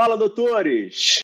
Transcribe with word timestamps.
Fala, 0.00 0.16
doutores! 0.16 1.18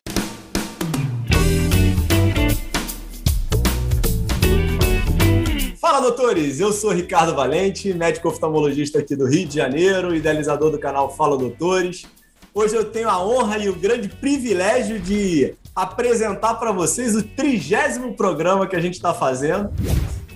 Fala, 5.79 6.01
doutores! 6.01 6.59
Eu 6.59 6.73
sou 6.73 6.91
Ricardo 6.91 7.33
Valente, 7.33 7.93
médico 7.93 8.27
oftalmologista 8.27 8.99
aqui 8.99 9.15
do 9.15 9.27
Rio 9.27 9.47
de 9.47 9.55
Janeiro, 9.55 10.13
idealizador 10.13 10.71
do 10.71 10.77
canal 10.77 11.09
Fala 11.15 11.37
Doutores. 11.37 12.05
Hoje 12.53 12.75
eu 12.75 12.83
tenho 12.83 13.07
a 13.07 13.25
honra 13.25 13.59
e 13.59 13.69
o 13.69 13.75
grande 13.77 14.09
privilégio 14.09 14.99
de 14.99 15.55
apresentar 15.73 16.55
para 16.55 16.73
vocês 16.73 17.15
o 17.15 17.23
trigésimo 17.23 18.13
programa 18.13 18.67
que 18.67 18.75
a 18.75 18.81
gente 18.81 18.95
está 18.95 19.13
fazendo. 19.13 19.71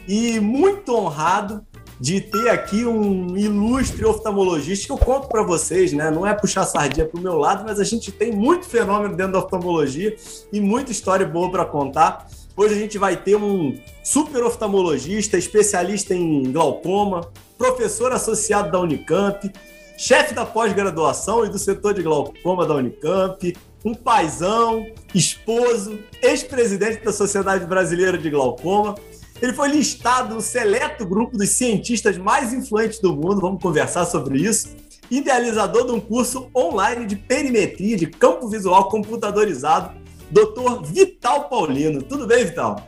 E 0.07 0.39
muito 0.39 0.95
honrado 0.95 1.61
de 1.99 2.21
ter 2.21 2.49
aqui 2.49 2.85
um 2.85 3.35
ilustre 3.35 4.05
oftalmologista 4.05 4.85
que 4.85 4.91
eu 4.91 4.97
conto 4.97 5.27
para 5.27 5.43
vocês, 5.43 5.91
né? 5.91 6.09
Não 6.09 6.25
é 6.25 6.33
puxar 6.33 6.63
sardinha 6.65 7.05
para 7.05 7.19
o 7.19 7.21
meu 7.21 7.37
lado, 7.37 7.65
mas 7.65 7.79
a 7.79 7.83
gente 7.83 8.11
tem 8.11 8.31
muito 8.31 8.65
fenômeno 8.65 9.15
dentro 9.15 9.33
da 9.33 9.39
oftalmologia 9.39 10.15
e 10.51 10.61
muita 10.61 10.91
história 10.91 11.25
boa 11.25 11.51
para 11.51 11.65
contar. 11.65 12.27
Hoje 12.55 12.73
a 12.73 12.77
gente 12.77 12.97
vai 12.97 13.17
ter 13.17 13.35
um 13.35 13.77
super 14.03 14.43
oftalmologista, 14.43 15.37
especialista 15.37 16.13
em 16.13 16.43
glaucoma, 16.51 17.29
professor 17.57 18.13
associado 18.13 18.71
da 18.71 18.79
Unicamp, 18.79 19.51
chefe 19.97 20.33
da 20.33 20.45
pós-graduação 20.45 21.45
e 21.45 21.49
do 21.49 21.59
setor 21.59 21.93
de 21.93 22.01
glaucoma 22.01 22.65
da 22.65 22.75
Unicamp, 22.75 23.53
um 23.83 23.93
paizão, 23.93 24.85
esposo, 25.13 25.99
ex-presidente 26.21 27.03
da 27.03 27.11
Sociedade 27.11 27.65
Brasileira 27.65 28.17
de 28.17 28.29
Glaucoma 28.29 28.95
ele 29.41 29.53
foi 29.53 29.69
listado 29.69 30.35
no 30.35 30.41
seleto 30.41 31.05
grupo 31.05 31.37
dos 31.37 31.49
cientistas 31.49 32.17
mais 32.17 32.53
influentes 32.53 32.99
do 32.99 33.15
mundo, 33.15 33.39
vamos 33.39 33.61
conversar 33.61 34.05
sobre 34.05 34.39
isso. 34.39 34.75
Idealizador 35.09 35.85
de 35.85 35.91
um 35.91 35.99
curso 35.99 36.49
online 36.55 37.05
de 37.05 37.15
perimetria 37.15 37.97
de 37.97 38.05
campo 38.05 38.47
visual 38.47 38.89
computadorizado, 38.89 39.97
Dr. 40.29 40.85
Vital 40.85 41.49
Paulino. 41.49 42.03
Tudo 42.03 42.27
bem, 42.27 42.45
Vital? 42.45 42.87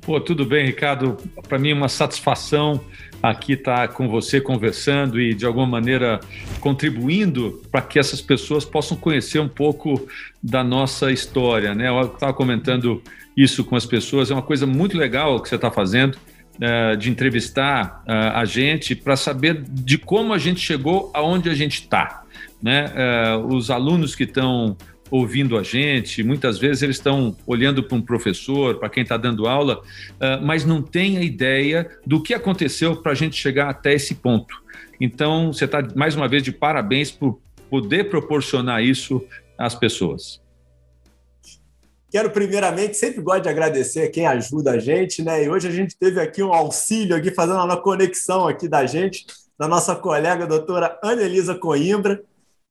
Pô, 0.00 0.20
tudo 0.20 0.44
bem, 0.44 0.66
Ricardo. 0.66 1.16
Para 1.48 1.58
mim 1.58 1.70
é 1.70 1.74
uma 1.74 1.88
satisfação 1.88 2.80
aqui 3.22 3.54
estar 3.54 3.88
tá 3.88 3.94
com 3.94 4.06
você 4.06 4.38
conversando 4.38 5.18
e 5.18 5.34
de 5.34 5.46
alguma 5.46 5.66
maneira 5.66 6.20
contribuindo 6.60 7.62
para 7.70 7.80
que 7.80 7.98
essas 7.98 8.20
pessoas 8.20 8.66
possam 8.66 8.98
conhecer 8.98 9.38
um 9.38 9.48
pouco 9.48 10.06
da 10.42 10.62
nossa 10.62 11.10
história, 11.10 11.74
né? 11.74 11.88
Eu 11.88 12.02
estava 12.02 12.34
comentando 12.34 13.02
isso 13.36 13.64
com 13.64 13.76
as 13.76 13.86
pessoas. 13.86 14.30
É 14.30 14.34
uma 14.34 14.42
coisa 14.42 14.66
muito 14.66 14.96
legal 14.96 15.40
que 15.40 15.48
você 15.48 15.56
está 15.56 15.70
fazendo. 15.70 16.16
Uh, 16.54 16.96
de 16.96 17.10
entrevistar 17.10 18.04
uh, 18.06 18.38
a 18.38 18.44
gente 18.44 18.94
para 18.94 19.16
saber 19.16 19.60
de 19.60 19.98
como 19.98 20.32
a 20.32 20.38
gente 20.38 20.60
chegou 20.60 21.10
aonde 21.12 21.50
a 21.50 21.54
gente 21.54 21.80
está. 21.80 22.22
Né? 22.62 22.86
Uh, 22.94 23.56
os 23.56 23.72
alunos 23.72 24.14
que 24.14 24.22
estão 24.22 24.76
ouvindo 25.10 25.58
a 25.58 25.64
gente, 25.64 26.22
muitas 26.22 26.56
vezes 26.56 26.84
eles 26.84 26.94
estão 26.94 27.36
olhando 27.44 27.82
para 27.82 27.96
um 27.96 28.00
professor, 28.00 28.78
para 28.78 28.88
quem 28.88 29.02
está 29.02 29.16
dando 29.16 29.48
aula, 29.48 29.82
mas 30.42 30.64
não 30.64 30.80
tem 30.80 31.18
a 31.18 31.22
ideia 31.22 31.88
do 32.06 32.22
que 32.22 32.32
aconteceu 32.32 32.96
para 32.96 33.12
a 33.12 33.14
gente 33.14 33.36
chegar 33.36 33.68
até 33.68 33.92
esse 33.92 34.14
ponto. 34.14 34.62
Então, 35.00 35.52
você 35.52 35.66
está, 35.66 35.86
mais 35.94 36.16
uma 36.16 36.26
vez, 36.26 36.42
de 36.42 36.52
parabéns 36.52 37.10
por 37.10 37.40
poder 37.68 38.08
proporcionar 38.08 38.82
isso 38.82 39.22
às 39.58 39.74
pessoas. 39.74 40.40
Quero 42.14 42.30
primeiramente, 42.30 42.96
sempre 42.96 43.20
gosto 43.20 43.42
de 43.42 43.48
agradecer 43.48 44.08
quem 44.10 44.24
ajuda 44.24 44.70
a 44.70 44.78
gente, 44.78 45.20
né? 45.20 45.42
E 45.42 45.50
hoje 45.50 45.66
a 45.66 45.70
gente 45.72 45.96
teve 45.98 46.20
aqui 46.20 46.44
um 46.44 46.54
auxílio 46.54 47.16
aqui, 47.16 47.32
fazendo 47.32 47.58
uma 47.58 47.76
conexão 47.76 48.46
aqui 48.46 48.68
da 48.68 48.86
gente, 48.86 49.26
da 49.58 49.66
nossa 49.66 49.96
colega 49.96 50.46
doutora 50.46 50.96
Anelisa 51.02 51.56
Coimbra, 51.56 52.22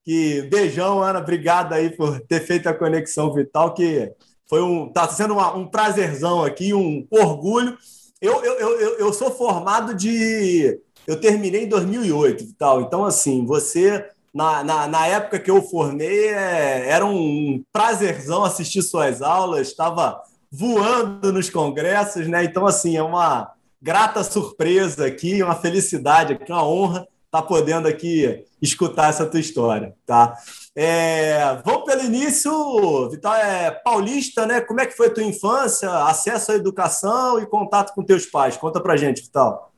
que 0.05 0.43
beijão, 0.43 1.03
Ana, 1.03 1.19
obrigado 1.19 1.73
aí 1.73 1.89
por 1.89 2.21
ter 2.21 2.39
feito 2.39 2.69
a 2.69 2.73
conexão 2.73 3.33
vital, 3.33 3.73
que 3.73 4.09
foi 4.47 4.61
um, 4.61 4.87
tá 4.87 5.09
sendo 5.09 5.33
uma, 5.33 5.53
um 5.53 5.67
prazerzão 5.67 6.41
aqui, 6.41 6.73
um 6.73 7.05
orgulho. 7.11 7.77
Eu, 8.21 8.41
eu, 8.45 8.59
eu, 8.59 8.97
eu 8.99 9.11
sou 9.11 9.29
formado 9.29 9.93
de, 9.93 10.79
eu 11.05 11.19
terminei 11.19 11.65
em 11.65 11.67
2008 11.67 12.45
e 12.45 12.53
tal, 12.53 12.81
então 12.83 13.03
assim, 13.03 13.45
você 13.45 14.09
na, 14.33 14.63
na, 14.63 14.87
na, 14.87 15.07
época 15.07 15.39
que 15.39 15.51
eu 15.51 15.61
formei, 15.61 16.29
é, 16.29 16.89
era 16.89 17.05
um 17.05 17.63
prazerzão 17.71 18.43
assistir 18.43 18.81
suas 18.81 19.21
aulas, 19.21 19.67
estava 19.67 20.21
voando 20.51 21.31
nos 21.31 21.49
congressos, 21.49 22.27
né? 22.27 22.43
Então, 22.43 22.65
assim, 22.65 22.97
é 22.97 23.03
uma 23.03 23.51
grata 23.81 24.23
surpresa 24.23 25.05
aqui, 25.05 25.43
uma 25.43 25.55
felicidade 25.55 26.33
aqui, 26.33 26.51
uma 26.51 26.67
honra 26.67 27.07
estar 27.25 27.41
tá 27.41 27.47
podendo 27.47 27.87
aqui 27.87 28.45
escutar 28.61 29.09
essa 29.09 29.25
tua 29.25 29.39
história, 29.39 29.93
tá? 30.05 30.35
É, 30.75 31.61
vamos 31.65 31.83
pelo 31.83 32.03
início, 32.03 33.09
Vital 33.09 33.35
é 33.35 33.71
paulista, 33.71 34.45
né? 34.45 34.61
Como 34.61 34.79
é 34.79 34.85
que 34.85 34.95
foi 34.95 35.09
tua 35.09 35.23
infância, 35.23 35.91
acesso 36.05 36.51
à 36.51 36.55
educação 36.55 37.39
e 37.39 37.45
contato 37.45 37.93
com 37.93 38.03
teus 38.03 38.25
pais? 38.25 38.55
Conta 38.55 38.79
pra 38.79 38.95
gente, 38.95 39.23
Vital. 39.23 39.71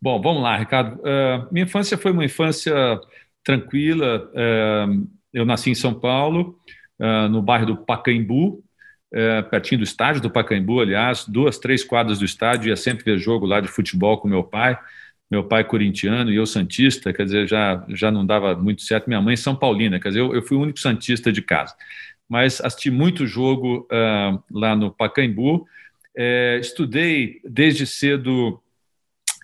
Bom, 0.00 0.20
vamos 0.22 0.42
lá, 0.42 0.56
Ricardo. 0.56 1.00
Uh, 1.00 1.48
minha 1.50 1.64
infância 1.64 1.98
foi 1.98 2.12
uma 2.12 2.24
infância 2.24 3.00
tranquila. 3.48 4.30
Eh, 4.34 4.86
eu 5.32 5.46
nasci 5.46 5.70
em 5.70 5.74
São 5.74 5.94
Paulo, 5.94 6.58
eh, 7.00 7.28
no 7.28 7.40
bairro 7.40 7.64
do 7.64 7.76
Pacaembu, 7.78 8.62
eh, 9.10 9.40
pertinho 9.40 9.78
do 9.78 9.84
estádio 9.84 10.20
do 10.20 10.30
Pacaembu, 10.30 10.80
aliás, 10.80 11.24
duas, 11.26 11.58
três 11.58 11.82
quadras 11.82 12.18
do 12.18 12.26
estádio, 12.26 12.68
ia 12.68 12.76
sempre 12.76 13.04
ver 13.04 13.18
jogo 13.18 13.46
lá 13.46 13.58
de 13.60 13.68
futebol 13.68 14.18
com 14.18 14.28
meu 14.28 14.44
pai. 14.44 14.78
Meu 15.30 15.44
pai 15.44 15.62
corintiano 15.62 16.30
e 16.30 16.36
eu 16.36 16.46
santista, 16.46 17.12
quer 17.12 17.24
dizer, 17.24 17.46
já, 17.46 17.84
já 17.90 18.10
não 18.10 18.24
dava 18.24 18.54
muito 18.54 18.82
certo. 18.82 19.08
Minha 19.08 19.20
mãe 19.20 19.36
São 19.36 19.54
Paulina, 19.54 20.00
quer 20.00 20.08
dizer, 20.08 20.20
eu, 20.20 20.34
eu 20.34 20.42
fui 20.42 20.56
o 20.56 20.60
único 20.60 20.78
santista 20.78 21.30
de 21.30 21.42
casa. 21.42 21.74
Mas 22.28 22.60
assisti 22.62 22.90
muito 22.90 23.26
jogo 23.26 23.86
uh, 23.92 24.42
lá 24.50 24.74
no 24.74 24.90
Pacaembu. 24.90 25.66
estudei 26.60 27.40
desde 27.44 27.86
cedo 27.86 28.58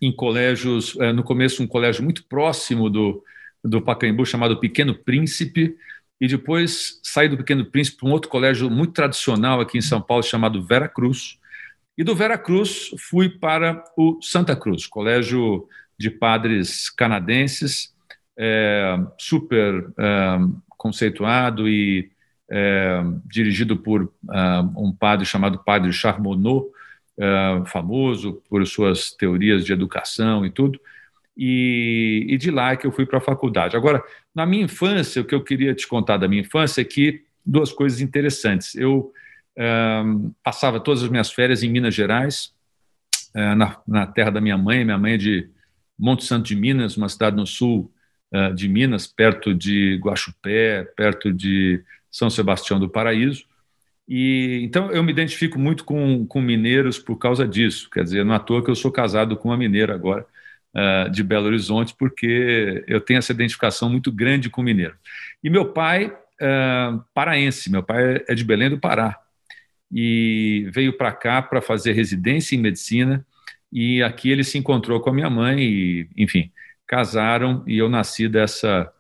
em 0.03 0.10
colégios, 0.10 0.94
no 1.14 1.22
começo 1.22 1.62
um 1.62 1.66
colégio 1.66 2.03
muito 2.03 2.25
próximo 2.25 2.88
do, 2.88 3.22
do 3.64 3.80
Pacaembu 3.80 4.26
chamado 4.26 4.60
Pequeno 4.60 4.94
Príncipe, 4.94 5.76
e 6.20 6.28
depois 6.28 7.00
saí 7.02 7.28
do 7.28 7.36
Pequeno 7.36 7.64
Príncipe 7.64 7.98
para 7.98 8.08
um 8.08 8.12
outro 8.12 8.30
colégio 8.30 8.70
muito 8.70 8.92
tradicional 8.92 9.60
aqui 9.60 9.78
em 9.78 9.82
São 9.82 10.00
Paulo 10.00 10.22
chamado 10.22 10.62
Vera 10.62 10.88
Cruz. 10.88 11.38
E 11.97 12.04
do 12.04 12.14
Vera 12.14 12.36
Cruz 12.36 12.91
fui 12.98 13.28
para 13.28 13.82
o 13.97 14.19
Santa 14.20 14.54
Cruz, 14.54 14.86
colégio 14.86 15.66
de 15.98 16.10
padres 16.10 16.91
canadenses, 16.91 17.92
é, 18.36 18.97
super 19.19 19.86
é, 19.98 20.38
conceituado 20.76 21.69
e 21.69 22.10
é, 22.50 23.02
dirigido 23.26 23.76
por 23.76 24.12
é, 24.31 24.38
um 24.76 24.92
padre 24.92 25.25
chamado 25.25 25.58
Padre 25.58 25.92
Charbonneau, 25.92 26.70
é, 27.16 27.62
famoso 27.66 28.42
por 28.48 28.66
suas 28.66 29.12
teorias 29.12 29.64
de 29.64 29.72
educação 29.72 30.44
e 30.44 30.50
tudo 30.50 30.78
e, 31.36 32.26
e 32.28 32.36
de 32.36 32.50
lá 32.50 32.72
é 32.72 32.76
que 32.76 32.86
eu 32.86 32.92
fui 32.92 33.06
para 33.06 33.18
a 33.18 33.22
faculdade. 33.22 33.76
Agora, 33.76 34.02
na 34.34 34.46
minha 34.46 34.64
infância, 34.64 35.20
o 35.20 35.24
que 35.24 35.34
eu 35.34 35.42
queria 35.42 35.74
te 35.74 35.86
contar 35.86 36.16
da 36.16 36.28
minha 36.28 36.42
infância 36.42 36.80
é 36.80 36.84
que 36.84 37.22
duas 37.44 37.72
coisas 37.72 38.00
interessantes. 38.00 38.74
Eu 38.74 39.12
passava 40.42 40.80
todas 40.80 41.02
as 41.02 41.08
minhas 41.08 41.30
férias 41.30 41.62
em 41.62 41.70
Minas 41.70 41.94
Gerais, 41.94 42.52
uh, 43.34 43.54
na, 43.54 43.78
na, 43.86 44.06
terra 44.06 44.30
da 44.30 44.40
minha 44.40 44.58
mãe. 44.58 44.84
Minha 44.84 44.98
mãe 44.98 45.12
é 45.14 45.16
de 45.16 45.48
Monte 45.98 46.24
Santo 46.24 46.46
de 46.46 46.56
Minas, 46.56 46.96
uma 46.96 47.08
cidade 47.08 47.36
no 47.36 47.46
sul 47.46 47.92
uh, 48.32 48.52
de 48.52 48.68
Minas, 48.68 49.06
perto 49.06 49.54
de 49.54 50.00
Guaxupé, 50.02 50.84
perto 50.96 51.32
de 51.32 51.82
São 52.10 52.28
Sebastião 52.28 52.80
do 52.80 52.88
Paraíso. 52.88 53.44
E 54.06 54.60
então 54.62 54.90
eu 54.90 55.02
me 55.02 55.12
identifico 55.12 55.58
muito 55.58 55.84
com, 55.84 56.26
com 56.26 56.40
mineiros 56.40 56.98
por 56.98 57.16
causa 57.16 57.46
disso. 57.46 57.88
Quer 57.90 58.04
dizer, 58.04 58.24
não 58.24 58.34
é 58.34 58.36
à 58.36 58.40
toa 58.40 58.62
que 58.62 58.70
eu 58.70 58.74
sou 58.74 58.90
casado 58.90 59.36
com 59.36 59.48
uma 59.48 59.56
mineira 59.56 59.94
agora 59.94 60.26
uh, 60.74 61.10
de 61.10 61.22
Belo 61.22 61.46
Horizonte, 61.46 61.94
porque 61.98 62.84
eu 62.86 63.00
tenho 63.00 63.18
essa 63.18 63.32
identificação 63.32 63.88
muito 63.88 64.10
grande 64.10 64.50
com 64.50 64.60
o 64.60 64.64
mineiro. 64.64 64.94
E 65.42 65.48
meu 65.48 65.72
pai, 65.72 66.06
uh, 66.06 67.04
paraense, 67.14 67.70
meu 67.70 67.82
pai 67.82 68.22
é 68.28 68.34
de 68.34 68.44
Belém 68.44 68.70
do 68.70 68.78
Pará, 68.78 69.19
e 69.90 70.69
veio 70.72 70.96
para 70.96 71.12
cá 71.12 71.40
para 71.40 71.60
fazer 71.60 71.93
residência 71.93 72.56
em 72.56 72.60
medicina, 72.60 73.25
e 73.72 74.02
aqui 74.02 74.31
ele 74.31 74.44
se 74.44 74.58
encontrou 74.58 75.00
com 75.00 75.10
a 75.10 75.14
minha 75.14 75.31
mãe, 75.31 75.60
e, 75.60 76.08
enfim, 76.16 76.50
casaram, 76.87 77.62
e 77.66 77.78
eu 77.78 77.88
nasci 77.88 78.28
dessa, 78.28 78.93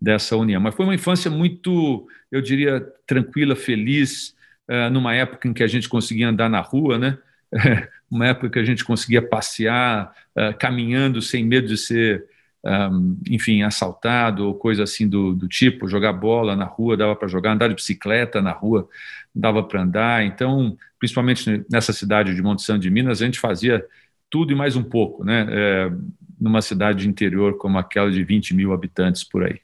dessa 0.00 0.36
união. 0.36 0.60
Mas 0.60 0.74
foi 0.74 0.84
uma 0.84 0.94
infância 0.94 1.30
muito, 1.30 2.06
eu 2.30 2.40
diria, 2.40 2.80
tranquila, 3.06 3.56
feliz, 3.56 4.34
uh, 4.68 4.90
numa 4.90 5.14
época 5.14 5.48
em 5.48 5.52
que 5.52 5.62
a 5.62 5.66
gente 5.66 5.88
conseguia 5.88 6.28
andar 6.28 6.48
na 6.48 6.60
rua, 6.60 6.98
né? 6.98 7.18
uma 8.12 8.26
época 8.26 8.50
que 8.50 8.58
a 8.58 8.64
gente 8.64 8.84
conseguia 8.84 9.22
passear 9.22 10.12
uh, 10.36 10.56
caminhando 10.58 11.22
sem 11.22 11.42
medo 11.42 11.66
de 11.66 11.78
ser, 11.78 12.26
um, 12.62 13.18
enfim, 13.26 13.62
assaltado 13.62 14.46
ou 14.46 14.54
coisa 14.54 14.82
assim 14.82 15.08
do, 15.08 15.34
do 15.34 15.48
tipo, 15.48 15.88
jogar 15.88 16.12
bola 16.12 16.54
na 16.54 16.66
rua, 16.66 16.94
dava 16.94 17.16
para 17.16 17.26
jogar, 17.26 17.52
andar 17.52 17.68
de 17.68 17.74
bicicleta 17.74 18.42
na 18.42 18.52
rua, 18.52 18.86
dava 19.34 19.62
para 19.62 19.80
andar. 19.80 20.24
Então, 20.24 20.76
principalmente 20.98 21.64
nessa 21.70 21.92
cidade 21.94 22.34
de 22.34 22.42
Monte 22.42 22.60
Santo 22.60 22.82
de 22.82 22.90
Minas, 22.90 23.22
a 23.22 23.24
gente 23.24 23.40
fazia 23.40 23.82
tudo 24.28 24.52
e 24.52 24.54
mais 24.54 24.76
um 24.76 24.82
pouco, 24.82 25.24
né? 25.24 25.46
É, 25.50 25.90
numa 26.38 26.60
cidade 26.60 27.04
de 27.04 27.08
interior 27.08 27.56
como 27.56 27.78
aquela 27.78 28.10
de 28.10 28.22
20 28.22 28.54
mil 28.54 28.74
habitantes 28.74 29.24
por 29.24 29.42
aí. 29.42 29.60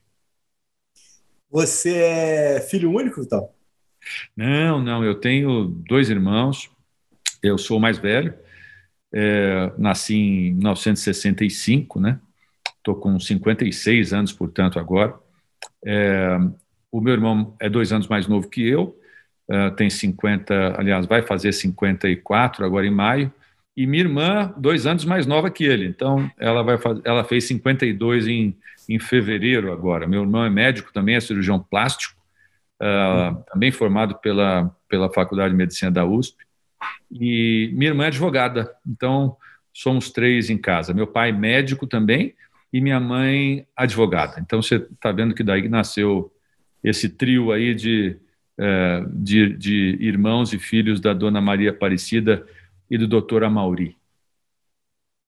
Você 1.50 1.94
é 1.96 2.60
filho 2.60 2.90
único, 2.90 3.20
então? 3.20 3.50
Não, 4.34 4.80
não. 4.82 5.04
Eu 5.04 5.14
tenho 5.16 5.66
dois 5.86 6.08
irmãos. 6.08 6.70
Eu 7.43 7.58
sou 7.58 7.79
mais 7.79 7.99
velho. 7.99 8.35
É, 9.12 9.73
nasci 9.79 10.14
em 10.14 10.55
1965, 10.55 12.00
né? 12.00 12.19
Estou 12.76 12.94
com 12.94 13.19
56 13.19 14.12
anos, 14.12 14.32
portanto, 14.32 14.79
agora. 14.79 15.14
É, 15.85 16.38
o 16.90 17.00
meu 17.00 17.12
irmão 17.12 17.55
é 17.61 17.69
dois 17.69 17.93
anos 17.93 18.08
mais 18.08 18.26
novo 18.26 18.49
que 18.49 18.67
eu, 18.67 18.99
uh, 19.50 19.70
tem 19.76 19.90
50, 19.90 20.75
aliás, 20.79 21.06
vai 21.06 21.23
fazer 21.23 21.52
54 21.52 22.64
agora 22.64 22.87
em 22.87 22.90
maio. 22.90 23.32
E 23.76 23.87
minha 23.87 24.02
irmã, 24.02 24.52
dois 24.56 24.87
anos 24.87 25.05
mais 25.05 25.26
nova 25.26 25.50
que 25.50 25.64
ele. 25.64 25.87
Então, 25.87 26.29
ela, 26.38 26.62
vai 26.62 26.79
faz... 26.79 27.00
ela 27.05 27.23
fez 27.23 27.44
52 27.44 28.26
em, 28.26 28.56
em 28.88 28.99
fevereiro 28.99 29.73
agora. 29.73 30.08
Meu 30.08 30.23
irmão 30.23 30.44
é 30.44 30.50
médico 30.50 30.93
também, 30.93 31.14
é 31.14 31.20
cirurgião 31.20 31.61
plástico, 31.61 32.20
uhum. 32.82 33.43
também 33.52 33.70
formado 33.70 34.17
pela, 34.17 34.75
pela 34.88 35.12
Faculdade 35.12 35.50
de 35.50 35.56
Medicina 35.56 35.93
da 35.93 36.05
USP. 36.05 36.47
E 37.10 37.70
minha 37.75 37.90
irmã 37.90 38.04
é 38.04 38.06
advogada. 38.08 38.75
Então, 38.86 39.36
somos 39.72 40.10
três 40.10 40.50
em 40.50 40.58
casa. 40.58 40.92
Meu 40.92 41.06
pai 41.06 41.32
médico 41.32 41.86
também 41.86 42.34
e 42.72 42.80
minha 42.80 43.00
mãe 43.00 43.66
advogada. 43.76 44.40
Então, 44.40 44.60
você 44.62 44.76
está 44.76 45.12
vendo 45.12 45.34
que 45.34 45.42
daí 45.42 45.69
nasceu 45.69 46.32
esse 46.82 47.08
trio 47.08 47.52
aí 47.52 47.75
de, 47.75 48.16
uh, 48.58 49.08
de, 49.10 49.56
de 49.56 49.98
irmãos 50.00 50.52
e 50.52 50.58
filhos 50.58 51.00
da 51.00 51.12
Dona 51.12 51.40
Maria 51.40 51.70
Aparecida 51.70 52.46
e 52.90 52.96
do 52.96 53.08
doutor 53.08 53.44
Amauri. 53.44 53.96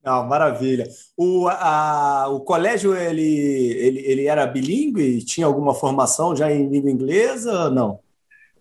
Não, 0.03 0.27
maravilha. 0.27 0.87
O, 1.17 1.47
a, 1.49 2.27
o 2.29 2.41
colégio 2.41 2.97
ele, 2.97 3.23
ele, 3.23 4.01
ele 4.01 4.27
era 4.27 4.47
bilíngue? 4.47 5.23
Tinha 5.25 5.47
alguma 5.47 5.75
formação 5.75 6.35
já 6.35 6.51
em 6.51 6.69
língua 6.71 6.91
inglesa? 6.91 7.69
Não. 7.69 8.01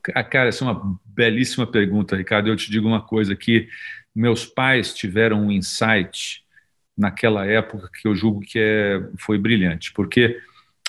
Cara, 0.01 0.49
essa 0.49 0.65
é 0.65 0.67
uma 0.67 0.99
belíssima 1.19 1.67
pergunta, 1.67 2.15
Ricardo. 2.15 2.47
Eu 2.47 2.55
te 2.55 2.71
digo 2.71 2.87
uma 2.87 3.01
coisa 3.01 3.35
que 3.35 3.67
meus 4.15 4.45
pais 4.45 4.93
tiveram 4.93 5.41
um 5.41 5.51
insight 5.51 6.45
naquela 6.97 7.45
época 7.45 7.89
que 7.93 8.07
eu 8.07 8.15
julgo 8.15 8.39
que 8.39 8.57
é, 8.57 9.05
foi 9.17 9.37
brilhante, 9.37 9.91
porque 9.91 10.39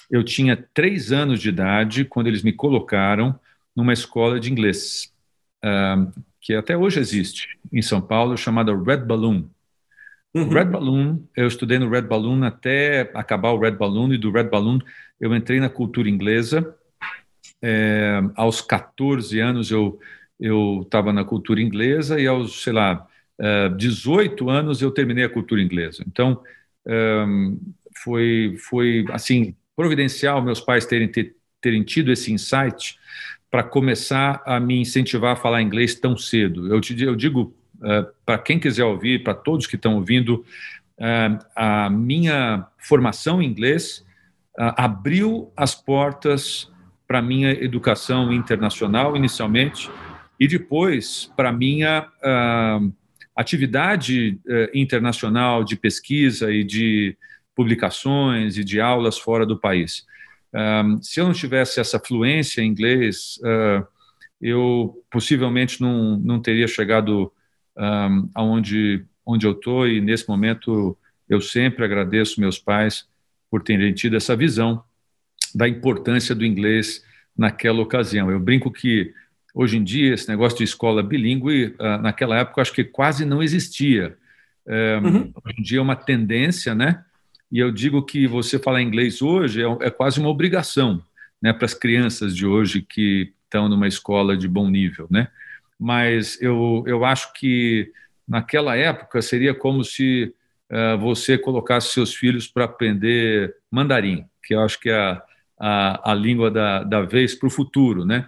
eu 0.09 0.23
tinha 0.23 0.57
três 0.73 1.11
anos 1.11 1.41
de 1.41 1.49
idade 1.49 2.05
quando 2.05 2.29
eles 2.29 2.45
me 2.45 2.53
colocaram 2.53 3.39
numa 3.75 3.93
escola 3.93 4.39
de 4.39 4.53
inglês, 4.53 5.13
uh, 5.65 6.13
que 6.41 6.55
até 6.55 6.77
hoje 6.77 7.01
existe 7.01 7.59
em 7.73 7.83
São 7.83 8.01
Paulo, 8.01 8.37
chamada 8.37 8.73
Red 8.73 8.99
Balloon. 8.99 9.49
Uhum. 10.33 10.49
Red 10.49 10.67
Balloon, 10.67 11.19
eu 11.37 11.49
estudei 11.49 11.79
no 11.81 11.91
Red 11.91 12.03
Balloon 12.03 12.45
até 12.45 13.11
acabar 13.15 13.51
o 13.51 13.59
Red 13.59 13.73
Balloon, 13.73 14.13
e 14.13 14.19
do 14.19 14.31
Red 14.31 14.45
Balloon 14.45 14.79
eu 15.21 15.35
entrei 15.35 15.59
na 15.59 15.69
cultura 15.69 16.09
inglesa. 16.09 16.77
É, 17.63 18.21
aos 18.37 18.61
14 18.61 19.39
anos 19.39 19.71
eu 19.71 19.99
eu 20.41 20.81
estava 20.83 21.13
na 21.13 21.25
cultura 21.25 21.61
inglesa 21.61 22.19
e 22.21 22.27
aos, 22.27 22.63
sei 22.63 22.73
lá, 22.73 23.07
18 23.77 24.51
anos 24.51 24.83
eu 24.83 24.91
terminei 24.91 25.25
a 25.25 25.29
cultura 25.29 25.63
inglesa. 25.63 26.05
Então, 26.07 26.43
foi, 28.03 28.57
foi 28.59 29.05
assim, 29.11 29.55
providencial 29.77 30.43
meus 30.43 30.61
pais 30.61 30.85
terem, 30.85 31.09
ter, 31.09 31.35
terem 31.61 31.83
tido 31.83 32.13
esse 32.13 32.33
insight 32.33 32.99
para 33.51 33.63
começar 33.63 34.43
a 34.47 34.61
me 34.61 34.81
incentivar 34.81 35.33
a 35.33 35.37
falar 35.37 35.63
inglês 35.63 35.95
tão 35.95 36.17
cedo. 36.17 36.73
Eu, 36.73 36.81
te, 36.81 37.03
eu 37.03 37.17
digo 37.17 37.55
uh, 37.77 38.07
para 38.25 38.39
quem 38.39 38.59
quiser 38.59 38.85
ouvir, 38.85 39.25
para 39.25 39.35
todos 39.35 39.67
que 39.67 39.77
estão 39.77 39.97
ouvindo, 39.97 40.45
uh, 40.99 41.45
a 41.57 41.91
minha 41.91 42.67
formação 42.79 43.43
em 43.43 43.47
inglês 43.47 44.05
uh, 44.59 44.73
abriu 44.77 45.51
as 45.57 45.75
portas 45.75 46.71
para 47.09 47.21
minha 47.21 47.51
educação 47.51 48.33
internacional, 48.33 49.17
inicialmente, 49.17 49.91
e 50.41 50.49
depois 50.49 51.31
para 51.37 51.53
minha 51.53 52.09
atividade 53.37 54.41
internacional 54.73 55.63
de 55.63 55.77
pesquisa 55.77 56.51
e 56.51 56.65
de 56.65 57.17
publicações 57.55 58.57
e 58.57 58.65
de 58.65 58.81
aulas 58.81 59.19
fora 59.19 59.45
do 59.45 59.59
país. 59.59 60.07
Um, 60.53 61.01
se 61.03 61.21
eu 61.21 61.27
não 61.27 61.33
tivesse 61.33 61.79
essa 61.79 61.99
fluência 62.01 62.61
em 62.63 62.67
inglês, 62.67 63.39
uh, 63.39 63.87
eu 64.41 65.01
possivelmente 65.11 65.81
não, 65.81 66.17
não 66.17 66.41
teria 66.41 66.67
chegado 66.67 67.33
um, 67.77 68.31
aonde 68.35 69.05
onde 69.25 69.47
eu 69.47 69.53
estou 69.53 69.87
e 69.87 70.01
nesse 70.01 70.29
momento 70.29 70.97
eu 71.29 71.41
sempre 71.41 71.85
agradeço 71.85 72.41
meus 72.41 72.59
pais 72.59 73.07
por 73.49 73.63
terem 73.63 73.93
tido 73.93 74.17
essa 74.17 74.35
visão 74.35 74.83
da 75.55 75.69
importância 75.69 76.35
do 76.35 76.45
inglês 76.45 77.05
naquela 77.37 77.81
ocasião. 77.81 78.31
Eu 78.31 78.41
brinco 78.41 78.71
que 78.73 79.13
hoje 79.55 79.77
em 79.77 79.85
dia 79.85 80.15
esse 80.15 80.29
negócio 80.29 80.59
de 80.59 80.65
escola 80.65 81.03
bilíngue 81.03 81.75
uh, 81.79 82.01
naquela 82.03 82.39
época 82.39 82.63
acho 82.63 82.73
que 82.73 82.85
quase 82.85 83.25
não 83.25 83.43
existia. 83.43 84.17
Um, 84.67 85.07
uhum. 85.07 85.33
Hoje 85.45 85.57
em 85.59 85.63
dia 85.63 85.79
é 85.79 85.83
uma 85.83 85.97
tendência, 85.97 86.75
né? 86.75 87.05
E 87.51 87.59
eu 87.59 87.73
digo 87.73 88.03
que 88.03 88.27
você 88.27 88.59
falar 88.59 88.81
inglês 88.81 89.21
hoje 89.21 89.63
é, 89.63 89.87
é 89.87 89.91
quase 89.91 90.21
uma 90.21 90.29
obrigação 90.29 91.03
né, 91.43 91.53
para 91.53 91.65
as 91.65 91.75
crianças 91.75 92.37
de 92.37 92.47
hoje 92.47 92.83
que 92.83 93.33
estão 93.45 93.69
numa 93.69 93.89
escola 93.89 94.37
de 94.37 94.47
bom 94.47 94.69
nível. 94.69 95.09
Né? 95.11 95.29
Mas 95.79 96.41
eu, 96.41 96.85
eu 96.87 97.05
acho 97.05 97.33
que 97.33 97.91
naquela 98.29 98.77
época 98.77 99.21
seria 99.21 99.53
como 99.53 99.83
se 99.83 100.33
uh, 100.71 100.99
você 100.99 101.37
colocasse 101.37 101.89
seus 101.89 102.15
filhos 102.15 102.47
para 102.47 102.65
aprender 102.65 103.57
mandarim, 103.71 104.25
que 104.45 104.55
eu 104.55 104.61
acho 104.61 104.79
que 104.79 104.91
é 104.91 104.97
a, 104.97 105.23
a, 105.59 106.13
a 106.13 106.15
língua 106.15 106.51
da, 106.51 106.85
da 106.85 107.03
vez 107.03 107.35
para 107.35 107.49
o 107.49 107.51
futuro. 107.51 108.05
Né? 108.05 108.25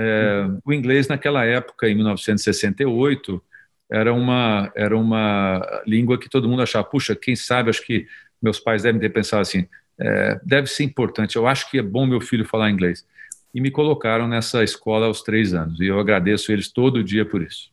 É, 0.00 0.46
o 0.64 0.72
inglês, 0.72 1.08
naquela 1.08 1.44
época, 1.44 1.88
em 1.88 1.94
1968, 1.96 3.42
era 3.90 4.14
uma, 4.14 4.70
era 4.76 4.96
uma 4.96 5.82
língua 5.84 6.20
que 6.20 6.28
todo 6.28 6.48
mundo 6.48 6.62
achava, 6.62 6.86
puxa, 6.86 7.16
quem 7.16 7.34
sabe, 7.34 7.70
acho 7.70 7.84
que 7.84 8.06
meus 8.40 8.60
pais 8.60 8.84
devem 8.84 9.00
ter 9.00 9.08
pensado 9.08 9.42
assim: 9.42 9.66
é, 9.98 10.40
deve 10.44 10.68
ser 10.68 10.84
importante, 10.84 11.34
eu 11.34 11.48
acho 11.48 11.68
que 11.68 11.78
é 11.78 11.82
bom 11.82 12.06
meu 12.06 12.20
filho 12.20 12.44
falar 12.44 12.70
inglês. 12.70 13.04
E 13.52 13.60
me 13.60 13.72
colocaram 13.72 14.28
nessa 14.28 14.62
escola 14.62 15.06
aos 15.06 15.22
três 15.22 15.52
anos, 15.52 15.80
e 15.80 15.86
eu 15.86 15.98
agradeço 15.98 16.52
eles 16.52 16.70
todo 16.70 17.02
dia 17.02 17.24
por 17.24 17.42
isso. 17.42 17.72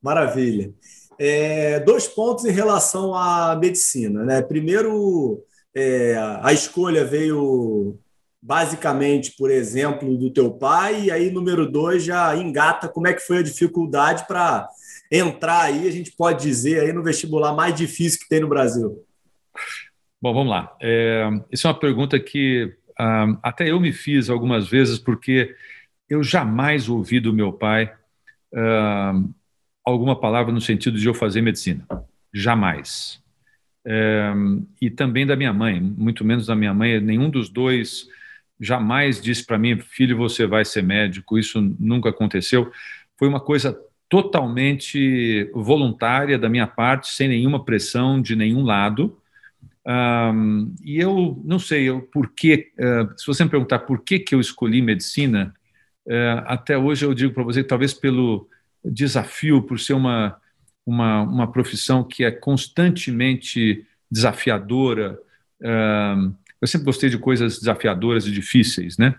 Maravilha. 0.00 0.72
É, 1.18 1.80
dois 1.80 2.06
pontos 2.06 2.46
em 2.46 2.52
relação 2.52 3.14
à 3.14 3.54
medicina. 3.56 4.24
Né? 4.24 4.40
Primeiro, 4.40 5.44
é, 5.74 6.16
a 6.40 6.52
escolha 6.52 7.04
veio 7.04 7.98
basicamente, 8.40 9.34
por 9.36 9.50
exemplo, 9.50 10.16
do 10.16 10.30
teu 10.30 10.52
pai, 10.52 11.04
e 11.04 11.10
aí, 11.10 11.30
número 11.30 11.70
dois, 11.70 12.04
já 12.04 12.36
engata 12.36 12.88
como 12.88 13.08
é 13.08 13.12
que 13.12 13.20
foi 13.20 13.38
a 13.38 13.42
dificuldade 13.42 14.26
para 14.26 14.68
entrar 15.10 15.62
aí, 15.62 15.88
a 15.88 15.90
gente 15.90 16.12
pode 16.12 16.42
dizer, 16.42 16.80
aí 16.80 16.92
no 16.92 17.02
vestibular 17.02 17.54
mais 17.54 17.74
difícil 17.74 18.20
que 18.20 18.28
tem 18.28 18.40
no 18.40 18.48
Brasil? 18.48 19.04
Bom, 20.20 20.34
vamos 20.34 20.50
lá. 20.50 20.76
É, 20.80 21.28
essa 21.52 21.68
é 21.68 21.70
uma 21.70 21.78
pergunta 21.78 22.18
que 22.18 22.74
ah, 22.98 23.38
até 23.42 23.70
eu 23.70 23.80
me 23.80 23.92
fiz 23.92 24.28
algumas 24.28 24.68
vezes, 24.68 24.98
porque 24.98 25.54
eu 26.08 26.22
jamais 26.22 26.88
ouvi 26.88 27.20
do 27.20 27.32
meu 27.32 27.52
pai 27.52 27.92
ah, 28.54 29.12
alguma 29.84 30.18
palavra 30.18 30.52
no 30.52 30.60
sentido 30.60 30.98
de 30.98 31.06
eu 31.06 31.14
fazer 31.14 31.40
medicina. 31.40 31.86
Jamais. 32.32 33.22
É, 33.86 34.32
e 34.82 34.90
também 34.90 35.26
da 35.26 35.34
minha 35.34 35.52
mãe, 35.52 35.80
muito 35.80 36.24
menos 36.24 36.46
da 36.46 36.54
minha 36.54 36.74
mãe, 36.74 37.00
nenhum 37.00 37.30
dos 37.30 37.48
dois 37.48 38.06
jamais 38.60 39.20
disse 39.20 39.44
para 39.44 39.58
mim, 39.58 39.78
filho, 39.78 40.16
você 40.16 40.46
vai 40.46 40.64
ser 40.64 40.82
médico, 40.82 41.38
isso 41.38 41.60
nunca 41.78 42.10
aconteceu. 42.10 42.70
Foi 43.16 43.28
uma 43.28 43.40
coisa 43.40 43.78
totalmente 44.08 45.50
voluntária 45.52 46.38
da 46.38 46.48
minha 46.48 46.66
parte, 46.66 47.08
sem 47.08 47.28
nenhuma 47.28 47.64
pressão 47.64 48.20
de 48.20 48.34
nenhum 48.34 48.62
lado. 48.62 49.20
Um, 49.86 50.74
e 50.82 50.98
eu 50.98 51.40
não 51.44 51.58
sei 51.58 51.84
eu, 51.84 52.02
por 52.02 52.30
que, 52.34 52.72
uh, 52.78 53.18
se 53.18 53.26
você 53.26 53.44
me 53.44 53.50
perguntar 53.50 53.80
por 53.80 54.02
que, 54.02 54.18
que 54.18 54.34
eu 54.34 54.40
escolhi 54.40 54.82
medicina, 54.82 55.54
uh, 56.06 56.42
até 56.46 56.76
hoje 56.76 57.04
eu 57.04 57.14
digo 57.14 57.32
para 57.32 57.42
você, 57.42 57.62
talvez 57.62 57.94
pelo 57.94 58.48
desafio, 58.84 59.62
por 59.62 59.78
ser 59.78 59.94
uma, 59.94 60.36
uma, 60.84 61.22
uma 61.22 61.52
profissão 61.52 62.02
que 62.04 62.24
é 62.24 62.30
constantemente 62.30 63.86
desafiadora. 64.10 65.18
Uh, 65.60 66.34
eu 66.60 66.66
sempre 66.66 66.84
gostei 66.84 67.08
de 67.08 67.18
coisas 67.18 67.58
desafiadoras 67.58 68.26
e 68.26 68.30
difíceis, 68.30 68.98
né? 68.98 69.14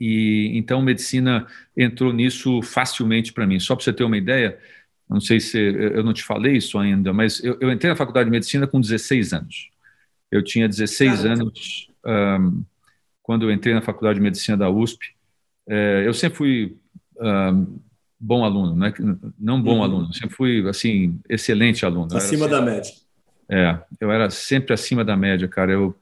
E 0.00 0.50
então 0.54 0.80
medicina 0.80 1.46
entrou 1.76 2.12
nisso 2.12 2.62
facilmente 2.62 3.32
para 3.32 3.46
mim. 3.46 3.60
Só 3.60 3.74
para 3.74 3.84
você 3.84 3.92
ter 3.92 4.04
uma 4.04 4.16
ideia, 4.16 4.58
não 5.08 5.20
sei 5.20 5.40
se 5.40 5.58
eu 5.58 6.02
não 6.02 6.14
te 6.14 6.22
falei 6.22 6.56
isso 6.56 6.78
ainda, 6.78 7.12
mas 7.12 7.42
eu, 7.44 7.58
eu 7.60 7.70
entrei 7.70 7.90
na 7.90 7.96
faculdade 7.96 8.26
de 8.26 8.30
medicina 8.30 8.66
com 8.66 8.80
16 8.80 9.32
anos. 9.32 9.70
Eu 10.30 10.42
tinha 10.42 10.68
16 10.68 11.24
anos 11.24 11.88
um, 12.06 12.62
quando 13.22 13.46
eu 13.46 13.52
entrei 13.52 13.74
na 13.74 13.82
faculdade 13.82 14.18
de 14.18 14.22
medicina 14.22 14.56
da 14.56 14.70
USP. 14.70 15.14
É, 15.68 16.04
eu 16.06 16.14
sempre 16.14 16.38
fui 16.38 16.76
um, 17.18 17.78
bom 18.18 18.44
aluno, 18.44 18.74
né? 18.74 18.92
não 19.38 19.62
bom 19.62 19.76
uhum. 19.76 19.82
aluno, 19.82 20.14
sempre 20.14 20.34
fui 20.34 20.66
assim 20.68 21.20
excelente 21.28 21.84
aluno. 21.84 22.16
Acima 22.16 22.48
da 22.48 22.62
média. 22.62 22.92
É, 23.48 23.78
eu 24.00 24.10
era 24.12 24.30
sempre 24.30 24.72
acima 24.72 25.04
da 25.04 25.16
média, 25.16 25.48
cara. 25.48 25.72
Eu 25.72 25.94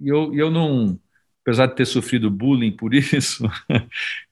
eu, 0.00 0.34
eu 0.34 0.50
não, 0.50 0.98
apesar 1.42 1.66
de 1.66 1.76
ter 1.76 1.86
sofrido 1.86 2.30
bullying 2.30 2.72
por 2.72 2.94
isso, 2.94 3.44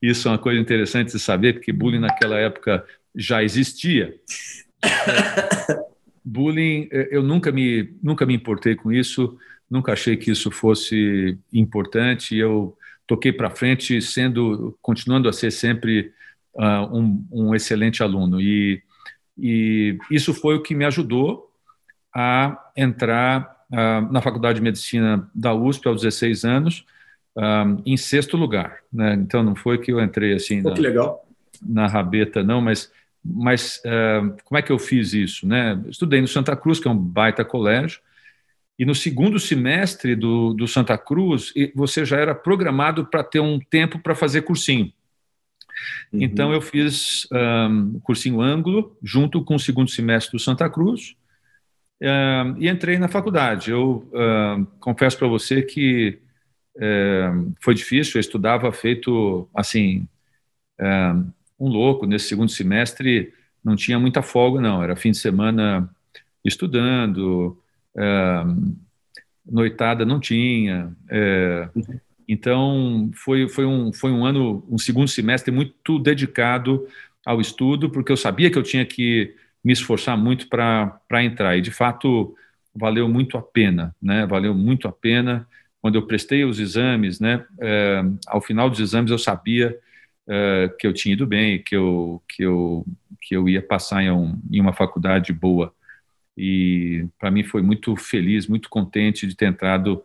isso 0.01 0.29
é 0.29 0.31
uma 0.31 0.39
coisa 0.39 0.61
interessante 0.61 1.13
de 1.13 1.21
saber, 1.21 1.55
porque 1.55 1.73
bullying 1.73 2.01
naquela 2.01 2.39
época 2.39 2.85
já 3.15 3.43
existia. 3.43 4.15
bullying, 6.25 6.89
eu 6.91 7.23
nunca 7.23 7.53
me, 7.53 7.97
nunca 8.03 8.27
me 8.27 8.35
importei 8.35 8.75
com 8.75 8.93
isso, 8.93 9.39
nunca 9.71 9.93
achei 9.93 10.17
que 10.17 10.31
isso 10.31 10.51
fosse 10.51 11.39
importante. 11.53 12.37
Eu 12.37 12.77
toquei 13.07 13.33
para 13.33 13.51
frente, 13.51 14.01
sendo, 14.03 14.77
continuando 14.83 15.29
a 15.29 15.33
ser 15.33 15.51
sempre 15.51 16.13
uh, 16.55 16.97
um, 16.97 17.27
um, 17.31 17.55
excelente 17.55 18.03
aluno. 18.03 18.41
E, 18.41 18.83
e, 19.39 19.99
isso 20.11 20.35
foi 20.35 20.57
o 20.57 20.63
que 20.63 20.75
me 20.75 20.85
ajudou 20.85 21.51
a 22.15 22.71
entrar 22.77 23.56
uh, 23.73 24.13
na 24.13 24.21
Faculdade 24.21 24.59
de 24.59 24.65
Medicina 24.65 25.29
da 25.35 25.55
USP 25.55 25.87
aos 25.89 26.03
16 26.03 26.45
anos, 26.45 26.85
uh, 27.37 27.83
em 27.85 27.97
sexto 27.97 28.37
lugar. 28.37 28.79
Né? 28.93 29.15
Então 29.15 29.43
não 29.43 29.55
foi 29.55 29.79
que 29.79 29.93
eu 29.93 30.01
entrei 30.01 30.35
assim 30.35 30.63
na, 30.63 30.75
na 31.63 31.87
rabeta, 31.87 32.43
não, 32.43 32.61
mas 32.61 32.91
mas 33.29 33.83
uh, 33.85 34.37
como 34.45 34.57
é 34.57 34.63
que 34.63 34.71
eu 34.71 34.79
fiz 34.79 35.13
isso? 35.13 35.49
Né? 35.49 35.83
Estudei 35.89 36.21
no 36.21 36.29
Santa 36.29 36.55
Cruz, 36.55 36.79
que 36.79 36.87
é 36.87 36.91
um 36.91 36.97
baita 36.97 37.45
colégio, 37.45 38.01
e 38.79 38.85
no 38.85 38.95
segundo 38.95 39.39
semestre 39.41 40.15
do, 40.15 40.53
do 40.53 40.69
Santa 40.69 40.99
Cruz, 40.99 41.53
você 41.75 42.05
já 42.05 42.19
era 42.19 42.35
programado 42.35 43.07
para 43.07 43.25
ter 43.25 43.41
um 43.41 43.59
tempo 43.59 43.99
para 43.99 44.15
fazer 44.15 44.43
cursinho. 44.43 44.93
Uhum. 46.13 46.23
Então, 46.23 46.53
eu 46.53 46.61
fiz 46.61 47.27
um, 47.33 47.99
cursinho 48.01 48.41
ângulo, 48.41 48.97
junto 49.03 49.43
com 49.43 49.55
o 49.55 49.61
segundo 49.61 49.91
semestre 49.91 50.33
do 50.33 50.39
Santa 50.39 50.69
Cruz, 50.69 51.17
um, 52.03 52.57
e 52.59 52.69
entrei 52.69 52.99
na 52.99 53.09
faculdade. 53.09 53.71
Eu 53.71 54.09
um, 54.13 54.65
confesso 54.81 55.19
para 55.19 55.29
você 55.29 55.63
que 55.63 56.19
foi 57.63 57.75
difícil, 57.75 58.17
eu 58.17 58.21
estudava 58.21 58.71
feito, 58.71 59.49
assim, 59.55 60.07
um 61.59 61.69
louco. 61.69 62.05
Nesse 62.05 62.29
segundo 62.29 62.51
semestre 62.51 63.33
não 63.65 63.75
tinha 63.75 63.99
muita 63.99 64.21
folga, 64.21 64.61
não. 64.61 64.83
Era 64.83 64.95
fim 64.95 65.11
de 65.11 65.17
semana 65.17 65.89
estudando, 66.45 67.59
noitada 69.45 70.05
não 70.05 70.21
tinha. 70.21 70.95
É, 71.09 71.69
então 72.29 73.11
foi, 73.15 73.49
foi, 73.49 73.65
um, 73.65 73.93
foi 73.93 74.11
um 74.11 74.25
ano, 74.25 74.65
um 74.69 74.79
segundo 74.79 75.09
semestre 75.09 75.53
muito 75.53 75.99
dedicado 75.99 76.87
ao 77.25 77.41
estudo, 77.41 77.91
porque 77.91 78.13
eu 78.13 78.17
sabia 78.17 78.51
que 78.51 78.59
eu 78.59 78.63
tinha 78.63 78.85
que 78.85 79.35
me 79.67 79.73
esforçar 79.73 80.17
muito 80.17 80.49
para 80.49 81.25
entrar. 81.25 81.57
E 81.57 81.61
de 81.61 81.73
fato 81.73 82.37
valeu 82.73 83.09
muito 83.09 83.37
a 83.37 83.43
pena, 83.43 83.93
né? 84.01 84.25
Valeu 84.25 84.55
muito 84.55 84.87
a 84.87 84.93
pena. 84.93 85.45
Quando 85.83 85.97
eu 85.97 86.07
prestei 86.07 86.45
os 86.45 86.61
exames, 86.61 87.19
né? 87.19 87.45
É, 87.61 88.01
ao 88.29 88.41
final 88.41 88.71
dos 88.71 88.79
exames 88.79 89.11
eu 89.11 89.19
sabia 89.19 89.77
uh, 90.29 90.77
que 90.79 90.87
eu 90.87 90.93
tinha 90.93 91.15
ido 91.15 91.27
bem, 91.27 91.61
que 91.61 91.75
eu, 91.75 92.23
que 92.29 92.45
eu, 92.45 92.87
que 93.21 93.37
eu 93.37 93.49
ia 93.49 93.61
passar 93.61 94.05
em, 94.05 94.11
um, 94.13 94.41
em 94.53 94.61
uma 94.61 94.73
faculdade 94.73 95.33
boa. 95.33 95.75
E 96.39 97.05
para 97.19 97.33
mim 97.33 97.43
foi 97.43 97.61
muito 97.61 97.97
feliz, 97.97 98.47
muito 98.47 98.69
contente 98.69 99.27
de 99.27 99.35
ter 99.35 99.47
entrado 99.47 100.01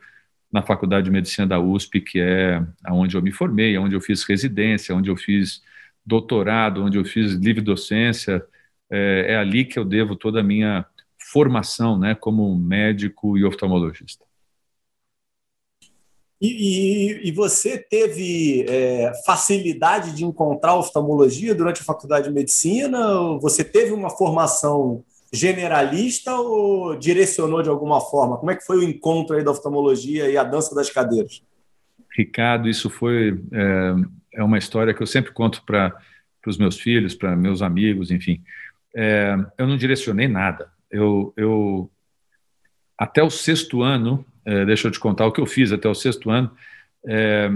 na 0.51 0.63
Faculdade 0.63 1.05
de 1.05 1.11
Medicina 1.11 1.45
da 1.45 1.59
USP, 1.59 2.01
que 2.01 2.19
é 2.19 2.65
onde 2.89 3.15
eu 3.15 3.21
me 3.21 3.31
formei, 3.31 3.77
onde 3.77 3.95
eu 3.95 4.01
fiz 4.01 4.23
residência, 4.23 4.95
onde 4.95 5.11
eu 5.11 5.15
fiz 5.15 5.61
doutorado, 6.03 6.83
onde 6.83 6.97
eu 6.97 7.05
fiz 7.05 7.33
livre 7.33 7.61
docência. 7.61 8.43
É, 8.91 9.33
é 9.33 9.35
ali 9.37 9.65
que 9.65 9.79
eu 9.79 9.85
devo 9.85 10.15
toda 10.15 10.41
a 10.41 10.43
minha 10.43 10.85
formação 11.17 11.97
né, 11.97 12.13
como 12.13 12.55
médico 12.55 13.37
e 13.37 13.45
oftalmologista. 13.45 14.25
E, 16.41 16.47
e, 16.47 17.29
e 17.29 17.31
você 17.31 17.77
teve 17.77 18.65
é, 18.67 19.11
facilidade 19.25 20.15
de 20.15 20.25
encontrar 20.25 20.75
oftalmologia 20.75 21.53
durante 21.53 21.81
a 21.81 21.85
faculdade 21.85 22.27
de 22.27 22.33
medicina? 22.33 22.99
Você 23.39 23.63
teve 23.63 23.91
uma 23.91 24.09
formação 24.09 25.03
generalista 25.31 26.33
ou 26.33 26.95
direcionou 26.97 27.61
de 27.61 27.69
alguma 27.69 28.01
forma? 28.01 28.37
Como 28.37 28.51
é 28.51 28.55
que 28.55 28.65
foi 28.65 28.77
o 28.77 28.83
encontro 28.83 29.35
aí 29.35 29.43
da 29.43 29.51
oftalmologia 29.51 30.29
e 30.31 30.35
a 30.35 30.43
dança 30.43 30.73
das 30.73 30.89
cadeiras? 30.89 31.43
Ricardo, 32.17 32.67
isso 32.67 32.89
foi 32.89 33.39
é, 33.53 34.39
é 34.39 34.43
uma 34.43 34.57
história 34.57 34.95
que 34.95 35.01
eu 35.01 35.07
sempre 35.07 35.31
conto 35.31 35.63
para 35.63 35.95
os 36.47 36.57
meus 36.57 36.79
filhos, 36.79 37.13
para 37.13 37.35
meus 37.35 37.61
amigos, 37.61 38.09
enfim. 38.09 38.41
É, 38.95 39.35
eu 39.57 39.67
não 39.67 39.77
direcionei 39.77 40.27
nada. 40.27 40.71
Eu, 40.89 41.33
eu 41.37 41.89
até 42.97 43.23
o 43.23 43.29
sexto 43.29 43.81
ano 43.81 44.25
é, 44.45 44.65
deixa 44.65 44.87
eu 44.87 44.91
te 44.91 44.99
contar 44.99 45.25
o 45.25 45.31
que 45.31 45.39
eu 45.39 45.45
fiz 45.45 45.71
até 45.71 45.87
o 45.87 45.95
sexto 45.95 46.29
ano. 46.29 46.51
É, 47.05 47.49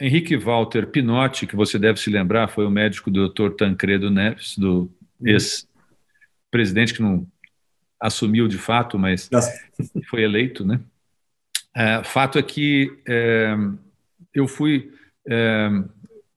Henrique 0.00 0.36
Walter 0.36 0.86
Pinotti, 0.86 1.46
que 1.46 1.54
você 1.54 1.78
deve 1.78 2.00
se 2.00 2.10
lembrar, 2.10 2.48
foi 2.48 2.66
o 2.66 2.70
médico 2.70 3.10
do 3.10 3.28
Dr. 3.28 3.50
Tancredo 3.50 4.10
Neves, 4.10 4.58
do 4.58 4.90
ex-presidente 5.22 6.94
que 6.94 7.02
não 7.02 7.26
assumiu 8.00 8.48
de 8.48 8.58
fato, 8.58 8.98
mas 8.98 9.30
Nossa. 9.30 9.52
foi 10.10 10.22
eleito, 10.22 10.64
né? 10.64 10.80
É, 11.74 12.02
fato 12.02 12.38
é 12.38 12.42
que 12.42 12.98
é, 13.06 13.54
eu 14.34 14.48
fui, 14.48 14.92
é, 15.26 15.70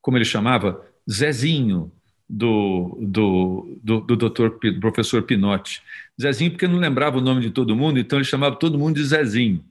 como 0.02 0.18
ele 0.18 0.26
chamava, 0.26 0.86
Zezinho 1.10 1.92
do, 2.28 2.98
do, 3.02 3.80
do, 3.84 4.00
do 4.02 4.16
doutor, 4.16 4.60
professor 4.80 5.24
Pinotti. 5.24 5.82
Zezinho, 6.20 6.52
porque 6.52 6.68
não 6.68 6.80
lembrava 6.80 7.18
o 7.18 7.22
nome 7.22 7.42
de 7.42 7.52
todo 7.52 7.76
mundo, 7.76 8.00
então 8.00 8.18
ele 8.18 8.26
chamava 8.26 8.56
todo 8.56 8.80
mundo 8.80 8.96
de 8.96 9.06
Zezinho. 9.06 9.64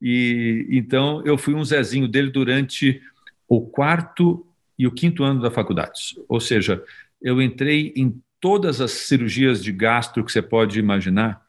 E 0.00 0.66
então 0.70 1.22
eu 1.24 1.36
fui 1.36 1.54
um 1.54 1.64
Zezinho 1.64 2.06
dele 2.06 2.30
durante 2.30 3.00
o 3.48 3.60
quarto 3.60 4.46
e 4.78 4.86
o 4.86 4.92
quinto 4.92 5.24
ano 5.24 5.40
da 5.40 5.50
faculdade. 5.50 6.16
Ou 6.28 6.40
seja, 6.40 6.82
eu 7.20 7.42
entrei 7.42 7.92
em 7.96 8.20
todas 8.40 8.80
as 8.80 8.92
cirurgias 8.92 9.62
de 9.62 9.72
gastro 9.72 10.24
que 10.24 10.30
você 10.30 10.40
pode 10.40 10.78
imaginar 10.78 11.42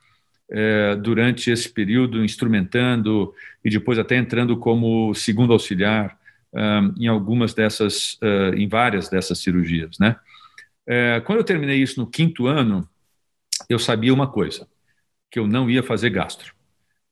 é, 0.52 0.96
durante 0.96 1.52
esse 1.52 1.70
período, 1.70 2.24
instrumentando 2.24 3.32
e 3.64 3.70
depois 3.70 4.00
até 4.00 4.18
entrando 4.18 4.58
como 4.58 5.14
segundo 5.14 5.54
auxiliar 5.54 6.18
um, 6.52 7.04
em 7.04 7.08
algumas 7.08 7.54
dessas, 7.54 8.14
uh, 8.16 8.56
em 8.56 8.68
várias 8.68 9.10
dessas 9.10 9.38
cirurgias, 9.38 10.00
né? 10.00 10.16
É, 10.90 11.22
quando 11.22 11.38
eu 11.38 11.44
terminei 11.44 11.78
isso 11.78 12.00
no 12.00 12.08
quinto 12.08 12.48
ano, 12.48 12.90
eu 13.70 13.78
sabia 13.78 14.12
uma 14.12 14.28
coisa, 14.28 14.68
que 15.30 15.38
eu 15.38 15.46
não 15.46 15.70
ia 15.70 15.84
fazer 15.84 16.10
gastro, 16.10 16.56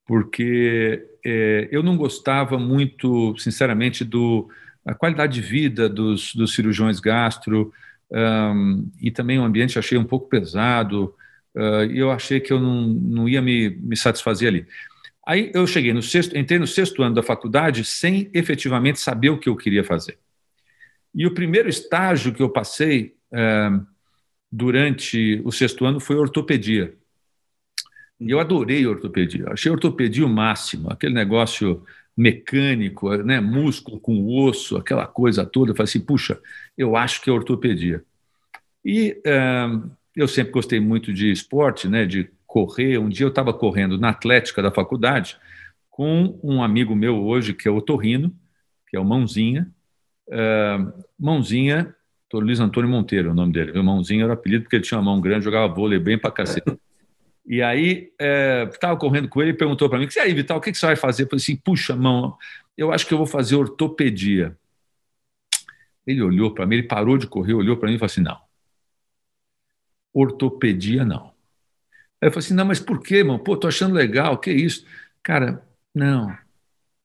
porque 0.04 1.08
é, 1.24 1.70
eu 1.72 1.84
não 1.84 1.96
gostava 1.96 2.58
muito, 2.58 3.38
sinceramente, 3.38 4.04
do 4.04 4.50
a 4.84 4.96
qualidade 4.96 5.40
de 5.40 5.48
vida 5.48 5.88
dos, 5.90 6.34
dos 6.34 6.56
cirurgiões 6.56 7.00
gastro 7.00 7.74
um, 8.10 8.90
e 9.02 9.12
também 9.12 9.38
o 9.38 9.44
ambiente 9.44 9.78
achei 9.78 9.98
um 9.98 10.06
pouco 10.06 10.30
pesado 10.30 11.14
uh, 11.54 11.84
e 11.92 12.00
eu 12.00 12.10
achei 12.10 12.40
que 12.40 12.54
eu 12.54 12.60
não, 12.60 12.88
não 12.88 13.30
ia 13.30 13.42
me, 13.42 13.70
me 13.70 13.98
satisfazer 13.98 14.48
ali. 14.48 14.66
Aí 15.28 15.52
eu 15.54 15.68
cheguei 15.68 15.92
no 15.92 16.02
sexto, 16.02 16.38
entrei 16.38 16.58
no 16.58 16.66
sexto 16.66 17.04
ano 17.04 17.16
da 17.16 17.22
faculdade 17.22 17.84
sem 17.84 18.32
efetivamente 18.34 18.98
saber 19.02 19.30
o 19.30 19.38
que 19.38 19.50
eu 19.50 19.58
queria 19.58 19.84
fazer. 19.84 20.18
E 21.14 21.28
o 21.28 21.34
primeiro 21.34 21.68
estágio 21.68 22.34
que 22.34 22.42
eu 22.42 22.50
passei 22.50 23.17
durante 24.52 25.42
o 25.44 25.52
sexto 25.52 25.86
ano 25.86 26.00
foi 26.00 26.16
ortopedia. 26.16 26.94
E 28.20 28.32
eu 28.32 28.40
adorei 28.40 28.86
ortopedia. 28.88 29.46
Achei 29.50 29.72
ortopedia 29.72 30.26
o 30.26 30.30
máximo, 30.30 30.90
aquele 30.92 31.14
negócio 31.14 31.86
mecânico, 32.16 33.16
né, 33.18 33.40
músculo 33.40 34.00
com 34.00 34.26
osso, 34.26 34.76
aquela 34.76 35.06
coisa 35.06 35.46
toda. 35.46 35.72
Eu 35.72 35.76
falei 35.76 35.90
assim, 35.90 36.00
puxa, 36.00 36.40
eu 36.76 36.96
acho 36.96 37.22
que 37.22 37.30
é 37.30 37.34
ortopedia. 37.34 38.04
E 38.84 39.22
é, 39.24 39.68
eu 40.16 40.28
sempre 40.28 40.52
gostei 40.52 40.80
muito 40.80 41.14
de 41.14 41.32
esporte, 41.32 41.88
né, 41.88 42.06
de 42.06 42.28
correr. 42.48 42.98
Um 42.98 43.10
dia 43.10 43.26
eu 43.26 43.30
estava 43.30 43.54
correndo 43.54 44.00
na 44.00 44.10
Atlética 44.10 44.64
da 44.64 44.72
faculdade 44.72 45.38
com 45.92 46.40
um 46.42 46.64
amigo 46.64 46.96
meu 46.96 47.24
hoje, 47.24 47.54
que 47.54 47.68
é 47.68 47.72
o 47.72 47.82
Torrino, 47.82 48.34
que 48.88 48.98
é 48.98 49.00
o 49.00 49.06
Mãozinha. 49.06 49.70
É, 50.30 50.78
Mãozinha 51.20 51.96
Doutor 52.30 52.46
Luiz 52.46 52.60
Antônio 52.60 52.90
Monteiro, 52.90 53.32
o 53.32 53.34
nome 53.34 53.54
dele. 53.54 53.72
Meu 53.72 53.82
irmãozinho 53.82 54.26
era 54.26 54.34
apelido 54.34 54.64
porque 54.64 54.76
ele 54.76 54.84
tinha 54.84 55.00
uma 55.00 55.12
mão 55.12 55.22
grande, 55.22 55.46
jogava 55.46 55.74
vôlei 55.74 55.98
bem 55.98 56.18
pra 56.18 56.30
cacete. 56.30 56.78
E 57.46 57.62
aí, 57.62 58.12
estava 58.70 58.94
é, 58.94 58.98
correndo 58.98 59.30
com 59.30 59.42
ele 59.42 59.52
e 59.52 59.54
perguntou 59.54 59.90
para 59.90 59.98
mim: 59.98 60.08
e 60.14 60.20
aí, 60.20 60.34
Vital, 60.34 60.58
o 60.58 60.62
que, 60.62 60.72
que 60.72 60.78
você 60.78 60.86
vai 60.86 60.98
fazer? 60.98 61.24
Eu 61.24 61.30
falei 61.30 61.42
assim: 61.42 61.56
puxa, 61.56 61.96
mão, 61.96 62.38
eu 62.78 62.92
acho 62.92 63.08
que 63.08 63.14
eu 63.14 63.18
vou 63.18 63.26
fazer 63.26 63.56
ortopedia. 63.56 64.58
Ele 66.06 66.22
olhou 66.22 66.54
para 66.54 66.66
mim, 66.66 66.76
ele 66.76 66.88
parou 66.88 67.18
de 67.18 67.28
correr, 67.28 67.54
olhou 67.54 67.78
para 67.78 67.88
mim 67.88 67.96
e 67.96 67.98
falou 67.98 68.08
assim: 68.08 68.22
não, 68.22 68.38
ortopedia 70.14 71.06
não. 71.06 71.28
Aí 72.22 72.28
eu 72.28 72.32
falei 72.32 72.40
assim: 72.40 72.54
não, 72.54 72.66
mas 72.66 72.82
por 72.82 73.02
quê, 73.02 73.24
mano? 73.24 73.40
Pô, 73.40 73.56
tô 73.56 73.70
achando 73.70 73.96
legal, 73.96 74.38
que 74.38 74.52
isso? 74.52 74.86
Cara, 75.24 75.66
não. 75.96 76.38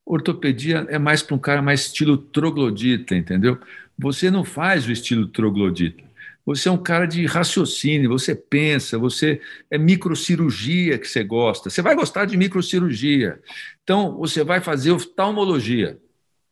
Ortopedia 0.05 0.87
é 0.89 0.99
mais 0.99 1.23
para 1.23 1.35
um 1.35 1.39
cara 1.39 1.63
mais 1.63 1.83
estilo 1.83 2.17
troglodita, 2.17 3.15
entendeu? 3.15 3.59
Você 3.99 4.31
não 4.31 4.45
faz 4.45 4.87
o 4.87 4.93
estilo 4.93 5.27
troglodita. 5.29 6.03
Você 6.45 6.69
é 6.69 6.73
um 6.73 6.83
cara 6.83 7.07
de 7.07 7.25
raciocínio, 7.25 8.11
você 8.11 8.35
pensa, 8.35 8.99
você 8.99 9.41
é 9.71 9.79
microcirurgia 9.79 10.99
que 10.99 11.07
você 11.07 11.23
gosta. 11.23 11.71
Você 11.71 11.81
vai 11.81 11.95
gostar 11.95 12.25
de 12.25 12.37
microcirurgia. 12.37 13.41
Então, 13.85 14.17
você 14.17 14.43
vai 14.43 14.61
fazer 14.61 14.91
oftalmologia. 14.91 15.99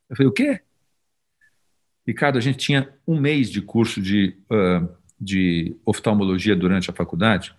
Eu 0.08 0.16
falei, 0.16 0.28
o 0.28 0.32
quê? 0.32 0.60
Ricardo, 2.06 2.38
a 2.38 2.40
gente 2.40 2.58
tinha 2.58 2.88
um 3.06 3.18
mês 3.18 3.50
de 3.50 3.60
curso 3.60 4.00
de, 4.00 4.36
uh, 4.50 4.88
de 5.20 5.76
oftalmologia 5.84 6.54
durante 6.54 6.88
a 6.88 6.94
faculdade 6.94 7.52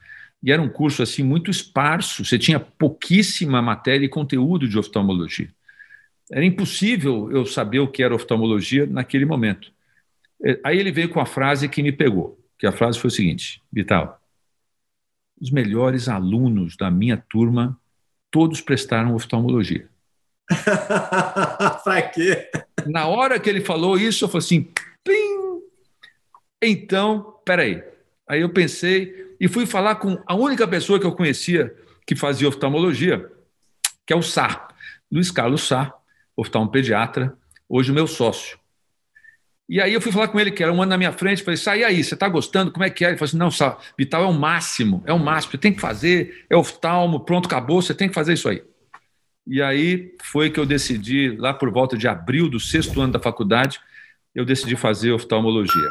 e 0.44 0.52
era 0.52 0.62
um 0.62 0.70
curso 0.70 1.04
assim 1.04 1.24
muito 1.24 1.52
esparso. 1.52 2.26
Você 2.26 2.40
tinha 2.40 2.60
pouquíssima 2.60 3.62
matéria 3.62 4.06
e 4.06 4.10
conteúdo 4.10 4.68
de 4.68 4.78
oftalmologia. 4.78 5.50
Era 6.32 6.46
impossível 6.46 7.30
eu 7.32 7.46
saber 7.46 7.80
o 7.80 7.88
que 7.88 8.02
era 8.02 8.16
oftalmologia 8.16 8.86
naquele 8.86 9.26
momento. 9.26 9.72
É, 10.44 10.60
aí 10.64 10.80
ele 10.80 10.92
veio 10.92 11.10
com 11.10 11.20
a 11.20 11.26
frase 11.26 11.68
que 11.68 11.84
me 11.84 11.92
pegou, 11.92 12.40
que 12.58 12.66
a 12.66 12.72
frase 12.72 13.00
foi 13.00 13.10
o 13.10 13.12
seguinte, 13.12 13.62
Vital, 13.72 14.20
os 15.40 15.52
melhores 15.52 16.08
alunos 16.08 16.78
da 16.78 16.90
minha 16.90 17.18
turma, 17.18 17.78
todos 18.30 18.62
prestaram 18.62 19.14
oftalmologia. 19.14 19.90
Para 21.84 22.02
quê? 22.04 22.50
Na 22.88 23.08
hora 23.08 23.40
que 23.40 23.50
ele 23.50 23.62
falou 23.62 23.98
isso, 23.98 24.24
eu 24.24 24.30
falei 24.30 24.46
assim, 24.46 24.68
Plim! 25.04 25.62
então, 26.62 27.40
peraí. 27.46 27.84
Aí 28.28 28.42
eu 28.42 28.50
pensei 28.50 29.36
e 29.40 29.48
fui 29.48 29.66
falar 29.66 29.96
com 29.96 30.22
a 30.26 30.36
única 30.36 30.68
pessoa 30.68 31.00
que 31.00 31.06
eu 31.06 31.16
conhecia 31.16 31.76
que 32.06 32.16
fazia 32.16 32.48
oftalmologia, 32.48 33.30
que 34.06 34.14
é 34.14 34.16
o 34.16 34.22
Sá, 34.22 34.70
Luiz 35.12 35.32
Carlos 35.32 35.68
Sá, 35.68 35.94
oftalmopediatra, 36.36 37.36
hoje 37.68 37.92
o 37.92 37.94
meu 37.94 38.08
sócio. 38.08 38.60
E 39.68 39.80
aí 39.80 39.94
eu 39.94 40.02
fui 40.02 40.12
falar 40.12 40.28
com 40.28 40.38
ele, 40.40 40.52
que 40.52 40.62
era 40.62 40.74
um 40.74 40.82
ano 40.82 40.90
na 40.90 40.98
minha 40.98 41.14
frente, 41.14 41.44
falei, 41.44 41.58
sai 41.58 41.84
aí, 41.84 42.04
você 42.04 42.14
está 42.14 42.28
gostando? 42.28 42.72
Como 42.72 42.84
é 42.84 42.90
que 42.90 43.06
é? 43.06 43.10
Ele 43.10 43.18
falou 43.18 43.30
assim, 43.30 43.38
não, 43.38 43.50
Sá, 43.50 43.78
Vital 43.98 44.24
é 44.24 44.28
o 44.28 44.34
máximo, 44.34 45.02
é 45.06 45.14
o 45.14 45.20
máximo, 45.20 45.52
você 45.52 45.58
tem 45.58 45.74
que 45.74 45.80
fazer, 45.80 46.46
é 46.50 46.58
oftalmo, 46.58 47.22
pronto, 47.22 47.46
acabou, 47.46 47.82
você 47.82 47.94
tem 47.94 48.10
que 48.10 48.14
fazer 48.14 48.34
isso 48.34 48.50
aí. 48.50 48.62
E 49.48 49.62
aí 49.62 50.14
foi 50.24 50.50
que 50.50 50.60
eu 50.60 50.66
decidi, 50.66 51.36
lá 51.38 51.54
por 51.54 51.72
volta 51.72 51.98
de 51.98 52.08
abril 52.08 52.50
do 52.50 52.60
sexto 52.60 53.00
ano 53.00 53.14
da 53.14 53.20
faculdade, 53.20 53.80
eu 54.36 54.44
decidi 54.44 54.76
fazer 54.76 55.12
oftalmologia. 55.14 55.90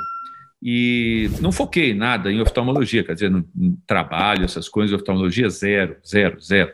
E 0.63 1.31
não 1.41 1.51
foquei 1.51 1.95
nada 1.95 2.31
em 2.31 2.41
oftalmologia, 2.41 3.03
quer 3.03 3.15
dizer, 3.15 3.31
no, 3.31 3.49
no 3.55 3.79
trabalho, 3.87 4.45
essas 4.45 4.69
coisas, 4.69 4.95
oftalmologia, 4.95 5.49
zero, 5.49 5.97
zero, 6.07 6.39
zero. 6.39 6.73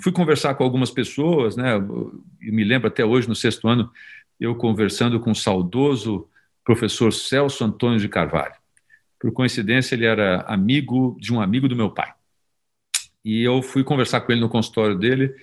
Fui 0.00 0.12
conversar 0.12 0.54
com 0.54 0.64
algumas 0.64 0.90
pessoas, 0.90 1.56
né? 1.56 1.74
Eu 1.74 2.22
me 2.40 2.64
lembro 2.64 2.88
até 2.88 3.04
hoje, 3.04 3.28
no 3.28 3.34
sexto 3.34 3.68
ano, 3.68 3.90
eu 4.40 4.54
conversando 4.54 5.20
com 5.20 5.30
o 5.30 5.36
saudoso 5.36 6.28
professor 6.64 7.12
Celso 7.12 7.64
Antônio 7.64 7.98
de 7.98 8.08
Carvalho. 8.08 8.54
Por 9.20 9.32
coincidência, 9.32 9.94
ele 9.94 10.04
era 10.04 10.40
amigo 10.42 11.16
de 11.20 11.32
um 11.32 11.40
amigo 11.40 11.68
do 11.68 11.76
meu 11.76 11.90
pai. 11.90 12.12
E 13.24 13.42
eu 13.42 13.62
fui 13.62 13.82
conversar 13.82 14.20
com 14.20 14.32
ele 14.32 14.40
no 14.40 14.48
consultório 14.48 14.96
dele, 14.96 15.34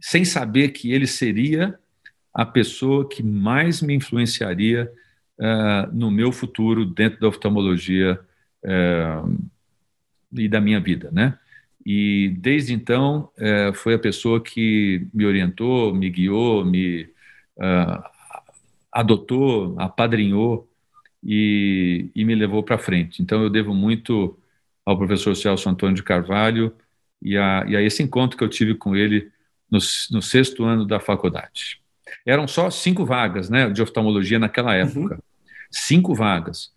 sem 0.00 0.24
saber 0.24 0.70
que 0.70 0.92
ele 0.92 1.06
seria 1.06 1.78
a 2.32 2.44
pessoa 2.44 3.08
que 3.08 3.22
mais 3.22 3.80
me 3.80 3.94
influenciaria 3.94 4.90
uh, 5.38 5.94
no 5.94 6.10
meu 6.10 6.32
futuro 6.32 6.84
dentro 6.84 7.20
da 7.20 7.28
oftalmologia 7.28 8.18
uh, 8.64 9.48
e 10.32 10.48
da 10.48 10.60
minha 10.60 10.80
vida, 10.80 11.10
né? 11.12 11.38
E 11.84 12.34
desde 12.38 12.72
então 12.72 13.30
uh, 13.38 13.74
foi 13.74 13.94
a 13.94 13.98
pessoa 13.98 14.40
que 14.40 15.06
me 15.12 15.26
orientou, 15.26 15.94
me 15.94 16.08
guiou, 16.10 16.64
me 16.64 17.12
adotou, 18.90 19.74
apadrinhou 19.78 20.68
e, 21.22 22.10
e 22.14 22.24
me 22.24 22.34
levou 22.34 22.62
para 22.62 22.78
frente. 22.78 23.22
Então 23.22 23.42
eu 23.42 23.50
devo 23.50 23.74
muito 23.74 24.38
ao 24.84 24.98
professor 24.98 25.34
Celso 25.34 25.68
Antônio 25.68 25.96
de 25.96 26.02
Carvalho 26.02 26.72
e 27.22 27.36
a, 27.36 27.64
e 27.66 27.76
a 27.76 27.82
esse 27.82 28.02
encontro 28.02 28.36
que 28.36 28.44
eu 28.44 28.48
tive 28.48 28.74
com 28.74 28.94
ele 28.94 29.30
no, 29.70 29.78
no, 30.10 30.22
sexto 30.22 30.64
ano 30.64 30.84
da 30.84 31.00
faculdade. 31.00 31.80
Eram 32.26 32.46
só 32.46 32.70
cinco 32.70 33.04
vagas 33.04 33.48
né, 33.48 33.70
de 33.70 33.82
oftalmologia 33.82 34.38
naquela 34.38 34.72
uhum. 34.72 34.88
época. 34.88 35.14
Uhum. 35.14 35.20
Cinco 35.70 36.14
vagas. 36.14 36.72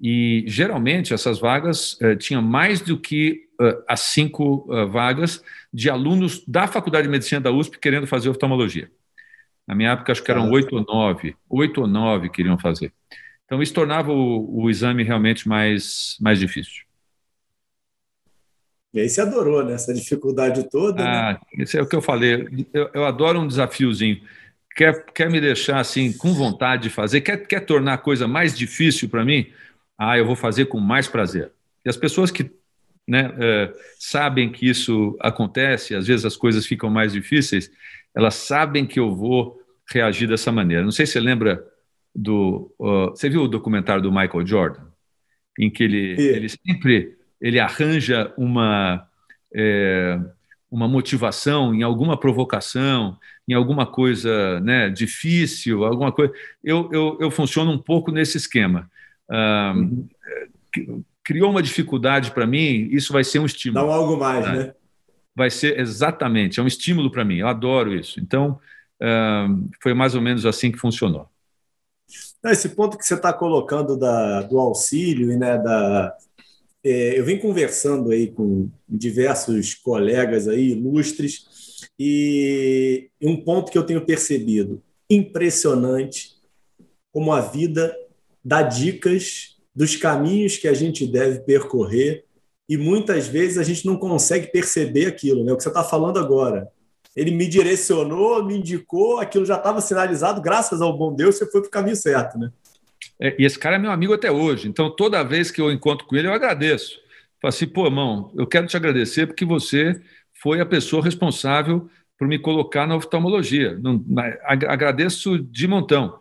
E 0.00 0.44
geralmente 0.46 1.12
essas 1.12 1.38
vagas 1.38 1.98
eh, 2.00 2.16
tinham 2.16 2.40
mais 2.40 2.80
do 2.80 2.98
que 2.98 3.48
uh, 3.60 3.82
as 3.86 4.00
cinco 4.00 4.66
uh, 4.72 4.88
vagas 4.88 5.42
de 5.72 5.90
alunos 5.90 6.42
da 6.46 6.66
Faculdade 6.66 7.06
de 7.06 7.10
Medicina 7.10 7.40
da 7.40 7.52
USP 7.52 7.78
querendo 7.78 8.06
fazer 8.06 8.30
oftalmologia. 8.30 8.90
Na 9.66 9.74
minha 9.74 9.90
época, 9.90 10.10
acho 10.10 10.22
que 10.24 10.30
eram 10.30 10.50
oito 10.50 10.74
ou 10.74 10.82
nove, 10.82 11.36
oito 11.48 11.82
ou 11.82 11.86
nove 11.86 12.30
queriam 12.30 12.58
fazer. 12.58 12.92
Então, 13.44 13.62
isso 13.62 13.74
tornava 13.74 14.10
o, 14.10 14.62
o 14.62 14.70
exame 14.70 15.02
realmente 15.02 15.46
mais, 15.46 16.16
mais 16.20 16.38
difícil. 16.38 16.84
E 18.92 19.00
aí 19.00 19.08
você 19.08 19.20
adorou, 19.20 19.64
né? 19.64 19.74
Essa 19.74 19.94
dificuldade 19.94 20.68
toda. 20.68 21.04
Né? 21.04 21.10
Ah, 21.10 21.32
né? 21.32 21.62
isso 21.62 21.76
é 21.76 21.82
o 21.82 21.86
que 21.86 21.94
eu 21.94 22.02
falei. 22.02 22.48
Eu, 22.72 22.90
eu, 22.92 23.04
adoro 23.04 23.38
um 23.38 23.46
desafiozinho. 23.46 24.20
Quer, 24.74 25.04
quer 25.12 25.30
me 25.30 25.40
deixar 25.40 25.78
assim 25.78 26.12
com 26.12 26.32
vontade 26.32 26.84
de 26.84 26.90
fazer? 26.90 27.20
Quer, 27.20 27.46
quer 27.46 27.60
tornar 27.60 27.94
a 27.94 27.98
coisa 27.98 28.26
mais 28.26 28.56
difícil 28.56 29.08
para 29.08 29.24
mim? 29.24 29.46
Ah, 30.02 30.16
eu 30.16 30.24
vou 30.24 30.34
fazer 30.34 30.64
com 30.64 30.80
mais 30.80 31.06
prazer. 31.06 31.52
E 31.84 31.90
as 31.90 31.96
pessoas 31.96 32.30
que 32.30 32.50
né, 33.06 33.34
é, 33.38 33.70
sabem 33.98 34.50
que 34.50 34.66
isso 34.66 35.14
acontece, 35.20 35.94
às 35.94 36.06
vezes 36.06 36.24
as 36.24 36.38
coisas 36.38 36.64
ficam 36.64 36.88
mais 36.88 37.12
difíceis, 37.12 37.70
elas 38.14 38.34
sabem 38.34 38.86
que 38.86 38.98
eu 38.98 39.14
vou 39.14 39.60
reagir 39.90 40.26
dessa 40.26 40.50
maneira. 40.50 40.82
Não 40.82 40.90
sei 40.90 41.04
se 41.04 41.12
você 41.12 41.20
lembra 41.20 41.62
do. 42.14 42.74
Uh, 42.78 43.10
você 43.10 43.28
viu 43.28 43.42
o 43.42 43.48
documentário 43.48 44.02
do 44.02 44.10
Michael 44.10 44.46
Jordan? 44.46 44.86
Em 45.58 45.68
que 45.68 45.84
ele, 45.84 46.16
ele 46.18 46.48
sempre 46.48 47.18
ele 47.38 47.60
arranja 47.60 48.32
uma, 48.38 49.06
é, 49.54 50.18
uma 50.70 50.88
motivação 50.88 51.74
em 51.74 51.82
alguma 51.82 52.18
provocação, 52.18 53.18
em 53.46 53.52
alguma 53.52 53.84
coisa 53.84 54.60
né, 54.60 54.88
difícil, 54.88 55.84
alguma 55.84 56.10
coisa. 56.10 56.32
Eu, 56.64 56.88
eu, 56.90 57.18
eu 57.20 57.30
funciono 57.30 57.70
um 57.70 57.78
pouco 57.78 58.10
nesse 58.10 58.38
esquema. 58.38 58.89
Uhum. 59.30 60.08
Criou 61.22 61.50
uma 61.50 61.62
dificuldade 61.62 62.32
para 62.32 62.46
mim, 62.46 62.88
isso 62.90 63.12
vai 63.12 63.22
ser 63.22 63.38
um 63.38 63.46
estímulo. 63.46 63.86
Dá 63.86 63.94
algo 63.94 64.16
mais, 64.16 64.46
né? 64.46 64.74
Vai 65.34 65.50
ser 65.50 65.78
exatamente, 65.78 66.58
é 66.58 66.62
um 66.62 66.66
estímulo 66.66 67.10
para 67.10 67.24
mim. 67.24 67.38
Eu 67.38 67.48
adoro 67.48 67.94
isso. 67.94 68.18
Então, 68.20 68.58
foi 69.82 69.94
mais 69.94 70.14
ou 70.14 70.20
menos 70.20 70.44
assim 70.44 70.72
que 70.72 70.78
funcionou. 70.78 71.28
Esse 72.44 72.70
ponto 72.70 72.98
que 72.98 73.04
você 73.04 73.14
está 73.14 73.32
colocando 73.32 73.96
da, 73.96 74.42
do 74.42 74.58
auxílio 74.58 75.30
e 75.30 75.36
né, 75.36 75.58
da, 75.58 76.16
é, 76.82 77.18
eu 77.18 77.24
venho 77.24 77.40
conversando 77.40 78.10
aí 78.10 78.28
com 78.28 78.70
diversos 78.88 79.74
colegas 79.74 80.48
aí 80.48 80.70
ilustres 80.70 81.88
e 81.98 83.10
um 83.20 83.36
ponto 83.36 83.70
que 83.70 83.76
eu 83.76 83.84
tenho 83.84 84.04
percebido 84.04 84.82
impressionante 85.08 86.36
como 87.12 87.32
a 87.32 87.40
vida 87.40 87.94
dá 88.44 88.62
dicas 88.62 89.56
dos 89.74 89.96
caminhos 89.96 90.56
que 90.56 90.68
a 90.68 90.74
gente 90.74 91.06
deve 91.06 91.40
percorrer 91.40 92.24
e 92.68 92.76
muitas 92.76 93.26
vezes 93.26 93.58
a 93.58 93.62
gente 93.62 93.86
não 93.86 93.96
consegue 93.96 94.48
perceber 94.48 95.06
aquilo, 95.06 95.44
né? 95.44 95.52
O 95.52 95.56
que 95.56 95.62
você 95.62 95.68
está 95.68 95.84
falando 95.84 96.18
agora 96.18 96.68
ele 97.14 97.30
me 97.32 97.46
direcionou, 97.46 98.44
me 98.44 98.56
indicou, 98.56 99.18
aquilo 99.18 99.44
já 99.44 99.56
estava 99.56 99.80
sinalizado, 99.80 100.40
graças 100.40 100.80
ao 100.80 100.96
bom 100.96 101.14
Deus, 101.14 101.36
você 101.36 101.50
foi 101.50 101.60
para 101.60 101.68
o 101.68 101.70
caminho 101.70 101.96
certo, 101.96 102.38
né? 102.38 102.50
É, 103.20 103.34
e 103.38 103.44
esse 103.44 103.58
cara 103.58 103.76
é 103.76 103.78
meu 103.78 103.90
amigo 103.90 104.14
até 104.14 104.30
hoje, 104.30 104.68
então 104.68 104.94
toda 104.94 105.22
vez 105.22 105.50
que 105.50 105.60
eu 105.60 105.70
encontro 105.70 106.06
com 106.06 106.16
ele, 106.16 106.28
eu 106.28 106.32
agradeço. 106.32 106.98
Falo 107.40 107.48
assim, 107.48 107.66
pô, 107.66 107.86
irmão, 107.86 108.32
eu 108.36 108.46
quero 108.46 108.66
te 108.66 108.76
agradecer 108.76 109.26
porque 109.26 109.44
você 109.44 110.00
foi 110.42 110.60
a 110.60 110.66
pessoa 110.66 111.02
responsável 111.02 111.88
por 112.18 112.28
me 112.28 112.38
colocar 112.38 112.86
na 112.86 112.96
oftalmologia. 112.96 113.78
Não, 113.78 114.04
agradeço 114.44 115.38
de 115.38 115.66
montão. 115.66 116.18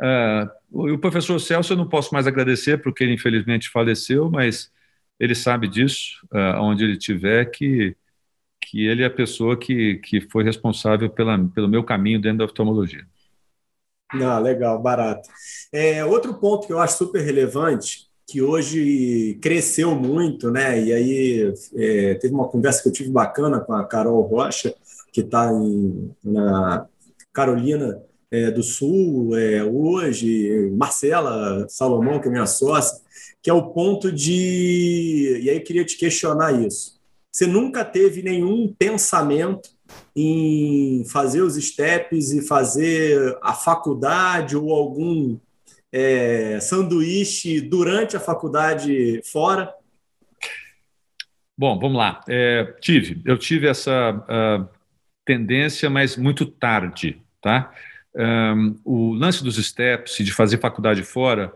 Uh, 0.00 0.94
o 0.94 0.98
professor 0.98 1.38
Celso 1.40 1.72
eu 1.72 1.76
não 1.76 1.88
posso 1.88 2.14
mais 2.14 2.26
agradecer 2.26 2.78
porque 2.80 3.02
ele 3.02 3.14
infelizmente 3.14 3.68
faleceu, 3.68 4.30
mas 4.30 4.70
ele 5.18 5.34
sabe 5.34 5.66
disso, 5.66 6.24
uh, 6.32 6.60
onde 6.60 6.84
ele 6.84 6.92
estiver, 6.92 7.46
que 7.46 7.96
que 8.60 8.86
ele 8.86 9.02
é 9.02 9.06
a 9.06 9.10
pessoa 9.10 9.56
que, 9.56 9.96
que 9.96 10.20
foi 10.20 10.44
responsável 10.44 11.08
pela, 11.08 11.38
pelo 11.54 11.68
meu 11.68 11.82
caminho 11.82 12.20
dentro 12.20 12.38
da 12.38 12.44
oftalmologia. 12.44 13.06
Ah, 14.10 14.38
legal, 14.38 14.80
barato. 14.80 15.28
É, 15.72 16.04
outro 16.04 16.34
ponto 16.34 16.66
que 16.66 16.72
eu 16.72 16.78
acho 16.78 16.98
super 16.98 17.22
relevante, 17.22 18.08
que 18.26 18.42
hoje 18.42 19.38
cresceu 19.40 19.94
muito, 19.94 20.50
né? 20.50 20.82
E 20.82 20.92
aí 20.92 21.54
é, 21.76 22.14
teve 22.14 22.34
uma 22.34 22.48
conversa 22.48 22.82
que 22.82 22.88
eu 22.88 22.92
tive 22.92 23.10
bacana 23.10 23.60
com 23.60 23.72
a 23.72 23.84
Carol 23.86 24.20
Rocha, 24.22 24.74
que 25.12 25.20
está 25.20 25.50
na 26.22 26.86
Carolina 27.32 28.02
é, 28.30 28.50
do 28.50 28.62
Sul 28.62 29.36
é, 29.36 29.64
hoje, 29.64 30.70
Marcela 30.76 31.66
Salomão, 31.68 32.20
que 32.20 32.28
é 32.28 32.30
minha 32.30 32.46
sócia, 32.46 33.00
que 33.42 33.50
é 33.50 33.52
o 33.52 33.70
ponto 33.70 34.12
de. 34.12 35.40
E 35.42 35.50
aí 35.50 35.56
eu 35.56 35.64
queria 35.64 35.84
te 35.84 35.96
questionar 35.96 36.52
isso 36.52 36.98
você 37.38 37.46
nunca 37.46 37.84
teve 37.84 38.20
nenhum 38.20 38.74
pensamento 38.76 39.68
em 40.14 41.04
fazer 41.04 41.40
os 41.40 41.54
steps 41.54 42.32
e 42.32 42.46
fazer 42.46 43.38
a 43.40 43.52
faculdade 43.52 44.56
ou 44.56 44.72
algum 44.72 45.38
é, 45.92 46.58
sanduíche 46.60 47.60
durante 47.60 48.16
a 48.16 48.20
faculdade 48.20 49.22
fora? 49.30 49.72
Bom, 51.56 51.78
vamos 51.78 51.96
lá. 51.96 52.20
É, 52.28 52.74
tive, 52.80 53.22
eu 53.24 53.38
tive 53.38 53.68
essa 53.68 54.10
uh, 54.12 54.68
tendência, 55.24 55.88
mas 55.88 56.16
muito 56.16 56.44
tarde, 56.44 57.22
tá? 57.40 57.72
Um, 58.18 58.76
o 58.84 59.12
lance 59.14 59.44
dos 59.44 59.64
steps 59.64 60.16
de 60.16 60.32
fazer 60.32 60.58
faculdade 60.58 61.04
fora 61.04 61.52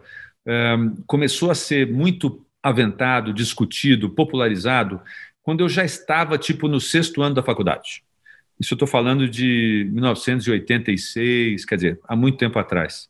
um, 0.47 0.95
começou 1.07 1.51
a 1.51 1.57
ser 1.57 1.91
muito 1.91 2.47
aventado, 2.63 3.35
discutido, 3.35 4.09
popularizado 4.09 5.01
quando 5.43 5.61
eu 5.61 5.69
já 5.69 5.85
estava 5.85 6.39
tipo 6.39 6.69
no 6.69 6.81
sexto 6.81 7.21
ano 7.21 7.35
da 7.35 7.43
faculdade. 7.43 8.05
Isso 8.61 8.75
eu 8.75 8.77
estou 8.77 8.87
falando 8.87 9.29
de 9.29 9.91
1986, 9.93 11.65
quer 11.65 11.75
dizer, 11.75 12.01
há 12.07 12.15
muito 12.15 12.39
tempo 12.39 12.59
atrás. 12.61 13.09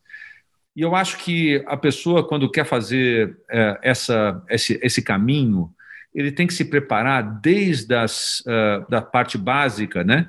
E 0.75 0.81
eu 0.81 0.97
acho 0.97 1.19
que 1.19 1.63
a 1.67 1.77
pessoa, 1.77 2.27
quando 2.27 2.51
quer 2.51 2.65
fazer 2.65 3.37
é, 3.51 3.79
essa, 3.83 4.43
esse, 4.49 4.81
esse 4.83 5.03
caminho, 5.03 5.71
ele 6.15 6.33
tem 6.33 6.47
que 6.47 6.55
se 6.55 6.65
preparar 6.65 7.23
desde 7.41 7.95
as, 7.95 8.41
uh, 8.41 8.89
da 8.89 9.03
parte 9.03 9.37
básica, 9.37 10.03
né? 10.03 10.29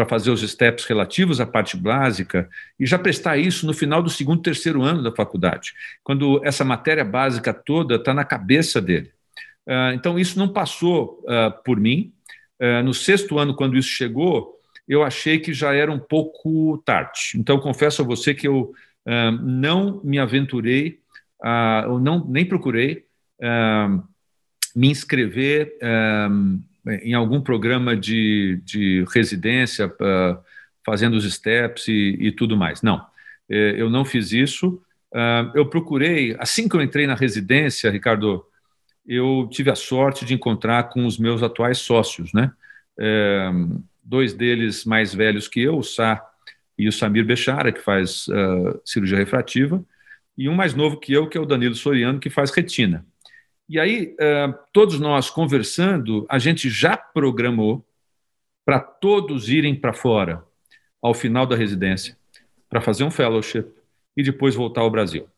Para 0.00 0.08
fazer 0.08 0.30
os 0.30 0.40
steps 0.40 0.86
relativos 0.86 1.42
à 1.42 1.46
parte 1.46 1.76
básica 1.76 2.48
e 2.78 2.86
já 2.86 2.98
prestar 2.98 3.36
isso 3.36 3.66
no 3.66 3.74
final 3.74 4.02
do 4.02 4.08
segundo, 4.08 4.40
terceiro 4.40 4.82
ano 4.82 5.02
da 5.02 5.12
faculdade, 5.12 5.74
quando 6.02 6.40
essa 6.42 6.64
matéria 6.64 7.04
básica 7.04 7.52
toda 7.52 7.96
está 7.96 8.14
na 8.14 8.24
cabeça 8.24 8.80
dele. 8.80 9.10
Uh, 9.66 9.92
então, 9.92 10.18
isso 10.18 10.38
não 10.38 10.48
passou 10.48 11.22
uh, 11.24 11.52
por 11.62 11.78
mim. 11.78 12.14
no 12.82 12.94
sexto 12.94 13.38
ano, 13.38 13.54
quando 13.54 13.76
isso 13.76 13.90
chegou, 13.90 14.58
eu 14.88 15.02
achei 15.02 15.38
que 15.38 15.52
já 15.52 15.74
era 15.74 15.92
um 15.92 15.98
pouco 15.98 16.78
tarde. 16.78 17.32
Então, 17.36 17.60
confesso 17.60 18.00
a 18.00 18.04
você 18.06 18.32
que 18.32 18.48
eu 18.48 18.72
não 19.42 20.00
me 20.02 20.18
aventurei, 20.18 21.00
eu 21.84 21.98
não, 21.98 22.26
nem 22.26 22.46
procurei 22.46 23.04
me 24.74 24.88
inscrever 24.88 25.76
em 26.86 27.14
algum 27.14 27.40
programa 27.40 27.96
de, 27.96 28.60
de 28.64 29.04
residência, 29.14 29.86
uh, 29.86 30.38
fazendo 30.84 31.14
os 31.14 31.30
steps 31.32 31.88
e, 31.88 32.16
e, 32.20 32.32
tudo 32.32 32.56
mais. 32.56 32.82
Não, 32.82 33.04
eh, 33.48 33.74
eu 33.76 33.90
não 33.90 34.04
fiz 34.04 34.32
isso. 34.32 34.80
eu 35.54 35.66
procurei, 35.66 36.34
assim 36.38 36.68
que 36.68 36.74
eu 36.74 36.80
entrei 36.80 37.06
na 37.06 37.14
residência, 37.14 37.90
Ricardo, 37.90 38.44
eu 39.06 39.46
tive 39.50 39.70
a 39.70 39.74
sorte 39.74 40.24
de 40.24 40.32
encontrar 40.34 40.84
com 40.84 41.04
os 41.04 41.18
meus 41.18 41.42
atuais 41.42 41.78
sócios, 41.78 42.32
né? 42.32 42.50
dois 44.02 44.32
deles 44.32 44.84
mais 44.84 45.14
velhos 45.14 45.46
que 45.46 45.60
eu, 45.60 45.78
o 45.78 45.82
Sá 45.82 46.20
e 46.80 46.88
o 46.88 46.92
Samir 46.92 47.24
Bechara, 47.24 47.70
que 47.70 47.80
faz 47.80 48.26
uh, 48.28 48.80
cirurgia 48.84 49.18
refrativa, 49.18 49.84
e 50.36 50.48
um 50.48 50.54
mais 50.54 50.74
novo 50.74 50.98
que 50.98 51.12
eu, 51.12 51.28
que 51.28 51.36
é 51.36 51.40
o 51.40 51.46
Danilo 51.46 51.74
Soriano, 51.74 52.18
que 52.18 52.30
faz 52.30 52.50
retina. 52.50 53.06
E 53.70 53.78
aí, 53.78 54.16
uh, 54.20 54.52
todos 54.72 54.98
nós 54.98 55.30
conversando, 55.30 56.26
a 56.28 56.40
gente 56.40 56.68
já 56.68 56.96
programou 56.96 57.86
para 58.64 58.80
todos 58.80 59.48
irem 59.48 59.76
para 59.76 59.92
fora 59.92 60.44
ao 61.00 61.14
final 61.14 61.46
da 61.46 61.54
residência, 61.54 62.18
para 62.68 62.80
fazer 62.80 63.04
um 63.04 63.12
fellowship 63.12 63.66
e 64.16 64.24
depois 64.24 64.56
voltar 64.56 64.80
ao 64.80 64.90
Brasil. 64.90 65.28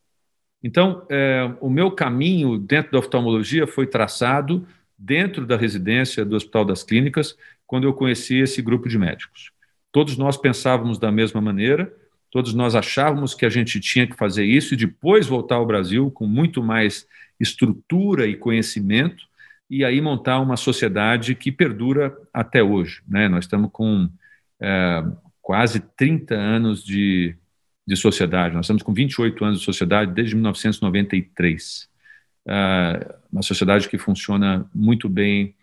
Então, 0.62 1.07
eh, 1.11 1.53
o 1.61 1.68
meu 1.68 1.90
caminho 1.90 2.57
dentro 2.57 2.92
da 2.92 2.99
oftalmologia 3.01 3.66
foi 3.66 3.87
traçado 3.87 4.66
dentro 4.97 5.47
da 5.47 5.57
residência 5.57 6.25
do 6.25 6.35
Hospital 6.35 6.64
das 6.64 6.83
Clínicas, 6.83 7.37
quando 7.66 7.85
eu 7.85 7.92
conheci 7.92 8.38
esse 8.38 8.62
grupo 8.62 8.88
de 8.88 8.99
médicos. 8.99 9.51
Todos 9.90 10.16
nós 10.16 10.37
pensávamos 10.37 10.99
da 10.99 11.12
mesma 11.12 11.40
maneira, 11.40 11.92
todos 12.31 12.55
nós 12.55 12.75
achávamos 12.75 13.35
que 13.35 13.45
a 13.45 13.51
gente 13.51 13.79
tinha 13.79 14.07
que 14.07 14.16
fazer 14.16 14.45
isso 14.45 14.75
e 14.75 14.77
depois 14.77 15.27
voltar 15.27 15.57
ao 15.57 15.66
Brasil 15.66 16.11
com 16.11 16.27
muito 16.27 16.62
mais 16.62 17.07
estrutura 17.42 18.26
e 18.26 18.37
conhecimento 18.37 19.24
e 19.68 19.85
aí 19.85 20.00
montar 20.00 20.40
uma 20.40 20.57
sociedade 20.57 21.35
que 21.35 21.50
perdura 21.50 22.16
até 22.33 22.62
hoje. 22.62 23.02
Né? 23.09 23.28
Nós 23.28 23.44
estamos 23.44 23.70
com 23.72 24.09
é, 24.61 25.02
quase 25.40 25.81
30 25.81 26.35
anos 26.35 26.85
de, 26.85 27.37
de 27.87 27.96
sociedade, 27.96 28.55
nós 28.55 28.66
estamos 28.66 28.83
com 28.83 28.92
28 28.92 29.44
anos 29.44 29.59
de 29.59 29.64
sociedade 29.64 30.12
desde 30.12 30.35
1993. 30.35 31.88
É, 32.46 33.16
uma 33.33 33.42
sociedade 33.42 33.88
que 33.88 33.98
funciona 33.98 34.68
muito 34.74 35.09
bem 35.09 35.55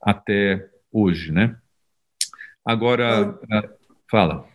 até 0.00 0.68
hoje, 0.92 1.32
né? 1.32 1.56
Agora, 2.64 3.38
é, 3.50 3.78
Fala. 4.10 4.46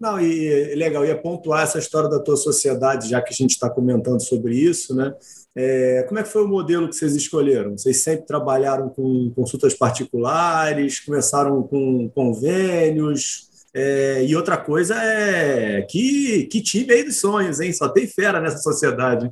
Não, 0.00 0.20
e 0.20 0.74
legal, 0.74 1.06
ia 1.06 1.16
pontuar 1.16 1.62
essa 1.62 1.78
história 1.78 2.10
da 2.10 2.18
tua 2.18 2.36
sociedade, 2.36 3.08
já 3.08 3.22
que 3.22 3.32
a 3.32 3.36
gente 3.36 3.50
está 3.50 3.70
comentando 3.70 4.20
sobre 4.20 4.56
isso, 4.56 4.96
né? 4.96 5.14
É, 5.54 6.04
como 6.08 6.18
é 6.18 6.22
que 6.22 6.30
foi 6.30 6.44
o 6.44 6.48
modelo 6.48 6.88
que 6.88 6.96
vocês 6.96 7.14
escolheram? 7.14 7.76
Vocês 7.76 7.98
sempre 7.98 8.26
trabalharam 8.26 8.88
com 8.88 9.30
consultas 9.34 9.74
particulares, 9.74 11.00
começaram 11.00 11.62
com 11.62 12.08
convênios, 12.08 13.50
é, 13.74 14.24
e 14.24 14.36
outra 14.36 14.58
coisa 14.58 14.94
é 15.02 15.82
que, 15.82 16.44
que 16.44 16.60
time 16.60 16.92
aí 16.92 17.04
dos 17.04 17.16
sonhos, 17.16 17.58
hein? 17.58 17.72
Só 17.72 17.88
tem 17.88 18.06
fera 18.06 18.40
nessa 18.40 18.58
sociedade. 18.58 19.30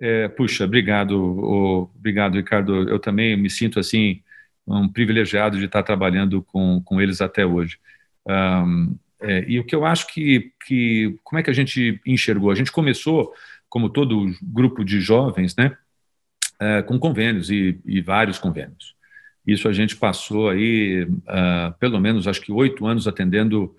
É, 0.00 0.28
puxa, 0.28 0.64
obrigado, 0.64 1.14
obrigado, 1.94 2.36
Ricardo. 2.36 2.88
Eu 2.88 2.98
também 2.98 3.36
me 3.36 3.50
sinto 3.50 3.78
assim 3.78 4.22
um 4.66 4.88
privilegiado 4.88 5.58
de 5.58 5.66
estar 5.66 5.82
trabalhando 5.82 6.42
com, 6.42 6.80
com 6.82 7.00
eles 7.00 7.20
até 7.20 7.44
hoje. 7.44 7.78
Um, 8.26 8.96
é, 9.20 9.44
e 9.46 9.60
o 9.60 9.64
que 9.64 9.74
eu 9.74 9.84
acho 9.84 10.06
que, 10.06 10.52
que. 10.66 11.18
Como 11.22 11.38
é 11.38 11.42
que 11.42 11.50
a 11.50 11.54
gente 11.54 12.00
enxergou? 12.06 12.50
A 12.50 12.54
gente 12.54 12.72
começou, 12.72 13.32
como 13.74 13.88
todo 13.88 14.32
grupo 14.40 14.84
de 14.84 15.00
jovens, 15.00 15.56
né, 15.56 15.76
é, 16.60 16.80
com 16.82 16.96
convênios 16.96 17.50
e, 17.50 17.76
e, 17.84 18.00
vários 18.00 18.38
convênios. 18.38 18.94
Isso 19.44 19.66
a 19.66 19.72
gente 19.72 19.96
passou 19.96 20.48
aí, 20.48 21.02
uh, 21.02 21.76
pelo 21.80 21.98
menos, 21.98 22.28
acho 22.28 22.40
que 22.40 22.52
oito 22.52 22.86
anos 22.86 23.08
atendendo 23.08 23.74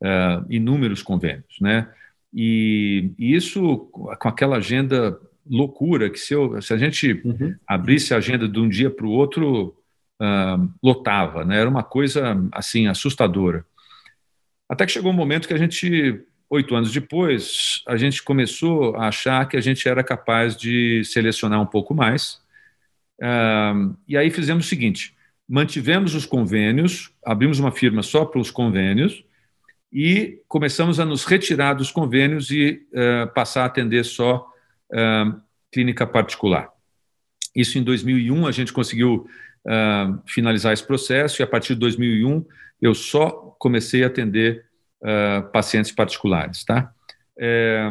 uh, 0.00 0.46
inúmeros 0.48 1.02
convênios, 1.02 1.58
né? 1.60 1.88
E, 2.32 3.10
e, 3.18 3.34
isso 3.34 3.76
com 3.90 4.28
aquela 4.28 4.58
agenda 4.58 5.18
loucura 5.44 6.08
que 6.08 6.20
se, 6.20 6.32
eu, 6.32 6.62
se 6.62 6.72
a 6.72 6.78
gente 6.78 7.20
uhum. 7.24 7.56
abrisse 7.66 8.14
a 8.14 8.18
agenda 8.18 8.48
de 8.48 8.60
um 8.60 8.68
dia 8.68 8.88
para 8.88 9.04
o 9.04 9.10
outro, 9.10 9.76
uh, 10.22 10.72
lotava, 10.80 11.44
né? 11.44 11.58
Era 11.58 11.68
uma 11.68 11.82
coisa 11.82 12.36
assim 12.52 12.86
assustadora. 12.86 13.66
Até 14.68 14.86
que 14.86 14.92
chegou 14.92 15.10
um 15.10 15.16
momento 15.16 15.48
que 15.48 15.54
a 15.54 15.58
gente, 15.58 16.24
oito 16.50 16.74
anos 16.74 16.92
depois, 16.92 17.82
a 17.86 17.96
gente 17.96 18.22
começou 18.22 18.96
a 18.96 19.06
achar 19.06 19.48
que 19.48 19.56
a 19.56 19.60
gente 19.60 19.88
era 19.88 20.02
capaz 20.02 20.56
de 20.56 21.02
selecionar 21.04 21.62
um 21.62 21.66
pouco 21.66 21.94
mais. 21.94 22.40
Uh, 23.20 23.96
e 24.08 24.16
aí 24.16 24.30
fizemos 24.30 24.66
o 24.66 24.68
seguinte: 24.68 25.14
mantivemos 25.48 26.14
os 26.14 26.26
convênios, 26.26 27.12
abrimos 27.24 27.60
uma 27.60 27.70
firma 27.70 28.02
só 28.02 28.24
para 28.24 28.40
os 28.40 28.50
convênios 28.50 29.24
e 29.92 30.42
começamos 30.48 30.98
a 30.98 31.04
nos 31.04 31.24
retirar 31.24 31.74
dos 31.74 31.90
convênios 31.90 32.50
e 32.50 32.86
uh, 32.92 33.32
passar 33.32 33.62
a 33.62 33.66
atender 33.66 34.04
só 34.04 34.46
uh, 34.92 35.40
clínica 35.72 36.06
particular. 36.06 36.68
Isso 37.54 37.78
em 37.78 37.82
2001 37.82 38.46
a 38.46 38.52
gente 38.52 38.72
conseguiu 38.72 39.26
finalizar 40.24 40.72
esse 40.72 40.86
processo 40.86 41.42
e 41.42 41.44
a 41.44 41.46
partir 41.46 41.74
de 41.74 41.80
2001 41.80 42.46
eu 42.80 42.94
só 42.94 43.28
comecei 43.58 44.02
a 44.02 44.06
atender 44.06 44.64
uh, 45.02 45.50
pacientes 45.50 45.92
particulares, 45.92 46.64
tá? 46.64 46.92
É, 47.38 47.88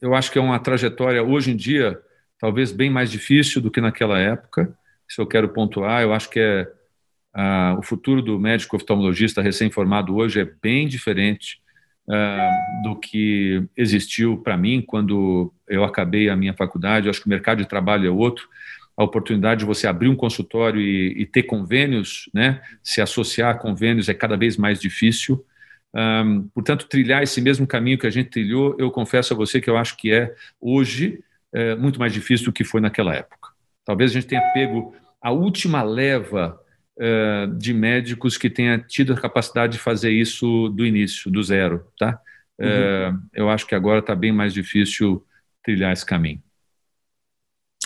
eu 0.00 0.14
acho 0.14 0.32
que 0.32 0.38
é 0.38 0.42
uma 0.42 0.58
trajetória 0.58 1.22
hoje 1.22 1.52
em 1.52 1.56
dia 1.56 2.00
talvez 2.40 2.72
bem 2.72 2.88
mais 2.88 3.10
difícil 3.10 3.60
do 3.60 3.70
que 3.70 3.80
naquela 3.80 4.18
época. 4.18 4.72
Se 5.06 5.20
eu 5.20 5.26
quero 5.26 5.50
pontuar, 5.50 6.02
eu 6.02 6.12
acho 6.12 6.30
que 6.30 6.40
é 6.40 6.66
uh, 7.36 7.78
o 7.78 7.82
futuro 7.82 8.22
do 8.22 8.38
médico 8.38 8.76
oftalmologista 8.76 9.42
recém-formado 9.42 10.16
hoje 10.16 10.40
é 10.40 10.48
bem 10.62 10.88
diferente 10.88 11.60
uh, 12.08 12.82
do 12.82 12.96
que 12.96 13.62
existiu 13.76 14.38
para 14.38 14.56
mim 14.56 14.80
quando 14.80 15.52
eu 15.68 15.84
acabei 15.84 16.30
a 16.30 16.36
minha 16.36 16.54
faculdade. 16.54 17.06
Eu 17.06 17.10
acho 17.10 17.20
que 17.20 17.26
o 17.26 17.30
mercado 17.30 17.58
de 17.58 17.68
trabalho 17.68 18.06
é 18.06 18.10
outro 18.10 18.48
a 18.96 19.04
oportunidade 19.04 19.60
de 19.60 19.66
você 19.66 19.86
abrir 19.86 20.08
um 20.08 20.16
consultório 20.16 20.78
e, 20.78 21.22
e 21.22 21.26
ter 21.26 21.44
convênios, 21.44 22.28
né, 22.34 22.60
se 22.82 23.00
associar 23.00 23.50
a 23.50 23.58
convênios 23.58 24.10
é 24.10 24.14
cada 24.14 24.36
vez 24.36 24.58
mais 24.58 24.78
difícil. 24.78 25.42
Um, 25.94 26.48
portanto, 26.54 26.86
trilhar 26.86 27.22
esse 27.22 27.40
mesmo 27.40 27.66
caminho 27.66 27.98
que 27.98 28.06
a 28.06 28.10
gente 28.10 28.30
trilhou, 28.30 28.76
eu 28.78 28.90
confesso 28.90 29.34
a 29.34 29.36
você 29.36 29.60
que 29.60 29.68
eu 29.68 29.76
acho 29.76 29.96
que 29.96 30.12
é, 30.12 30.34
hoje, 30.60 31.22
é, 31.52 31.74
muito 31.74 31.98
mais 31.98 32.12
difícil 32.12 32.46
do 32.46 32.52
que 32.52 32.64
foi 32.64 32.80
naquela 32.80 33.14
época. 33.14 33.50
Talvez 33.84 34.10
a 34.10 34.14
gente 34.14 34.26
tenha 34.26 34.52
pego 34.52 34.94
a 35.20 35.32
última 35.32 35.82
leva 35.82 36.60
é, 36.98 37.46
de 37.58 37.74
médicos 37.74 38.38
que 38.38 38.48
tenha 38.48 38.78
tido 38.78 39.12
a 39.12 39.20
capacidade 39.20 39.74
de 39.74 39.78
fazer 39.78 40.10
isso 40.10 40.68
do 40.68 40.86
início, 40.86 41.30
do 41.30 41.42
zero. 41.42 41.86
Tá? 41.98 42.20
É, 42.58 43.08
uhum. 43.08 43.22
eu 43.32 43.50
acho 43.50 43.66
que 43.66 43.74
agora 43.74 44.00
está 44.00 44.14
bem 44.14 44.32
mais 44.32 44.52
difícil 44.52 45.24
trilhar 45.62 45.92
esse 45.92 46.06
caminho. 46.06 46.42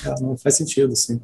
É, 0.04 0.20
não 0.20 0.36
faz 0.36 0.56
sentido, 0.56 0.94
sim. 0.94 1.20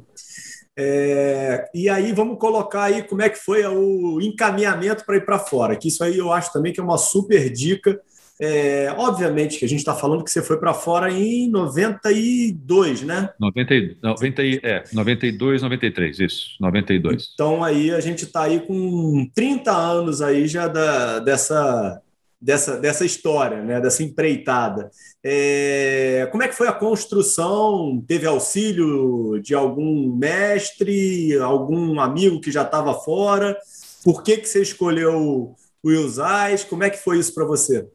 É, 0.83 1.69
e 1.75 1.87
aí 1.87 2.11
vamos 2.11 2.39
colocar 2.39 2.85
aí 2.85 3.03
como 3.03 3.21
é 3.21 3.29
que 3.29 3.37
foi 3.37 3.63
o 3.67 4.19
encaminhamento 4.19 5.05
para 5.05 5.17
ir 5.17 5.25
para 5.25 5.37
fora, 5.37 5.75
que 5.75 5.89
isso 5.89 6.03
aí 6.03 6.17
eu 6.17 6.33
acho 6.33 6.51
também 6.51 6.73
que 6.73 6.79
é 6.79 6.83
uma 6.83 6.97
super 6.97 7.51
dica 7.51 8.01
É, 8.43 8.91
obviamente 8.97 9.59
que 9.59 9.65
a 9.65 9.69
gente 9.69 9.81
está 9.81 9.93
falando 9.93 10.23
que 10.23 10.31
você 10.31 10.41
foi 10.41 10.57
para 10.57 10.73
fora 10.73 11.11
em 11.11 11.47
92, 11.51 13.03
né? 13.03 13.29
90, 13.39 13.97
90, 14.01 14.41
é, 14.63 14.83
92, 14.91 15.61
93, 15.61 16.19
isso, 16.19 16.47
92. 16.59 17.29
Então 17.35 17.63
aí 17.63 17.91
a 17.91 17.99
gente 17.99 18.23
está 18.23 18.45
aí 18.45 18.59
com 18.61 19.29
30 19.35 19.71
anos 19.71 20.23
aí 20.23 20.47
já 20.47 20.67
da, 20.67 21.19
dessa, 21.19 22.01
dessa, 22.41 22.79
dessa 22.79 23.05
história, 23.05 23.61
né? 23.61 23.79
dessa 23.79 24.01
empreitada. 24.01 24.89
É, 25.23 26.27
como 26.31 26.41
é 26.41 26.47
que 26.47 26.55
foi 26.55 26.67
a 26.67 26.73
construção? 26.73 28.03
Teve 28.07 28.25
auxílio 28.25 29.39
de 29.41 29.53
algum 29.53 30.15
mestre, 30.15 31.37
algum 31.37 31.99
amigo 31.99 32.41
que 32.41 32.51
já 32.51 32.63
estava 32.63 32.93
fora? 32.95 33.55
Por 34.03 34.23
que, 34.23 34.37
que 34.37 34.49
você 34.49 34.61
escolheu 34.61 35.15
o 35.15 35.55
Wilsais? 35.85 36.63
Como 36.63 36.83
é 36.83 36.89
que 36.89 36.97
foi 36.97 37.19
isso 37.19 37.33
para 37.33 37.45
você? 37.45 37.87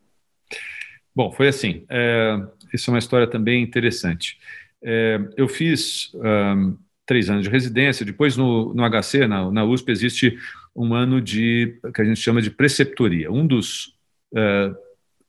Bom, 1.14 1.32
foi 1.32 1.48
assim. 1.48 1.84
É, 1.90 2.36
isso 2.72 2.90
é 2.90 2.92
uma 2.92 3.00
história 3.00 3.26
também 3.26 3.62
interessante. 3.62 4.38
É, 4.84 5.18
eu 5.36 5.48
fiz 5.48 6.12
um, 6.14 6.76
três 7.04 7.28
anos 7.28 7.44
de 7.44 7.50
residência, 7.50 8.06
depois 8.06 8.36
no, 8.36 8.72
no 8.72 8.88
HC, 8.88 9.26
na, 9.26 9.50
na, 9.50 9.64
USP, 9.64 9.90
existe 9.90 10.38
um 10.74 10.94
ano 10.94 11.20
de 11.20 11.80
que 11.92 12.02
a 12.02 12.04
gente 12.04 12.20
chama 12.20 12.40
de 12.40 12.50
preceptoria. 12.50 13.32
Um 13.32 13.46
dos 13.46 13.95
uh, 14.32 14.76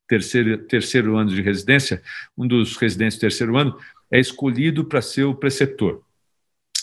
terceiro, 0.08 0.58
terceiro 0.60 1.18
ano 1.18 1.30
de 1.30 1.42
residência, 1.42 2.02
um 2.38 2.48
dos 2.48 2.78
residentes 2.78 3.18
do 3.18 3.22
terceiro 3.22 3.58
ano 3.58 3.78
é 4.12 4.20
escolhido 4.20 4.86
para 4.86 5.02
ser 5.02 5.24
o 5.24 5.36
preceptor. 5.36 6.02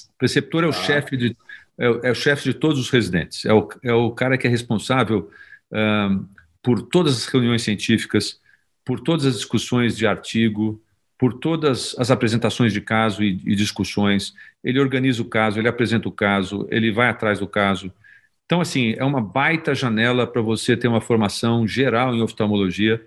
O 0.09 0.19
preceptor 0.19 0.65
é 0.65 0.67
o 0.67 0.71
ah. 0.71 0.73
chefe 0.73 1.17
de 1.17 1.37
é, 1.79 1.87
é, 1.87 2.11
o 2.11 2.15
chefe 2.15 2.45
de 2.45 2.55
todos 2.55 2.79
os 2.79 2.89
residentes, 2.89 3.45
é 3.45 3.53
o, 3.53 3.69
é 3.83 3.93
o 3.93 4.11
cara 4.13 4.39
que 4.39 4.47
é 4.47 4.51
responsável 4.51 5.31
um, 5.73 6.27
por 6.63 6.83
todas 6.83 7.17
as 7.17 7.27
reuniões 7.27 7.63
científicas, 7.63 8.41
por 8.85 9.01
todas 9.01 9.27
as 9.27 9.35
discussões 9.35 9.97
de 9.97 10.07
artigo, 10.07 10.81
por 11.19 11.35
todas 11.35 11.95
as 11.99 12.11
apresentações 12.11 12.73
de 12.73 12.81
caso 12.81 13.23
e, 13.23 13.41
e, 13.45 13.57
discussões. 13.57 14.35
Ele 14.63 14.79
organiza 14.79 15.21
o 15.21 15.25
caso, 15.25 15.59
ele 15.59 15.69
apresenta 15.69 16.09
o 16.09 16.13
caso, 16.13 16.67
ele 16.71 16.93
vai 16.93 17.09
atrás 17.09 17.39
do 17.39 17.47
caso. 17.47 17.93
Então, 18.47 18.61
assim, 18.61 18.95
é 18.97 19.05
uma 19.05 19.21
baita 19.21 19.75
janela 19.75 20.27
para 20.27 20.43
você 20.43 20.77
ter 20.77 20.89
uma 20.89 21.01
formação 21.01 21.67
geral 21.67 22.15
em 22.15 22.23
oftalmologia. 22.23 23.05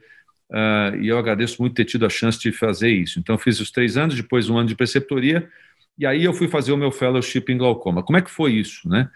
Uh, 0.49 0.95
e 1.01 1.07
eu 1.09 1.17
agradeço 1.17 1.61
muito 1.61 1.75
ter 1.75 1.85
tido 1.85 2.05
a 2.05 2.09
chance 2.09 2.39
de 2.39 2.51
fazer 2.51 2.89
isso. 2.89 3.19
Então, 3.19 3.37
fiz 3.37 3.59
os 3.59 3.69
três 3.69 3.97
anos, 3.97 4.15
depois 4.15 4.49
um 4.49 4.57
ano 4.57 4.67
de 4.67 4.75
preceptoria, 4.75 5.49
e 5.97 6.05
aí 6.05 6.23
eu 6.23 6.33
fui 6.33 6.47
fazer 6.47 6.71
o 6.71 6.77
meu 6.77 6.91
fellowship 6.91 7.45
em 7.49 7.57
glaucoma. 7.57 8.03
Como 8.03 8.17
é 8.17 8.21
que 8.21 8.31
foi 8.31 8.53
isso, 8.53 8.87
né? 8.87 9.09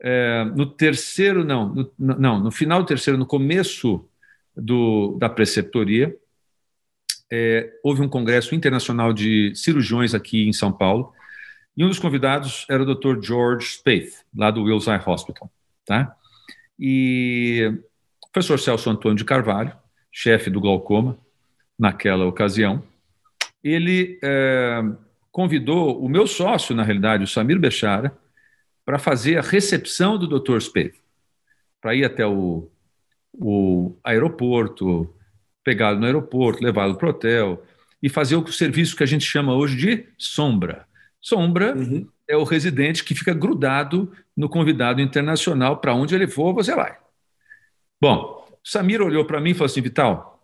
É, 0.00 0.44
no 0.56 0.66
terceiro, 0.66 1.44
não, 1.44 1.72
no, 1.74 1.92
não, 1.98 2.40
no 2.40 2.50
final 2.50 2.82
do 2.82 2.86
terceiro, 2.86 3.18
no 3.18 3.26
começo 3.26 4.04
do, 4.56 5.16
da 5.18 5.28
preceptoria, 5.28 6.14
é, 7.30 7.70
houve 7.84 8.02
um 8.02 8.08
congresso 8.08 8.54
internacional 8.54 9.12
de 9.12 9.52
cirurgiões 9.54 10.14
aqui 10.14 10.48
em 10.48 10.52
São 10.52 10.72
Paulo, 10.72 11.12
e 11.76 11.84
um 11.84 11.88
dos 11.88 11.98
convidados 11.98 12.66
era 12.68 12.82
o 12.82 12.94
Dr. 12.94 13.22
George 13.22 13.66
Spaeth, 13.66 14.24
lá 14.36 14.50
do 14.50 14.64
Wills 14.64 14.90
Eye 14.90 15.00
Hospital. 15.06 15.50
Tá? 15.84 16.14
E 16.78 17.72
o 18.24 18.30
professor 18.32 18.58
Celso 18.58 18.90
Antônio 18.90 19.16
de 19.16 19.24
Carvalho, 19.24 19.76
chefe 20.10 20.50
do 20.50 20.60
glaucoma, 20.60 21.18
naquela 21.78 22.26
ocasião, 22.26 22.82
ele 23.62 24.18
é, 24.22 24.82
convidou 25.30 26.02
o 26.02 26.08
meu 26.08 26.26
sócio, 26.26 26.74
na 26.74 26.82
realidade, 26.82 27.24
o 27.24 27.28
Samir 27.28 27.58
Bechara, 27.58 28.16
para 28.84 28.98
fazer 28.98 29.38
a 29.38 29.42
recepção 29.42 30.18
do 30.18 30.26
Dr. 30.26 30.60
Spaeth, 30.60 30.94
para 31.80 31.94
ir 31.94 32.04
até 32.04 32.26
o 32.26 32.68
o 33.32 33.96
aeroporto, 34.04 35.12
pegá-lo 35.64 35.98
no 35.98 36.06
aeroporto, 36.06 36.62
levá-lo 36.62 36.96
para 36.96 37.06
o 37.06 37.10
hotel 37.10 37.64
e 38.02 38.08
fazer 38.08 38.36
o 38.36 38.46
serviço 38.52 38.96
que 38.96 39.02
a 39.02 39.06
gente 39.06 39.24
chama 39.24 39.54
hoje 39.54 39.76
de 39.76 40.08
sombra. 40.18 40.86
Sombra 41.20 41.76
uhum. 41.76 42.06
É 42.32 42.36
o 42.36 42.44
residente 42.44 43.04
que 43.04 43.14
fica 43.14 43.34
grudado 43.34 44.10
no 44.34 44.48
convidado 44.48 45.02
internacional 45.02 45.76
para 45.76 45.94
onde 45.94 46.14
ele 46.14 46.26
for, 46.26 46.54
você 46.54 46.74
vai. 46.74 46.96
Bom, 48.00 48.58
Samir 48.64 49.02
olhou 49.02 49.26
para 49.26 49.40
mim 49.40 49.50
e 49.50 49.54
falou 49.54 49.66
assim: 49.66 49.82
Vital, 49.82 50.42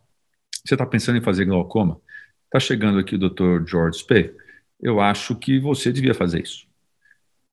você 0.65 0.75
está 0.75 0.85
pensando 0.85 1.17
em 1.17 1.23
fazer 1.23 1.47
glaucoma? 1.47 2.01
Está 2.45 2.61
chegando 2.61 2.99
aqui 2.99 3.15
o 3.15 3.19
Dr. 3.19 3.67
George 3.67 4.01
Spey. 4.01 4.35
Eu 4.81 5.01
acho 5.01 5.35
que 5.35 5.59
você 5.59 5.91
devia 5.91 6.15
fazer 6.15 6.43
isso. 6.43 6.67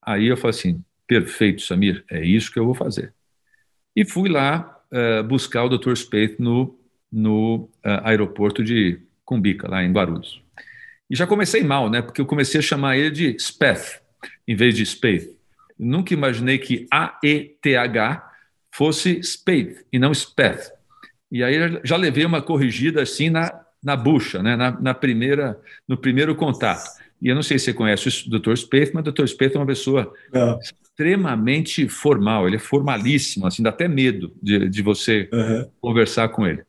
Aí 0.02 0.26
eu 0.26 0.36
falei 0.36 0.50
assim: 0.50 0.84
perfeito, 1.06 1.62
Samir, 1.62 2.04
é 2.10 2.22
isso 2.24 2.52
que 2.52 2.58
eu 2.58 2.66
vou 2.66 2.74
fazer. 2.74 3.14
E 3.94 4.04
fui 4.04 4.28
lá 4.28 4.82
uh, 4.92 5.24
buscar 5.24 5.64
o 5.64 5.68
Dr. 5.70 5.94
Spaeth 5.94 6.36
no, 6.38 6.78
no 7.10 7.70
uh, 7.84 8.04
aeroporto 8.04 8.62
de 8.62 9.00
Cumbica, 9.24 9.66
lá 9.66 9.82
em 9.82 9.92
Guarulhos. 9.92 10.42
E 11.08 11.16
já 11.16 11.26
comecei 11.26 11.62
mal, 11.62 11.88
né? 11.88 12.02
Porque 12.02 12.20
eu 12.20 12.26
comecei 12.26 12.58
a 12.58 12.62
chamar 12.62 12.98
ele 12.98 13.10
de 13.10 13.38
Spaeth, 13.38 14.04
em 14.46 14.54
vez 14.54 14.74
de 14.74 14.84
Spaeth. 14.84 15.28
Nunca 15.78 16.14
imaginei 16.14 16.58
que 16.58 16.86
A-E-T-H 16.90 18.30
fosse 18.72 19.22
Spaeth 19.22 19.84
e 19.92 19.98
não 19.98 20.12
Spaeth. 20.12 20.72
E 21.30 21.42
aí 21.42 21.80
já 21.84 21.96
levei 21.96 22.24
uma 22.24 22.40
corrigida 22.40 23.02
assim 23.02 23.30
na, 23.30 23.52
na 23.82 23.96
bucha, 23.96 24.42
né? 24.42 24.56
na, 24.56 24.70
na 24.80 24.94
primeira, 24.94 25.58
no 25.86 25.96
primeiro 25.96 26.34
contato. 26.34 26.88
E 27.20 27.28
eu 27.28 27.34
não 27.34 27.42
sei 27.42 27.58
se 27.58 27.66
você 27.66 27.74
conhece 27.74 28.08
o 28.08 28.38
Dr. 28.38 28.54
Spaeth, 28.56 28.92
mas 28.92 29.06
o 29.06 29.12
Dr. 29.12 29.26
Spaeth 29.26 29.54
é 29.54 29.58
uma 29.58 29.66
pessoa 29.66 30.12
não 30.32 30.58
extremamente 30.96 31.88
formal, 31.88 32.46
ele 32.46 32.56
é 32.56 32.58
formalíssimo, 32.58 33.46
assim, 33.46 33.62
dá 33.62 33.68
até 33.68 33.86
medo 33.86 34.32
de, 34.42 34.66
de 34.70 34.82
você 34.82 35.28
uhum. 35.30 35.70
conversar 35.78 36.30
com 36.30 36.46
ele. 36.46 36.62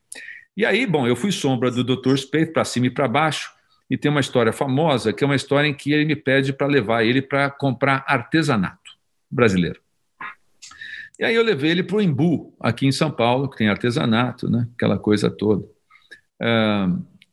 E 0.56 0.66
aí, 0.66 0.86
bom, 0.86 1.08
eu 1.08 1.16
fui 1.16 1.32
sombra 1.32 1.72
do 1.72 1.84
Dr. 1.84 2.18
Spade 2.18 2.48
para 2.48 2.66
cima 2.66 2.88
e 2.88 2.90
para 2.90 3.08
baixo, 3.08 3.50
e 3.90 3.98
tem 3.98 4.12
uma 4.12 4.20
história 4.20 4.52
famosa, 4.52 5.14
que 5.14 5.24
é 5.24 5.28
uma 5.28 5.36
história 5.36 5.68
em 5.68 5.74
que 5.74 5.92
ele 5.92 6.06
me 6.06 6.16
pede 6.16 6.52
para 6.52 6.68
levar 6.68 7.04
ele 7.04 7.22
para 7.22 7.50
comprar 7.50 8.04
artesanato 8.08 8.98
brasileiro. 9.30 9.80
E 11.20 11.24
aí 11.24 11.34
eu 11.34 11.44
levei 11.44 11.72
ele 11.72 11.84
para 11.84 11.98
o 11.98 12.02
Embu, 12.02 12.54
aqui 12.60 12.86
em 12.86 12.92
São 12.92 13.10
Paulo, 13.10 13.50
que 13.50 13.58
tem 13.58 13.70
artesanato, 13.70 14.50
né? 14.50 14.68
aquela 14.76 15.00
coisa 15.00 15.30
toda. 15.30 15.66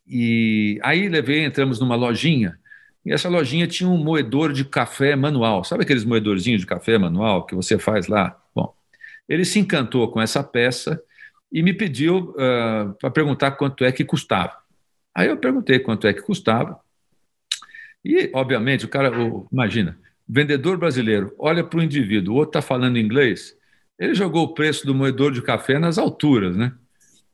E 0.07 0.79
aí 0.83 1.09
levei, 1.09 1.45
entramos 1.45 1.81
numa 1.81 1.95
lojinha, 1.95 2.59
e 3.05 3.13
essa 3.13 3.29
lojinha 3.29 3.67
tinha 3.67 3.89
um 3.89 4.03
moedor 4.03 4.53
de 4.53 4.65
café 4.65 5.15
manual. 5.15 5.63
Sabe 5.63 5.83
aqueles 5.83 6.05
moedorzinhos 6.05 6.63
de 6.63 6.67
café 6.67 6.97
manual 6.97 7.45
que 7.45 7.55
você 7.55 7.79
faz 7.79 8.07
lá? 8.07 8.41
Bom, 8.55 8.75
ele 9.29 9.45
se 9.45 9.59
encantou 9.59 10.11
com 10.11 10.21
essa 10.21 10.43
peça 10.43 11.03
e 11.53 11.63
me 11.63 11.75
pediu 11.75 12.31
uh, 12.31 12.95
para 12.99 13.11
perguntar 13.11 13.53
quanto 13.53 13.85
é 13.85 13.93
que 13.93 14.05
custava. 14.05 14.64
Aí 15.15 15.29
eu 15.29 15.37
perguntei 15.37 15.79
quanto 15.79 16.07
é 16.07 16.13
que 16.13 16.23
custava. 16.23 16.81
E, 18.05 18.31
obviamente, 18.35 18.85
o 18.85 18.89
cara, 18.89 19.19
o, 19.19 19.49
imagina, 19.53 19.99
vendedor 20.29 20.77
brasileiro 20.77 21.35
olha 21.39 21.63
para 21.65 21.79
o 21.79 21.83
indivíduo, 21.83 22.35
o 22.35 22.37
outro 22.39 22.59
está 22.59 22.63
falando 22.63 22.99
inglês, 22.99 23.57
ele 23.99 24.15
jogou 24.15 24.45
o 24.45 24.55
preço 24.55 24.87
do 24.87 24.95
moedor 24.95 25.33
de 25.33 25.41
café 25.41 25.79
nas 25.79 25.99
alturas, 25.99 26.57
né? 26.57 26.73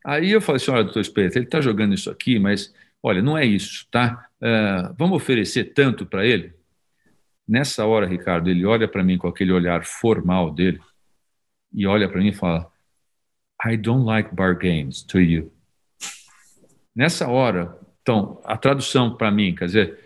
Aí 0.05 0.31
eu 0.31 0.41
falei 0.41 0.57
assim: 0.57 0.71
olha, 0.71 0.85
doutor 0.85 1.01
Espírito, 1.01 1.37
ele 1.37 1.47
está 1.47 1.61
jogando 1.61 1.95
isso 1.95 2.11
aqui, 2.11 2.39
mas 2.39 2.73
olha, 3.03 3.23
não 3.23 3.37
é 3.37 3.45
isso, 3.45 3.87
tá? 3.91 4.29
Uh, 4.41 4.95
vamos 4.99 5.17
oferecer 5.17 5.73
tanto 5.75 6.07
para 6.07 6.25
ele? 6.27 6.53
Nessa 7.49 7.85
hora, 7.87 8.07
Ricardo, 8.07 8.49
ele 8.49 8.65
olha 8.65 8.87
para 8.87 9.03
mim 9.03 9.19
com 9.19 9.27
aquele 9.29 9.53
olhar 9.53 9.85
formal 9.85 10.53
dele 10.53 10.81
e 11.73 11.87
olha 11.87 12.09
para 12.09 12.21
mim 12.21 12.29
e 12.29 12.35
fala: 12.35 12.71
I 13.65 13.77
don't 13.77 14.05
like 14.05 14.35
bargains 14.35 15.03
to 15.03 15.21
you. 15.21 15.53
Nessa 16.95 17.29
hora, 17.29 17.79
então, 18.03 18.41
a 18.45 18.57
tradução 18.57 19.17
para 19.17 19.31
mim, 19.31 19.55
quer 19.55 19.67
dizer, 19.67 19.99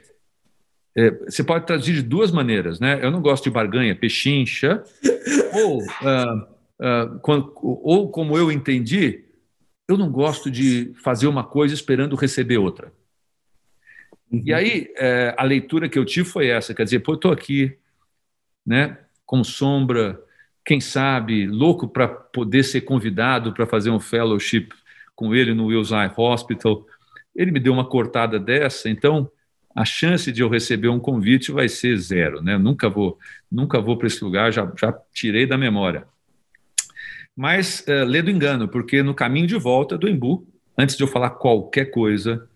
é, 0.97 1.11
você 1.11 1.43
pode 1.43 1.67
traduzir 1.67 1.95
de 1.95 2.03
duas 2.03 2.31
maneiras, 2.31 2.79
né? 2.79 3.01
Eu 3.03 3.11
não 3.11 3.21
gosto 3.21 3.45
de 3.45 3.51
barganha, 3.51 3.97
pechincha, 3.97 4.83
ou, 5.55 5.79
uh, 5.83 6.43
uh, 6.81 7.19
quando, 7.21 7.53
ou 7.57 8.11
como 8.11 8.37
eu 8.37 8.53
entendi, 8.53 9.25
eu 9.89 9.97
não 9.97 10.11
gosto 10.11 10.51
de 10.51 10.93
fazer 11.03 11.27
uma 11.27 11.45
coisa 11.45 11.75
esperando 11.75 12.17
receber 12.17 12.59
outra. 12.59 12.93
Uhum. 14.31 14.43
E 14.45 14.53
aí, 14.53 14.93
é, 14.97 15.35
a 15.37 15.45
leitura 15.45 15.89
que 15.89 15.99
eu 15.99 16.05
tive 16.05 16.29
foi 16.29 16.49
essa, 16.49 16.75
quer 16.75 16.85
dizer, 16.85 17.01
pô, 17.01 17.13
eu 17.13 17.17
estou 17.17 17.33
aqui, 17.33 17.77
né, 18.65 18.99
com 19.27 19.43
sombra, 19.43 20.21
quem 20.65 20.81
sabe, 20.81 21.47
louco 21.47 21.89
para 21.89 22.09
poder 22.09 22.63
ser 22.63 22.83
convidado 22.83 23.53
para 23.53 23.67
fazer 23.67 23.91
um 23.91 24.01
fellowship 24.01 24.69
com 25.15 25.35
ele 25.35 25.55
no 25.55 25.67
Wills 25.67 25.93
Eye 25.93 26.11
Hospital. 26.17 26.87
Ele 27.35 27.51
me 27.51 27.61
deu 27.61 27.73
uma 27.73 27.85
cortada 27.85 28.39
dessa, 28.39 28.89
então 28.89 29.31
a 29.75 29.85
chance 29.85 30.31
de 30.31 30.41
eu 30.43 30.49
receber 30.49 30.89
um 30.89 31.01
convite 31.01 31.51
vai 31.51 31.69
ser 31.69 31.97
zero, 31.97 32.41
né? 32.41 32.57
Nunca 32.57 32.89
vou, 32.89 33.19
nunca 33.51 33.81
vou 33.81 33.99
para 33.99 34.07
esse 34.07 34.23
lugar, 34.23 34.53
já, 34.53 34.71
já 34.79 34.93
tirei 35.13 35.47
da 35.47 35.59
memória. 35.59 36.07
Mas 37.37 37.85
uh, 37.89 38.05
lê 38.05 38.23
do 38.23 38.31
engano, 38.31 38.69
porque 38.69 39.03
no 39.03 39.15
caminho 39.15 39.49
de 39.49 39.57
volta 39.57 39.99
do 39.99 40.09
Embu, 40.09 40.47
antes 40.79 40.97
de 40.97 41.03
eu 41.03 41.09
falar 41.09 41.31
qualquer 41.31 41.87
coisa, 41.87 42.49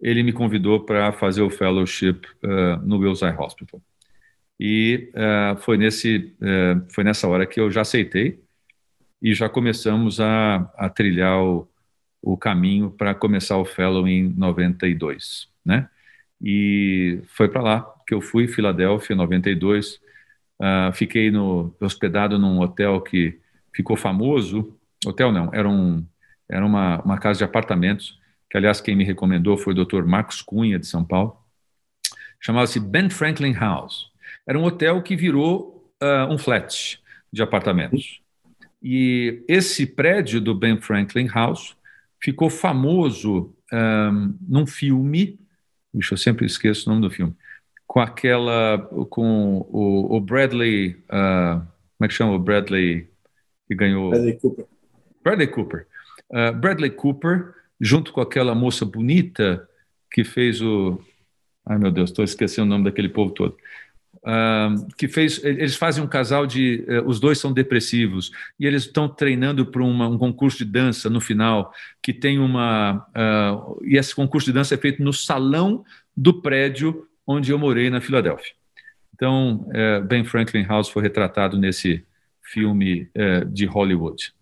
ele 0.00 0.22
me 0.22 0.32
convidou 0.32 0.80
para 0.80 1.12
fazer 1.12 1.42
o 1.42 1.50
fellowship 1.50 2.20
uh, 2.44 2.80
no 2.84 2.98
Wills 2.98 3.24
Eye 3.24 3.36
Hospital. 3.36 3.82
E 4.58 5.10
uh, 5.14 5.56
foi, 5.60 5.76
nesse, 5.76 6.34
uh, 6.40 6.84
foi 6.92 7.02
nessa 7.02 7.26
hora 7.26 7.46
que 7.46 7.60
eu 7.60 7.70
já 7.70 7.80
aceitei 7.80 8.40
e 9.20 9.34
já 9.34 9.48
começamos 9.48 10.20
a, 10.20 10.70
a 10.76 10.88
trilhar 10.88 11.42
o, 11.42 11.68
o 12.22 12.36
caminho 12.36 12.90
para 12.90 13.14
começar 13.14 13.56
o 13.56 13.64
fellow 13.64 14.06
em 14.06 14.28
92, 14.36 15.48
né? 15.64 15.88
E 16.42 17.20
foi 17.28 17.48
para 17.48 17.62
lá 17.62 17.94
que 18.06 18.14
eu 18.14 18.20
fui, 18.20 18.48
Filadélfia, 18.48 19.14
92. 19.14 20.00
Uh, 20.58 20.92
fiquei 20.92 21.30
no, 21.30 21.74
hospedado 21.80 22.38
num 22.38 22.60
hotel 22.60 23.00
que 23.00 23.38
ficou 23.74 23.96
famoso. 23.96 24.76
Hotel 25.06 25.32
não, 25.32 25.50
era, 25.52 25.68
um, 25.68 26.04
era 26.48 26.64
uma, 26.64 27.00
uma 27.02 27.18
casa 27.18 27.38
de 27.38 27.44
apartamentos, 27.44 28.18
que 28.50 28.56
aliás 28.56 28.80
quem 28.80 28.96
me 28.96 29.04
recomendou 29.04 29.56
foi 29.56 29.74
o 29.74 29.84
Dr. 29.84 30.04
Marcos 30.04 30.42
Cunha, 30.42 30.78
de 30.78 30.86
São 30.86 31.04
Paulo. 31.04 31.36
Chamava-se 32.40 32.80
Ben 32.80 33.10
Franklin 33.10 33.52
House. 33.52 34.10
Era 34.46 34.58
um 34.58 34.64
hotel 34.64 35.02
que 35.02 35.14
virou 35.14 35.92
uh, 36.02 36.32
um 36.32 36.38
flat 36.38 36.98
de 37.32 37.42
apartamentos. 37.42 38.20
E 38.82 39.44
esse 39.46 39.86
prédio 39.86 40.40
do 40.40 40.54
Ben 40.54 40.80
Franklin 40.80 41.28
House 41.28 41.76
ficou 42.22 42.50
famoso 42.50 43.54
um, 43.72 44.34
num 44.46 44.66
filme, 44.66 45.38
deixa 45.92 46.14
eu 46.14 46.18
sempre 46.18 46.46
esqueço 46.46 46.88
o 46.88 46.92
nome 46.92 47.06
do 47.06 47.12
filme, 47.12 47.34
com 47.86 48.00
aquela, 48.00 48.78
com 49.10 49.66
o, 49.68 50.16
o 50.16 50.20
Bradley, 50.20 51.02
uh, 51.06 51.60
como 51.96 52.04
é 52.04 52.08
que 52.08 52.14
chama 52.14 52.32
o 52.32 52.38
Bradley 52.38 53.08
que 53.66 53.74
ganhou? 53.74 54.10
Bradley 54.10 54.38
Cooper. 54.38 54.66
Bradley 55.22 55.48
Cooper. 55.48 55.86
Uh, 56.30 56.52
Bradley 56.52 56.90
Cooper, 56.90 57.54
junto 57.80 58.12
com 58.12 58.20
aquela 58.20 58.54
moça 58.54 58.84
bonita 58.84 59.68
que 60.12 60.22
fez 60.24 60.60
o, 60.60 61.00
ai 61.66 61.78
meu 61.78 61.90
Deus, 61.90 62.10
estou 62.10 62.24
esquecendo 62.24 62.66
o 62.66 62.70
nome 62.70 62.84
daquele 62.84 63.08
povo 63.08 63.32
todo 63.32 63.56
que 64.96 65.08
fez. 65.08 65.42
Eles 65.42 65.76
fazem 65.76 66.02
um 66.02 66.06
casal 66.06 66.46
de. 66.46 66.84
Uh, 66.88 67.08
os 67.08 67.18
dois 67.18 67.38
são 67.38 67.52
depressivos 67.52 68.30
e 68.58 68.66
eles 68.66 68.82
estão 68.82 69.08
treinando 69.08 69.66
para 69.66 69.82
um 69.82 70.18
concurso 70.18 70.58
de 70.58 70.64
dança 70.64 71.08
no 71.08 71.20
final, 71.20 71.72
que 72.02 72.12
tem 72.12 72.38
uma. 72.38 73.06
Uh, 73.10 73.80
e 73.84 73.96
esse 73.96 74.14
concurso 74.14 74.46
de 74.46 74.52
dança 74.52 74.74
é 74.74 74.78
feito 74.78 75.02
no 75.02 75.12
salão 75.12 75.84
do 76.16 76.40
prédio 76.42 77.06
onde 77.26 77.52
eu 77.52 77.58
morei 77.58 77.88
na 77.88 78.00
Filadélfia. 78.00 78.52
Então, 79.14 79.66
uh, 79.68 80.04
Ben 80.04 80.24
Franklin 80.24 80.64
House 80.64 80.88
foi 80.88 81.02
retratado 81.02 81.58
nesse 81.58 82.04
filme 82.42 83.08
uh, 83.14 83.44
de 83.44 83.66
Hollywood. 83.66 84.32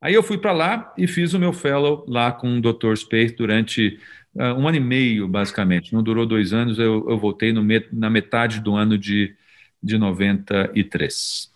Aí 0.00 0.14
eu 0.14 0.22
fui 0.22 0.38
para 0.38 0.52
lá 0.52 0.94
e 0.96 1.06
fiz 1.06 1.34
o 1.34 1.38
meu 1.38 1.52
fellow 1.52 2.04
lá 2.06 2.30
com 2.30 2.58
o 2.58 2.60
Dr. 2.60 2.94
Space 2.96 3.34
durante 3.34 3.98
um 4.44 4.68
ano 4.68 4.76
e 4.76 4.80
meio, 4.80 5.28
basicamente. 5.28 5.92
Não 5.92 6.02
durou 6.02 6.26
dois 6.26 6.52
anos, 6.52 6.78
eu, 6.78 7.04
eu 7.08 7.18
voltei 7.18 7.52
no, 7.52 7.62
na 7.92 8.08
metade 8.08 8.60
do 8.60 8.74
ano 8.74 8.96
de, 8.96 9.34
de 9.82 9.98
93. 9.98 11.50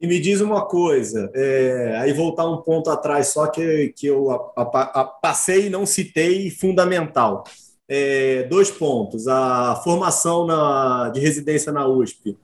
E 0.00 0.06
me 0.06 0.18
diz 0.18 0.40
uma 0.40 0.66
coisa, 0.66 1.30
é, 1.32 1.96
aí 2.00 2.12
voltar 2.12 2.44
um 2.50 2.60
ponto 2.60 2.90
atrás, 2.90 3.28
só 3.28 3.46
que, 3.46 3.94
que 3.96 4.08
eu 4.08 4.32
a, 4.32 4.52
a, 4.56 5.00
a, 5.00 5.04
passei 5.04 5.66
e 5.66 5.70
não 5.70 5.86
citei, 5.86 6.50
fundamental. 6.50 7.44
É, 7.88 8.42
dois 8.44 8.68
pontos. 8.68 9.28
A 9.28 9.76
formação 9.84 10.44
na, 10.44 11.10
de 11.10 11.20
residência 11.20 11.70
na 11.70 11.86
USP 11.86 12.36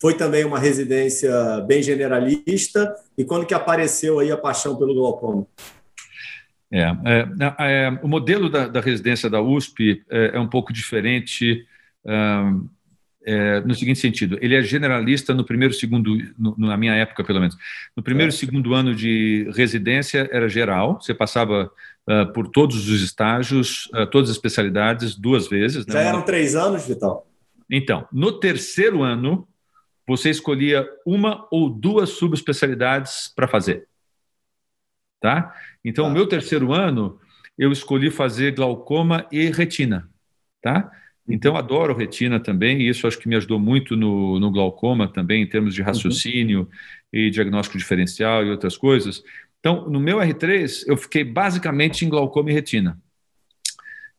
foi 0.00 0.14
também 0.14 0.44
uma 0.44 0.58
residência 0.58 1.60
bem 1.66 1.82
generalista. 1.82 2.94
E 3.18 3.24
quando 3.24 3.44
que 3.44 3.54
apareceu 3.54 4.18
aí 4.18 4.30
a 4.30 4.36
paixão 4.36 4.76
pelo 4.76 4.94
glaucoma? 4.94 5.46
É, 6.76 6.80
é, 6.80 7.84
é, 7.86 7.98
o 8.02 8.08
modelo 8.08 8.50
da, 8.50 8.66
da, 8.66 8.80
residência 8.80 9.30
da 9.30 9.40
USP 9.40 10.02
é, 10.10 10.32
é 10.34 10.40
um 10.40 10.48
pouco 10.48 10.72
diferente 10.72 11.64
é, 13.24 13.60
no 13.60 13.74
seguinte 13.74 14.00
sentido: 14.00 14.36
ele 14.40 14.54
é 14.54 14.62
generalista 14.62 15.32
no 15.32 15.44
primeiro, 15.44 15.72
segundo, 15.72 16.16
no, 16.36 16.54
na 16.58 16.76
minha 16.76 16.94
época 16.94 17.22
pelo 17.22 17.40
menos, 17.40 17.56
no 17.96 18.02
primeiro 18.02 18.30
e 18.30 18.34
segundo 18.34 18.74
ano 18.74 18.94
de 18.94 19.48
residência 19.54 20.28
era 20.32 20.48
geral, 20.48 21.00
você 21.00 21.14
passava 21.14 21.70
uh, 22.08 22.32
por 22.32 22.48
todos 22.48 22.88
os 22.88 23.02
estágios, 23.02 23.86
uh, 23.94 24.06
todas 24.06 24.28
as 24.28 24.36
especialidades 24.36 25.16
duas 25.16 25.48
vezes. 25.48 25.86
Né? 25.86 25.92
Já 25.92 26.00
eram 26.00 26.22
três 26.22 26.54
anos, 26.54 26.86
Vital? 26.86 27.26
Então, 27.70 28.06
no 28.12 28.32
terceiro 28.32 29.02
ano 29.02 29.46
você 30.06 30.28
escolhia 30.28 30.86
uma 31.06 31.46
ou 31.50 31.70
duas 31.70 32.10
subespecialidades 32.10 33.32
para 33.34 33.48
fazer, 33.48 33.86
tá? 35.24 35.54
Então, 35.82 36.04
o 36.04 36.08
tá. 36.08 36.14
meu 36.14 36.26
terceiro 36.26 36.70
ano, 36.70 37.18
eu 37.56 37.72
escolhi 37.72 38.10
fazer 38.10 38.54
glaucoma 38.54 39.26
e 39.32 39.46
retina, 39.46 40.06
tá? 40.60 40.92
Então, 41.26 41.52
eu 41.52 41.56
adoro 41.56 41.96
retina 41.96 42.38
também, 42.38 42.82
e 42.82 42.90
isso 42.90 43.06
acho 43.06 43.18
que 43.18 43.26
me 43.26 43.34
ajudou 43.34 43.58
muito 43.58 43.96
no, 43.96 44.38
no 44.38 44.50
glaucoma 44.50 45.08
também, 45.08 45.42
em 45.42 45.46
termos 45.46 45.74
de 45.74 45.80
uhum. 45.80 45.86
raciocínio 45.86 46.60
uhum. 46.60 46.68
e 47.10 47.30
diagnóstico 47.30 47.78
diferencial 47.78 48.44
e 48.44 48.50
outras 48.50 48.76
coisas. 48.76 49.22
Então, 49.60 49.88
no 49.88 49.98
meu 49.98 50.18
R3, 50.18 50.84
eu 50.86 50.94
fiquei 50.94 51.24
basicamente 51.24 52.04
em 52.04 52.10
glaucoma 52.10 52.50
e 52.50 52.52
retina. 52.52 53.00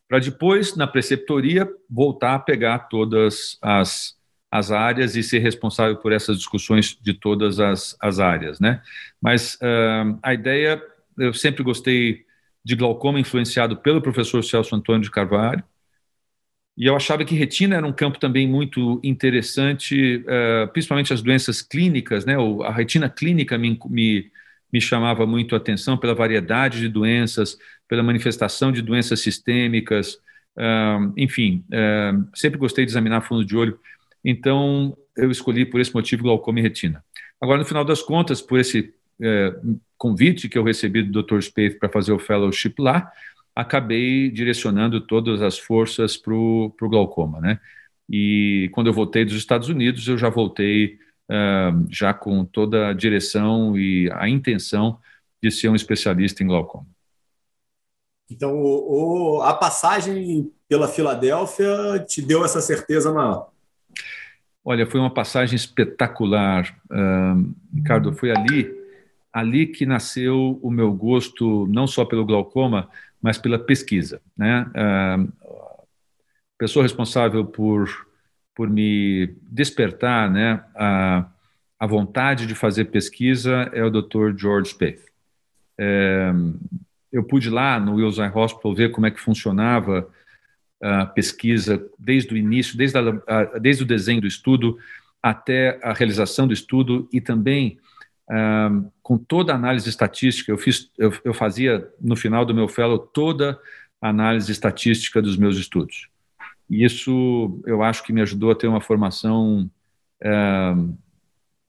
Para 0.10 0.18
depois, 0.18 0.76
na 0.76 0.88
preceptoria, 0.88 1.70
voltar 1.88 2.34
a 2.34 2.40
pegar 2.40 2.80
todas 2.80 3.60
as, 3.62 4.16
as 4.52 4.72
áreas 4.72 5.16
e 5.16 5.22
ser 5.22 5.38
responsável 5.38 5.98
por 5.98 6.12
essas 6.12 6.38
discussões 6.38 6.98
de 7.00 7.14
todas 7.14 7.60
as, 7.60 7.96
as 8.02 8.20
áreas, 8.20 8.60
né? 8.60 8.82
Mas 9.22 9.54
uh, 9.56 10.18
a 10.24 10.34
ideia 10.34 10.82
eu 11.18 11.34
sempre 11.34 11.64
gostei 11.64 12.26
de 12.64 12.76
glaucoma, 12.76 13.20
influenciado 13.20 13.78
pelo 13.78 14.02
professor 14.02 14.44
Celso 14.44 14.76
Antônio 14.76 15.02
de 15.02 15.12
Carvalho. 15.12 15.64
E 16.78 16.88
eu 16.88 16.96
achava 16.96 17.24
que 17.24 17.36
retina 17.36 17.78
era 17.78 17.88
um 17.88 17.94
campo 17.94 18.20
também 18.20 18.48
muito 18.48 19.00
interessante, 19.04 20.18
uh, 20.18 20.68
principalmente 20.74 21.14
as 21.14 21.22
doenças 21.22 21.62
clínicas, 21.62 22.26
né? 22.26 22.36
A 22.66 22.72
retina 22.72 23.08
clínica 23.08 23.58
me, 23.58 23.80
me, 23.86 24.32
me 24.74 24.82
chamava 24.82 25.26
muito 25.26 25.56
a 25.56 25.58
atenção 25.58 25.98
pela 25.98 26.14
variedade 26.14 26.80
de 26.80 26.90
doenças, 26.90 27.58
pela 27.88 28.04
manifestação 28.04 28.72
de 28.72 28.82
doenças 28.82 29.22
sistêmicas, 29.22 30.16
uh, 30.58 31.14
enfim, 31.16 31.64
uh, 31.70 32.28
sempre 32.36 32.58
gostei 32.58 32.84
de 32.84 32.92
examinar 32.92 33.22
fundo 33.22 33.46
de 33.46 33.56
olho. 33.56 33.80
Então, 34.24 34.98
eu 35.16 35.32
escolhi 35.32 35.66
por 35.66 35.80
esse 35.80 35.94
motivo 35.94 36.24
glaucoma 36.24 36.60
e 36.60 36.64
retina. 36.64 37.04
Agora, 37.40 37.60
no 37.60 37.66
final 37.66 37.86
das 37.86 38.02
contas, 38.02 38.42
por 38.42 38.60
esse 38.60 38.94
é, 39.22 39.56
convite 39.98 40.50
que 40.50 40.58
eu 40.58 40.64
recebi 40.64 41.04
do 41.04 41.24
Dr. 41.24 41.42
Spaeth 41.42 41.80
para 41.80 41.90
fazer 41.90 42.12
o 42.12 42.20
fellowship 42.20 42.76
lá, 42.80 43.12
acabei 43.56 44.30
direcionando 44.30 45.00
todas 45.00 45.42
as 45.42 45.58
forças 45.58 46.18
para 46.18 46.34
o 46.34 46.74
glaucoma, 46.82 47.40
né? 47.40 47.60
E 48.10 48.70
quando 48.74 48.88
eu 48.88 48.94
voltei 48.94 49.26
dos 49.26 49.36
Estados 49.36 49.70
Unidos, 49.70 50.08
eu 50.08 50.18
já 50.18 50.30
voltei 50.30 51.00
uh, 51.30 51.88
já 51.90 52.14
com 52.14 52.46
toda 52.46 52.90
a 52.90 52.94
direção 52.94 53.78
e 53.78 54.10
a 54.12 54.30
intenção 54.30 55.00
de 55.42 55.50
ser 55.50 55.70
um 55.70 55.76
especialista 55.76 56.44
em 56.44 56.48
glaucoma. 56.48 56.86
Então, 58.30 58.54
o, 58.56 59.38
o, 59.38 59.42
a 59.42 59.54
passagem 59.54 60.52
pela 60.68 60.88
Filadélfia 60.88 62.04
te 62.08 62.22
deu 62.22 62.44
essa 62.44 62.60
certeza 62.60 63.14
maior? 63.14 63.52
Olha, 64.64 64.88
foi 64.88 65.00
uma 65.00 65.14
passagem 65.14 65.56
espetacular, 65.56 66.76
uh, 66.92 67.56
Ricardo. 67.74 68.14
Foi 68.14 68.32
ali 68.32 68.75
ali 69.36 69.68
que 69.68 69.86
nasceu 69.86 70.58
o 70.64 70.72
meu 70.72 70.94
gosto 70.94 71.68
não 71.68 71.86
só 71.86 72.06
pelo 72.06 72.26
glaucoma, 72.26 72.90
mas 73.22 73.38
pela 73.38 73.60
pesquisa. 73.60 74.22
Né? 74.38 74.66
A 74.74 75.26
pessoa 76.58 76.84
responsável 76.84 77.44
por, 77.44 78.08
por 78.56 78.70
me 78.70 79.36
despertar 79.42 80.32
né, 80.32 80.64
a, 80.74 81.30
a 81.78 81.86
vontade 81.86 82.48
de 82.48 82.56
fazer 82.56 82.86
pesquisa 82.86 83.70
é 83.74 83.84
o 83.84 83.90
Dr. 83.90 84.38
George 84.38 84.70
Spaeth. 84.70 85.04
É, 85.78 86.32
eu 87.12 87.22
pude 87.22 87.50
lá 87.50 87.78
no 87.78 87.96
Wills 87.96 88.18
Eye 88.18 88.32
Hospital 88.34 88.74
ver 88.74 88.92
como 88.94 89.06
é 89.06 89.12
que 89.12 89.20
funcionava 89.20 90.10
a 90.82 91.06
pesquisa 91.06 91.86
desde 92.00 92.34
o 92.34 92.38
início, 92.38 92.78
desde, 92.78 92.98
a, 92.98 93.60
desde 93.60 93.84
o 93.84 93.86
desenho 93.86 94.22
do 94.22 94.28
estudo 94.28 94.78
até 95.22 95.78
a 95.84 95.92
realização 95.92 96.48
do 96.48 96.54
estudo 96.54 97.10
e 97.12 97.20
também 97.20 97.78
com 99.06 99.20
toda 99.20 99.54
a 99.54 99.56
análise 99.56 99.88
estatística, 99.88 100.52
eu, 100.52 100.58
fiz, 100.58 100.90
eu, 100.98 101.14
eu, 101.24 101.32
fazia 101.32 101.88
no 102.02 102.16
final 102.16 102.44
do 102.44 102.56
meu 102.56 102.68
fellow 102.68 102.98
toda 102.98 103.60
a 104.02 104.10
análise 104.10 104.52
estatística 104.52 105.22
dos 105.22 105.38
meus 105.38 105.58
estudos. 105.58 106.10
E 106.68 106.84
isso 106.84 107.62
eu 107.68 107.84
acho 107.84 108.04
que 108.04 108.12
me 108.12 108.24
ajudou 108.24 108.50
a 108.50 108.56
ter 108.56 108.66
uma 108.66 108.82
formação 108.82 109.70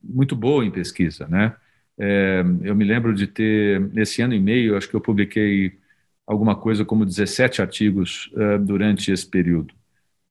muito 0.03 0.35
boa 0.35 0.65
em 0.65 0.71
pesquisa, 0.71 1.29
né? 1.29 1.55
É, 1.99 2.43
eu 2.63 2.75
me 2.75 2.85
lembro 2.85 3.13
de 3.13 3.27
ter, 3.27 3.83
nesse 3.93 4.23
ano 4.23 4.33
e 4.33 4.41
meio, 4.41 4.75
acho 4.75 4.89
que 4.89 4.97
eu 4.97 5.01
publiquei 5.03 5.79
alguma 6.27 6.57
coisa 6.57 6.87
como 6.87 7.05
17 7.05 7.61
artigos 7.61 8.33
uh, 8.33 8.59
durante 8.59 9.13
esse 9.13 9.29
período. 9.29 9.75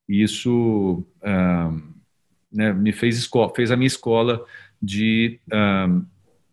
E 0.10 0.24
isso 0.24 1.06
uh, 1.22 1.84
né, 2.52 2.74
me 2.74 2.92
fez, 2.92 3.30
fez 3.56 3.70
a 3.70 3.78
minha 3.78 3.86
escola 3.86 4.44
de 4.82 5.40
uh, 5.54 6.04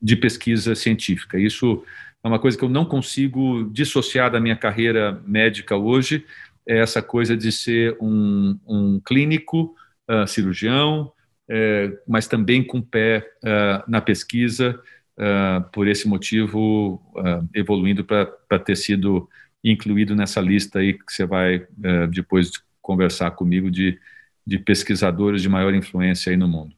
de 0.03 0.17
pesquisa 0.17 0.75
científica. 0.75 1.39
Isso 1.39 1.85
é 2.25 2.29
uma 2.29 2.39
coisa 2.39 2.59
que 2.59 2.65
eu 2.65 2.69
não 2.69 2.85
consigo 2.85 3.65
dissociar 3.71 4.31
da 4.31 4.41
minha 4.41 4.57
carreira 4.57 5.21
médica 5.27 5.77
hoje, 5.77 6.25
é 6.67 6.79
essa 6.79 7.03
coisa 7.03 7.37
de 7.37 7.51
ser 7.51 7.97
um, 8.01 8.59
um 8.67 9.01
clínico, 9.01 9.75
uh, 10.09 10.27
cirurgião, 10.27 11.13
é, 11.49 11.93
mas 12.07 12.29
também 12.29 12.63
com 12.63 12.81
pé 12.81 13.29
uh, 13.43 13.91
na 13.91 14.01
pesquisa 14.01 14.81
uh, 15.19 15.69
por 15.73 15.89
esse 15.89 16.07
motivo, 16.07 17.03
evoluindo 17.53 18.05
para 18.05 18.59
ter 18.65 18.77
sido 18.77 19.29
incluído 19.63 20.15
nessa 20.15 20.41
lista 20.41 20.79
aí 20.79 20.95
que 20.95 21.13
você 21.13 21.25
vai 21.25 21.67
depois 22.11 22.51
conversar 22.81 23.31
comigo 23.33 23.71
de, 23.71 23.99
de 24.45 24.59
pesquisadores 24.59 25.41
de 25.41 25.49
maior 25.49 25.73
influência 25.75 26.31
aí 26.31 26.37
no 26.37 26.49
mundo. 26.49 26.75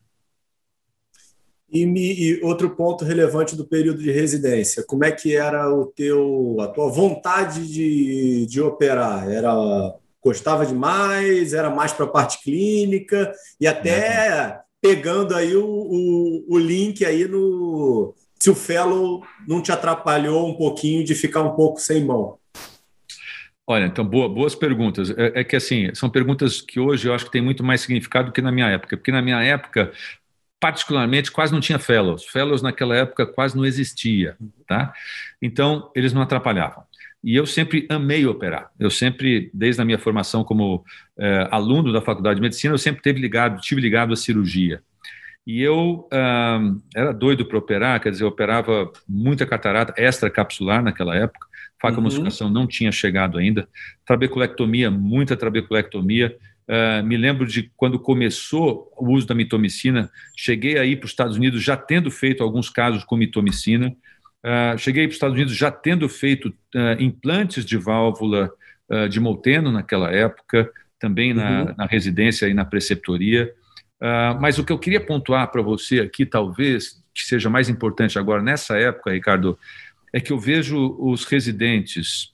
E, 1.75 1.85
me, 1.85 2.13
e, 2.13 2.41
outro 2.45 2.71
ponto 2.71 3.05
relevante 3.05 3.57
do 3.57 3.67
período 3.67 4.01
de 4.01 4.13
residência, 4.13 4.85
como 4.87 5.05
é 5.05 5.11
que 5.11 5.35
era 5.35 5.69
o 5.75 5.87
teu, 5.87 6.57
a 6.61 6.69
tua 6.69 6.89
vontade 6.89 7.67
de, 7.67 8.47
de 8.47 8.61
operar? 8.61 9.29
Era 9.29 9.53
gostava 10.23 10.65
demais, 10.65 11.53
era 11.53 11.69
mais 11.69 11.93
para 11.93 12.07
a 12.07 12.09
parte 12.09 12.43
clínica 12.43 13.31
e 13.61 13.67
até 13.67 14.61
pegando 14.81 15.35
aí 15.35 15.55
o, 15.55 15.67
o, 15.67 16.45
o, 16.49 16.59
link 16.59 17.05
aí 17.05 17.29
no 17.29 18.15
se 18.39 18.49
o 18.49 18.55
fellow 18.55 19.23
não 19.47 19.61
te 19.61 19.71
atrapalhou 19.71 20.49
um 20.49 20.55
pouquinho 20.55 21.05
de 21.05 21.15
ficar 21.15 21.43
um 21.43 21.55
pouco 21.55 21.79
sem 21.79 22.05
mão. 22.05 22.39
Olha, 23.67 23.87
então, 23.87 24.05
boa, 24.05 24.29
boas 24.29 24.55
perguntas. 24.55 25.11
É, 25.11 25.41
é, 25.41 25.45
que, 25.45 25.57
assim, 25.57 25.95
são 25.95 26.11
perguntas 26.11 26.61
que 26.61 26.79
hoje 26.79 27.09
eu 27.09 27.15
acho 27.15 27.25
que 27.25 27.33
tem 27.33 27.41
muito 27.41 27.65
mais 27.65 27.81
significado 27.81 28.27
do 28.27 28.33
que 28.33 28.43
na 28.43 28.53
minha 28.53 28.69
época, 28.69 28.97
porque 28.99 29.11
na 29.11 29.23
minha 29.23 29.43
época, 29.43 29.91
particularmente, 30.65 31.31
quase 31.31 31.53
não 31.53 31.61
tinha 31.61 31.79
fellows. 31.79 32.25
Fellows 32.25 32.63
naquela 32.63 32.97
época 32.97 33.27
quase 33.27 33.55
não 33.55 33.67
existia, 33.67 34.35
tá? 34.67 34.95
Então, 35.43 35.91
eles 35.95 36.15
não 36.15 36.23
atrapalhavam. 36.23 36.85
E 37.23 37.37
eu 37.37 37.45
sempre 37.45 37.87
amei 37.91 38.25
operar. 38.25 38.71
Eu 38.81 38.91
sempre, 38.91 39.51
desde 39.53 39.83
a 39.83 39.85
minha 39.85 39.99
formação 39.99 40.43
como 40.43 40.83
é, 41.19 41.49
aluno 41.51 41.93
da 41.93 42.01
Faculdade 42.01 42.37
de 42.37 42.41
Medicina, 42.41 42.73
eu 42.73 42.79
sempre 42.79 43.03
tive 43.03 43.21
ligado, 43.21 43.61
tive 43.61 43.79
ligado 43.79 44.15
à 44.15 44.17
cirurgia. 44.17 44.83
E 45.47 45.61
eu 45.61 46.09
uh, 46.11 46.83
era 46.97 47.13
doido 47.13 47.45
para 47.45 47.59
operar, 47.59 48.01
quer 48.01 48.11
dizer, 48.11 48.25
eu 48.25 48.29
operava 48.29 48.91
muita 49.07 49.45
catarata 49.45 49.93
extracapsular 50.01 50.83
naquela 50.83 51.15
época, 51.15 51.47
facoemulsificação 51.79 52.47
uhum. 52.47 52.53
não 52.55 52.67
tinha 52.67 52.91
chegado 52.91 53.37
ainda, 53.37 53.69
trabeculectomia, 54.07 54.91
muita 54.91 55.37
trabeculectomia. 55.37 56.35
Uh, 56.69 57.05
me 57.05 57.17
lembro 57.17 57.47
de 57.47 57.71
quando 57.77 57.99
começou 57.99 58.91
o 58.97 59.13
uso 59.13 59.27
da 59.27 59.35
mitomicina, 59.35 60.11
cheguei 60.35 60.79
aí 60.79 60.97
para 60.97 61.05
os 61.05 61.11
Estados 61.11 61.37
Unidos 61.37 61.63
já 61.63 61.77
tendo 61.77 62.11
feito 62.11 62.43
alguns 62.43 62.71
casos 62.71 63.05
com 63.05 63.17
mitomicina, 63.17 63.95
uh, 64.43 64.79
cheguei 64.79 65.05
para 65.05 65.11
os 65.11 65.17
Estados 65.17 65.35
Unidos 65.35 65.55
já 65.55 65.71
tendo 65.71 66.09
feito 66.09 66.49
uh, 66.49 67.01
implantes 67.01 67.65
de 67.65 67.77
válvula 67.77 68.51
de 69.09 69.19
Molteno 69.19 69.73
naquela 69.73 70.13
época, 70.13 70.71
também 71.01 71.33
na, 71.33 71.63
uhum. 71.63 71.75
na 71.79 71.87
residência 71.87 72.47
e 72.47 72.53
na 72.53 72.67
preceptoria. 72.67 73.51
mas 74.39 74.59
o 74.59 74.65
que 74.65 74.71
eu 74.71 74.79
queria 74.79 75.01
pontuar 75.01 75.51
para 75.51 75.63
você 75.63 76.01
aqui, 76.01 76.27
talvez, 76.27 77.03
que 77.15 77.23
seja 77.23 77.49
mais 77.49 77.71
importante 77.71 78.19
agora 78.19 78.43
nessa 78.43 78.77
época, 78.77 79.13
Ricardo, 79.13 79.59
é 80.13 80.21
que 80.21 80.33
eu 80.33 80.39
vejo 80.39 80.97
os 81.01 81.25
residentes, 81.25 82.33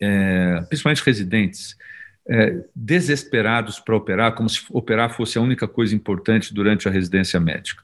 é, 0.00 0.62
principalmente 0.68 1.04
residentes, 1.04 1.76
é, 2.30 2.64
desesperados 2.74 3.80
para 3.80 3.96
operar, 3.96 4.34
como 4.34 4.48
se 4.48 4.64
operar 4.70 5.10
fosse 5.10 5.38
a 5.38 5.40
única 5.40 5.66
coisa 5.66 5.94
importante 5.94 6.54
durante 6.54 6.88
a 6.88 6.90
residência 6.90 7.40
médica. 7.40 7.82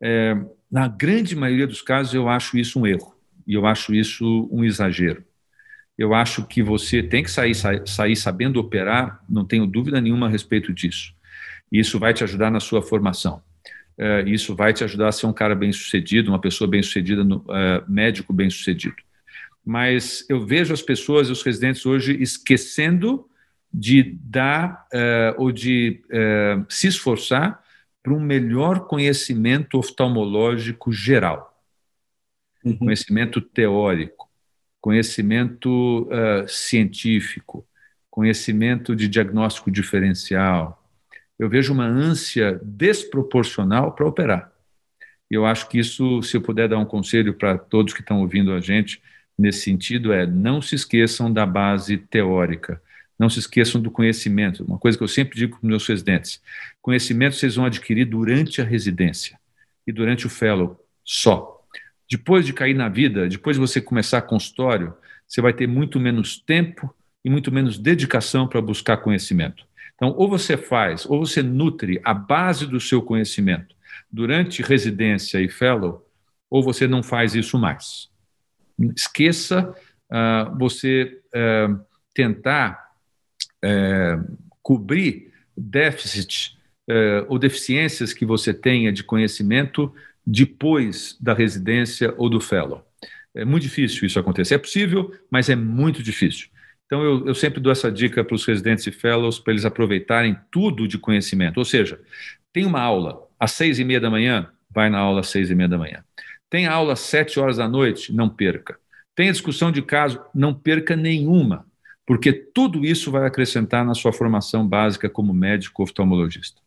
É, 0.00 0.36
na 0.70 0.88
grande 0.88 1.36
maioria 1.36 1.66
dos 1.66 1.82
casos, 1.82 2.14
eu 2.14 2.28
acho 2.28 2.56
isso 2.56 2.80
um 2.80 2.86
erro, 2.86 3.14
e 3.46 3.54
eu 3.54 3.66
acho 3.66 3.94
isso 3.94 4.48
um 4.50 4.64
exagero. 4.64 5.24
Eu 5.96 6.12
acho 6.14 6.44
que 6.46 6.62
você 6.62 7.02
tem 7.02 7.22
que 7.22 7.30
sair, 7.30 7.54
sair, 7.54 8.16
sabendo 8.16 8.58
operar, 8.58 9.22
não 9.28 9.44
tenho 9.44 9.66
dúvida 9.66 10.00
nenhuma 10.00 10.26
a 10.26 10.30
respeito 10.30 10.72
disso. 10.72 11.14
Isso 11.70 11.98
vai 11.98 12.12
te 12.12 12.24
ajudar 12.24 12.50
na 12.50 12.58
sua 12.58 12.82
formação 12.82 13.40
é, 13.96 14.22
isso 14.22 14.54
vai 14.54 14.72
te 14.72 14.82
ajudar 14.84 15.08
a 15.08 15.12
ser 15.12 15.26
um 15.26 15.32
cara 15.32 15.54
bem 15.54 15.72
sucedido, 15.72 16.30
uma 16.30 16.40
pessoa 16.40 16.68
bem 16.68 16.82
sucedida, 16.82 17.22
no, 17.22 17.44
é, 17.48 17.82
médico 17.88 18.32
bem 18.32 18.50
sucedido. 18.50 18.96
Mas 19.64 20.26
eu 20.28 20.44
vejo 20.44 20.74
as 20.74 20.82
pessoas, 20.82 21.30
os 21.30 21.42
residentes 21.42 21.86
hoje, 21.86 22.20
esquecendo 22.20 23.26
de 23.76 24.16
dar 24.22 24.86
é, 24.92 25.34
ou 25.36 25.50
de 25.50 26.00
é, 26.08 26.62
se 26.68 26.86
esforçar 26.86 27.60
para 28.00 28.12
um 28.12 28.20
melhor 28.20 28.86
conhecimento 28.86 29.78
oftalmológico 29.78 30.92
geral, 30.92 31.60
uhum. 32.64 32.76
conhecimento 32.76 33.40
teórico, 33.40 34.30
conhecimento 34.80 36.02
uh, 36.02 36.46
científico, 36.46 37.66
conhecimento 38.10 38.94
de 38.94 39.08
diagnóstico 39.08 39.70
diferencial, 39.70 40.84
eu 41.38 41.48
vejo 41.48 41.72
uma 41.72 41.86
ânsia 41.86 42.60
desproporcional 42.62 43.92
para 43.92 44.06
operar. 44.06 44.52
E 45.30 45.34
eu 45.34 45.46
acho 45.46 45.68
que 45.68 45.78
isso, 45.78 46.22
se 46.22 46.36
eu 46.36 46.42
puder 46.42 46.68
dar 46.68 46.78
um 46.78 46.84
conselho 46.84 47.32
para 47.32 47.56
todos 47.56 47.94
que 47.94 48.00
estão 48.00 48.20
ouvindo 48.20 48.52
a 48.52 48.60
gente 48.60 49.02
nesse 49.36 49.62
sentido, 49.62 50.12
é 50.12 50.26
não 50.26 50.60
se 50.60 50.74
esqueçam 50.74 51.32
da 51.32 51.46
base 51.46 51.96
teórica, 51.96 52.80
não 53.18 53.28
se 53.28 53.38
esqueçam 53.38 53.80
do 53.80 53.90
conhecimento. 53.90 54.64
Uma 54.64 54.78
coisa 54.78 54.98
que 54.98 55.04
eu 55.04 55.08
sempre 55.08 55.38
digo 55.38 55.52
para 55.52 55.64
os 55.64 55.68
meus 55.68 55.86
residentes: 55.86 56.40
conhecimento 56.82 57.36
vocês 57.36 57.56
vão 57.56 57.64
adquirir 57.64 58.04
durante 58.04 58.60
a 58.60 58.64
residência 58.64 59.38
e 59.86 59.92
durante 59.92 60.26
o 60.26 60.30
fellow 60.30 60.80
só. 61.04 61.62
Depois 62.10 62.44
de 62.44 62.52
cair 62.52 62.74
na 62.74 62.88
vida, 62.88 63.28
depois 63.28 63.56
de 63.56 63.60
você 63.60 63.80
começar 63.80 64.22
consultório, 64.22 64.94
você 65.26 65.40
vai 65.40 65.52
ter 65.52 65.66
muito 65.66 65.98
menos 65.98 66.38
tempo 66.38 66.94
e 67.24 67.30
muito 67.30 67.50
menos 67.50 67.78
dedicação 67.78 68.46
para 68.46 68.60
buscar 68.60 68.98
conhecimento. 68.98 69.64
Então, 69.94 70.14
ou 70.16 70.28
você 70.28 70.56
faz, 70.56 71.06
ou 71.06 71.24
você 71.24 71.42
nutre 71.42 72.00
a 72.04 72.12
base 72.12 72.66
do 72.66 72.80
seu 72.80 73.00
conhecimento 73.00 73.74
durante 74.12 74.62
residência 74.62 75.40
e 75.40 75.48
fellow, 75.48 76.06
ou 76.50 76.62
você 76.62 76.86
não 76.86 77.02
faz 77.02 77.34
isso 77.34 77.58
mais. 77.58 78.10
Esqueça 78.96 79.74
uh, 80.10 80.58
você 80.58 81.20
uh, 81.28 81.80
tentar 82.12 82.83
uh, 83.64 84.38
cobrir 84.62 85.32
déficit 85.56 86.56
ou 87.28 87.38
deficiências 87.38 88.12
que 88.12 88.26
você 88.26 88.52
tenha 88.52 88.92
de 88.92 89.02
conhecimento 89.02 89.90
depois 90.26 91.16
da 91.18 91.32
residência 91.32 92.12
ou 92.18 92.28
do 92.28 92.40
fellow. 92.40 92.84
É 93.34 93.44
muito 93.44 93.62
difícil 93.62 94.06
isso 94.06 94.18
acontecer. 94.18 94.54
É 94.54 94.58
possível, 94.58 95.12
mas 95.30 95.48
é 95.48 95.56
muito 95.56 96.02
difícil. 96.02 96.48
Então, 96.86 97.02
eu, 97.02 97.26
eu 97.26 97.34
sempre 97.34 97.60
dou 97.60 97.72
essa 97.72 97.90
dica 97.90 98.22
para 98.22 98.34
os 98.34 98.44
residentes 98.44 98.86
e 98.86 98.92
fellows 98.92 99.38
para 99.38 99.52
eles 99.52 99.64
aproveitarem 99.64 100.36
tudo 100.50 100.86
de 100.86 100.98
conhecimento. 100.98 101.58
Ou 101.58 101.64
seja, 101.64 101.98
tem 102.52 102.64
uma 102.64 102.80
aula 102.80 103.26
às 103.40 103.52
seis 103.52 103.78
e 103.78 103.84
meia 103.84 104.00
da 104.00 104.10
manhã, 104.10 104.48
vai 104.70 104.88
na 104.88 104.98
aula 104.98 105.20
às 105.20 105.28
seis 105.28 105.50
e 105.50 105.54
meia 105.54 105.68
da 105.68 105.78
manhã. 105.78 106.04
Tem 106.48 106.66
aula 106.66 106.92
às 106.92 107.00
sete 107.00 107.40
horas 107.40 107.56
da 107.56 107.68
noite, 107.68 108.12
não 108.12 108.28
perca. 108.28 108.78
Tem 109.14 109.30
discussão 109.30 109.72
de 109.72 109.82
caso, 109.82 110.20
não 110.34 110.54
perca 110.54 110.94
nenhuma, 110.94 111.66
porque 112.06 112.32
tudo 112.32 112.84
isso 112.84 113.10
vai 113.10 113.26
acrescentar 113.26 113.84
na 113.84 113.94
sua 113.94 114.12
formação 114.12 114.66
básica 114.66 115.08
como 115.08 115.32
médico 115.32 115.82
oftalmologista. 115.82 116.60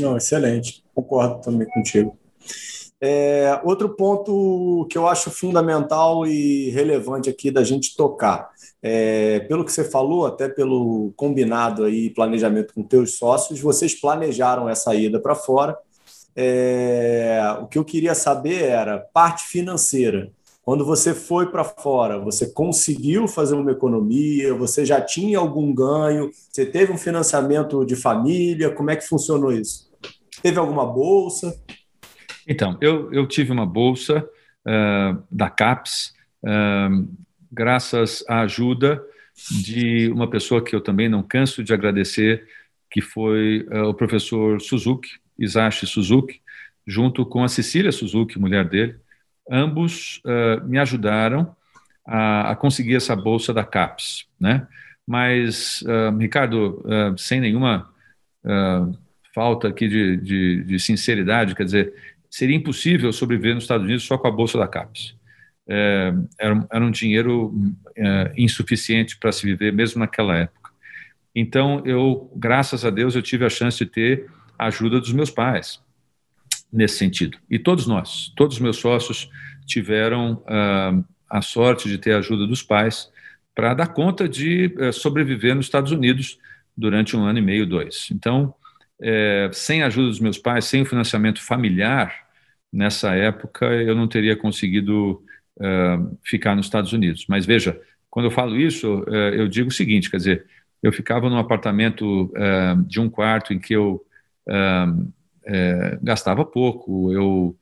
Não, 0.00 0.16
excelente, 0.16 0.84
concordo 0.94 1.40
também 1.40 1.68
contigo. 1.68 2.18
É, 3.00 3.60
outro 3.64 3.90
ponto 3.90 4.86
que 4.90 4.96
eu 4.96 5.06
acho 5.06 5.30
fundamental 5.30 6.26
e 6.26 6.70
relevante 6.70 7.28
aqui 7.28 7.50
da 7.50 7.62
gente 7.62 7.94
tocar, 7.96 8.50
é, 8.82 9.40
pelo 9.40 9.64
que 9.64 9.70
você 9.70 9.84
falou, 9.84 10.26
até 10.26 10.48
pelo 10.48 11.12
combinado 11.14 11.84
aí, 11.84 12.10
planejamento 12.10 12.72
com 12.74 12.82
teus 12.82 13.18
sócios, 13.18 13.60
vocês 13.60 13.94
planejaram 13.94 14.68
essa 14.68 14.94
ida 14.94 15.20
para 15.20 15.34
fora. 15.34 15.76
É, 16.34 17.40
o 17.60 17.66
que 17.66 17.78
eu 17.78 17.84
queria 17.84 18.14
saber 18.14 18.64
era 18.64 18.98
parte 18.98 19.44
financeira. 19.44 20.32
Quando 20.64 20.82
você 20.82 21.12
foi 21.12 21.50
para 21.50 21.62
fora, 21.62 22.18
você 22.18 22.50
conseguiu 22.50 23.28
fazer 23.28 23.54
uma 23.54 23.70
economia? 23.70 24.54
Você 24.54 24.82
já 24.82 24.98
tinha 24.98 25.38
algum 25.38 25.74
ganho? 25.74 26.30
Você 26.32 26.64
teve 26.64 26.90
um 26.90 26.96
financiamento 26.96 27.84
de 27.84 27.94
família? 27.94 28.70
Como 28.70 28.90
é 28.90 28.96
que 28.96 29.06
funcionou 29.06 29.52
isso? 29.52 29.92
Teve 30.42 30.58
alguma 30.58 30.86
bolsa? 30.86 31.54
Então, 32.48 32.78
eu, 32.80 33.12
eu 33.12 33.26
tive 33.26 33.52
uma 33.52 33.66
bolsa 33.66 34.26
uh, 34.66 35.22
da 35.30 35.50
CAPES, 35.50 36.14
uh, 36.42 37.08
graças 37.52 38.24
à 38.26 38.40
ajuda 38.40 39.04
de 39.50 40.10
uma 40.12 40.30
pessoa 40.30 40.64
que 40.64 40.74
eu 40.74 40.80
também 40.80 41.10
não 41.10 41.22
canso 41.22 41.62
de 41.62 41.74
agradecer, 41.74 42.46
que 42.90 43.02
foi 43.02 43.66
uh, 43.70 43.88
o 43.88 43.94
professor 43.94 44.62
Suzuki, 44.62 45.10
Isashi 45.38 45.86
Suzuki, 45.86 46.40
junto 46.86 47.26
com 47.26 47.44
a 47.44 47.48
Cecília 47.48 47.92
Suzuki, 47.92 48.38
mulher 48.38 48.66
dele. 48.66 49.03
Ambos 49.50 50.22
me 50.66 50.78
ajudaram 50.78 51.54
a, 52.06 52.52
a, 52.52 52.56
conseguir 52.56 52.96
essa 52.96 53.14
bolsa 53.14 53.52
da 53.52 53.64
CAPES, 53.64 54.26
né? 54.40 54.66
Mas, 55.06 55.84
Ricardo, 56.18 56.82
sem 57.18 57.40
nenhuma 57.40 57.90
falta 59.34 59.68
aqui 59.68 59.88
de, 59.88 60.16
de, 60.16 60.64
de 60.64 60.78
sinceridade, 60.78 61.54
quer 61.54 61.64
dizer, 61.64 61.92
seria 62.30 62.56
impossível 62.56 63.12
sobreviver 63.12 63.54
nos 63.54 63.64
Estados 63.64 63.84
Unidos 63.84 64.04
só 64.04 64.18
com 64.18 64.26
a 64.26 64.30
bolsa 64.30 64.58
da 64.58 64.66
CAPES. 64.66 65.14
É, 65.68 66.12
era, 66.38 66.66
era, 66.70 66.84
um 66.84 66.90
dinheiro 66.90 67.54
é, 67.96 68.32
insuficiente 68.36 69.16
para 69.16 69.30
se 69.30 69.46
viver, 69.46 69.72
mesmo 69.72 70.00
naquela 70.00 70.36
época. 70.36 70.70
Então, 71.34 71.80
eu, 71.84 72.30
graças 72.36 72.84
a 72.84 72.90
Deus, 72.90 73.14
eu 73.14 73.22
tive 73.22 73.44
a 73.44 73.48
chance 73.50 73.78
de 73.78 73.86
ter 73.86 74.26
a 74.58 74.66
ajuda 74.66 75.00
dos 75.00 75.12
meus 75.12 75.30
pais. 75.30 75.80
Nesse 76.74 76.96
sentido. 76.98 77.38
E 77.48 77.58
todos 77.58 77.86
nós, 77.86 78.32
todos 78.34 78.56
os 78.56 78.62
meus 78.62 78.76
sócios 78.78 79.30
tiveram 79.64 80.42
uh, 80.42 81.04
a 81.30 81.40
sorte 81.40 81.88
de 81.88 81.96
ter 81.96 82.12
a 82.12 82.18
ajuda 82.18 82.46
dos 82.46 82.62
pais 82.62 83.08
para 83.54 83.72
dar 83.72 83.86
conta 83.86 84.28
de 84.28 84.74
uh, 84.78 84.92
sobreviver 84.92 85.54
nos 85.54 85.66
Estados 85.66 85.92
Unidos 85.92 86.36
durante 86.76 87.16
um 87.16 87.24
ano 87.24 87.38
e 87.38 87.42
meio, 87.42 87.64
dois. 87.64 88.08
Então, 88.10 88.52
é, 89.00 89.48
sem 89.52 89.82
a 89.82 89.86
ajuda 89.86 90.08
dos 90.08 90.18
meus 90.18 90.38
pais, 90.38 90.64
sem 90.64 90.82
o 90.82 90.86
financiamento 90.86 91.40
familiar, 91.40 92.12
nessa 92.72 93.14
época 93.14 93.66
eu 93.66 93.94
não 93.94 94.08
teria 94.08 94.36
conseguido 94.36 95.22
uh, 95.58 96.18
ficar 96.24 96.56
nos 96.56 96.66
Estados 96.66 96.92
Unidos. 96.92 97.26
Mas 97.28 97.46
veja, 97.46 97.80
quando 98.10 98.26
eu 98.26 98.30
falo 98.32 98.56
isso, 98.56 99.04
uh, 99.06 99.14
eu 99.14 99.46
digo 99.46 99.68
o 99.68 99.72
seguinte: 99.72 100.10
quer 100.10 100.16
dizer, 100.16 100.46
eu 100.82 100.92
ficava 100.92 101.30
num 101.30 101.38
apartamento 101.38 102.30
de 102.86 103.00
um 103.00 103.08
quarto 103.08 103.54
em 103.54 103.58
que 103.58 103.72
eu 103.72 104.04
gastava 106.02 106.44
pouco, 106.44 107.12
eu 107.12 107.56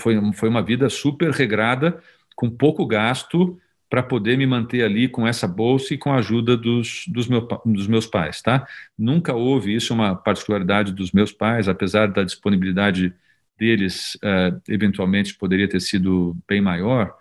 foi, 0.00 0.32
foi 0.32 0.48
uma 0.48 0.62
vida 0.62 0.88
super 0.88 1.30
regrada, 1.30 2.00
com 2.34 2.50
pouco 2.50 2.86
gasto, 2.86 3.58
para 3.92 4.02
poder 4.02 4.38
me 4.38 4.46
manter 4.46 4.82
ali 4.84 5.06
com 5.06 5.28
essa 5.28 5.46
bolsa 5.46 5.92
e 5.92 5.98
com 5.98 6.10
a 6.10 6.16
ajuda 6.16 6.56
dos, 6.56 7.04
dos, 7.08 7.28
meu, 7.28 7.46
dos 7.62 7.86
meus 7.86 8.06
pais, 8.06 8.40
tá? 8.40 8.66
Nunca 8.98 9.34
houve 9.34 9.74
isso, 9.74 9.92
uma 9.92 10.16
particularidade 10.16 10.92
dos 10.92 11.12
meus 11.12 11.30
pais, 11.30 11.68
apesar 11.68 12.06
da 12.06 12.24
disponibilidade 12.24 13.12
deles, 13.58 14.14
uh, 14.14 14.58
eventualmente 14.66 15.34
poderia 15.34 15.68
ter 15.68 15.78
sido 15.80 16.34
bem 16.48 16.58
maior, 16.58 17.14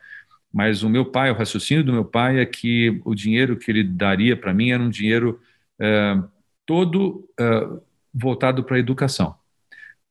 mas 0.54 0.82
o 0.82 0.90
meu 0.90 1.04
pai, 1.04 1.30
o 1.30 1.36
raciocínio 1.36 1.84
do 1.84 1.92
meu 1.92 2.06
pai 2.06 2.40
é 2.40 2.46
que 2.46 3.02
o 3.04 3.14
dinheiro 3.14 3.58
que 3.58 3.70
ele 3.70 3.84
daria 3.84 4.38
para 4.38 4.54
mim 4.54 4.72
era 4.72 4.82
um 4.82 4.90
dinheiro 4.90 5.42
uh, 5.78 6.26
todo 6.66 7.28
uh, 7.38 7.82
voltado 8.14 8.64
para 8.64 8.78
a 8.78 8.80
educação. 8.80 9.36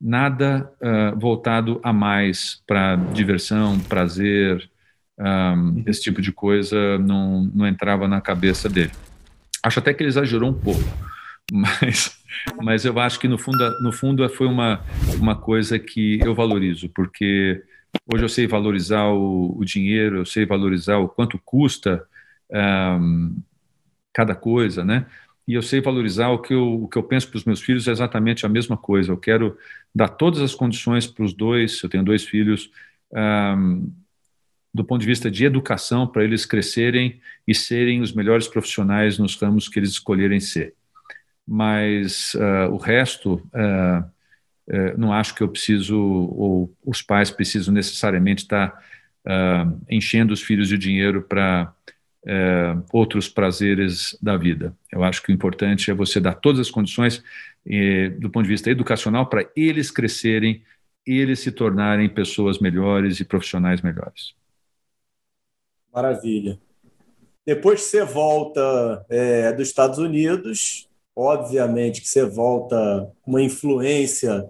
Nada 0.01 0.73
voltado 1.17 1.79
a 1.83 1.93
mais 1.93 2.63
para 2.67 2.97
diversão, 2.97 3.79
prazer, 3.81 4.71
um, 5.21 5.83
esse 5.87 6.01
tipo 6.01 6.23
de 6.23 6.33
coisa 6.33 6.99
não, 6.99 7.43
não 7.55 7.67
entrava 7.67 8.09
na 8.09 8.21
cabeça 8.21 8.69
dele. 8.69 8.93
Acho 9.63 9.79
até 9.79 9.93
que 9.93 10.03
ele 10.03 10.09
exagerou 10.09 10.49
um 10.49 10.55
pouco, 10.55 10.83
mas, 11.53 12.19
mas 12.63 12.85
eu 12.87 12.99
acho 12.99 13.21
que 13.21 13.29
no 13.29 13.37
fundo, 13.37 13.83
no 13.83 13.93
fundo 13.93 14.27
foi 14.31 14.47
uma, 14.47 14.81
uma 15.19 15.37
coisa 15.37 15.79
que 15.79 16.19
eu 16.21 16.35
valorizo, 16.35 16.89
porque 16.89 17.63
hoje 18.11 18.25
eu 18.25 18.29
sei 18.29 18.47
valorizar 18.47 19.09
o, 19.09 19.55
o 19.59 19.65
dinheiro, 19.65 20.17
eu 20.17 20.27
sei 20.27 20.47
valorizar 20.47 20.97
o 20.97 21.09
quanto 21.09 21.39
custa 21.45 22.03
um, 22.51 23.37
cada 24.15 24.35
coisa, 24.35 24.85
né? 24.85 25.07
E 25.47 25.55
eu 25.55 25.63
sei 25.63 25.81
valorizar 25.81 26.29
o 26.29 26.39
que 26.39 26.55
eu, 26.55 26.85
o 26.85 26.89
que 26.89 26.97
eu 26.97 27.03
penso 27.03 27.29
para 27.29 27.39
os 27.39 27.45
meus 27.45 27.61
filhos 27.61 27.89
é 27.89 27.91
exatamente 27.91 28.47
a 28.47 28.49
mesma 28.49 28.77
coisa. 28.77 29.13
Eu 29.13 29.17
quero 29.17 29.57
dar 29.95 30.09
todas 30.09 30.41
as 30.41 30.55
condições 30.55 31.07
para 31.07 31.25
os 31.25 31.33
dois, 31.33 31.83
eu 31.83 31.89
tenho 31.89 32.05
dois 32.05 32.25
filhos, 32.25 32.71
um, 33.13 33.91
do 34.73 34.85
ponto 34.85 35.01
de 35.01 35.07
vista 35.07 35.31
de 35.31 35.45
educação, 35.45 36.07
para 36.07 36.23
eles 36.23 36.47
crescerem 36.47 37.21
e 37.47 37.55
serem 37.55 38.01
os 38.01 38.13
melhores 38.13 38.47
profissionais 38.47 39.19
nos 39.19 39.35
ramos 39.35 39.69
que 39.69 39.79
eles 39.79 39.91
escolherem 39.91 40.39
ser. 40.39 40.75
Mas 41.47 42.35
uh, 42.35 42.73
o 42.73 42.77
resto, 42.77 43.35
uh, 43.53 44.05
uh, 44.69 44.97
não 44.97 45.13
acho 45.13 45.35
que 45.35 45.43
eu 45.43 45.49
preciso, 45.49 45.99
ou 45.99 46.73
os 46.85 47.03
pais 47.03 47.31
precisam 47.31 47.75
necessariamente 47.75 48.45
estar 48.45 48.91
enchendo 49.89 50.33
os 50.33 50.41
filhos 50.41 50.67
de 50.67 50.79
dinheiro 50.79 51.21
para 51.21 51.75
outros 52.93 53.29
prazeres 53.29 54.17
da 54.21 54.37
vida. 54.37 54.77
Eu 54.93 55.03
acho 55.03 55.23
que 55.23 55.33
o 55.33 55.35
importante 55.35 55.91
é 55.91 55.95
você 55.95 56.21
dar 56.21 56.35
todas 56.35 56.61
as 56.61 56.71
condições, 56.71 57.23
do 58.19 58.31
ponto 58.31 58.45
de 58.45 58.51
vista 58.51 58.71
educacional, 58.71 59.27
para 59.27 59.49
eles 59.57 59.91
crescerem, 59.91 60.63
eles 61.07 61.41
se 61.41 61.51
tornarem 61.51 62.09
pessoas 62.09 62.59
melhores 62.59 63.21
e 63.21 63.25
profissionais 63.25 63.81
melhores. 63.81 64.35
Maravilha. 65.93 66.59
Depois 67.45 67.81
que 67.81 67.87
você 67.87 68.05
volta 68.05 69.05
é, 69.09 69.53
dos 69.53 69.67
Estados 69.67 69.99
Unidos, 69.99 70.89
obviamente 71.17 72.01
que 72.01 72.09
você 72.09 72.25
volta 72.25 73.11
uma 73.27 73.43
influência 73.43 74.49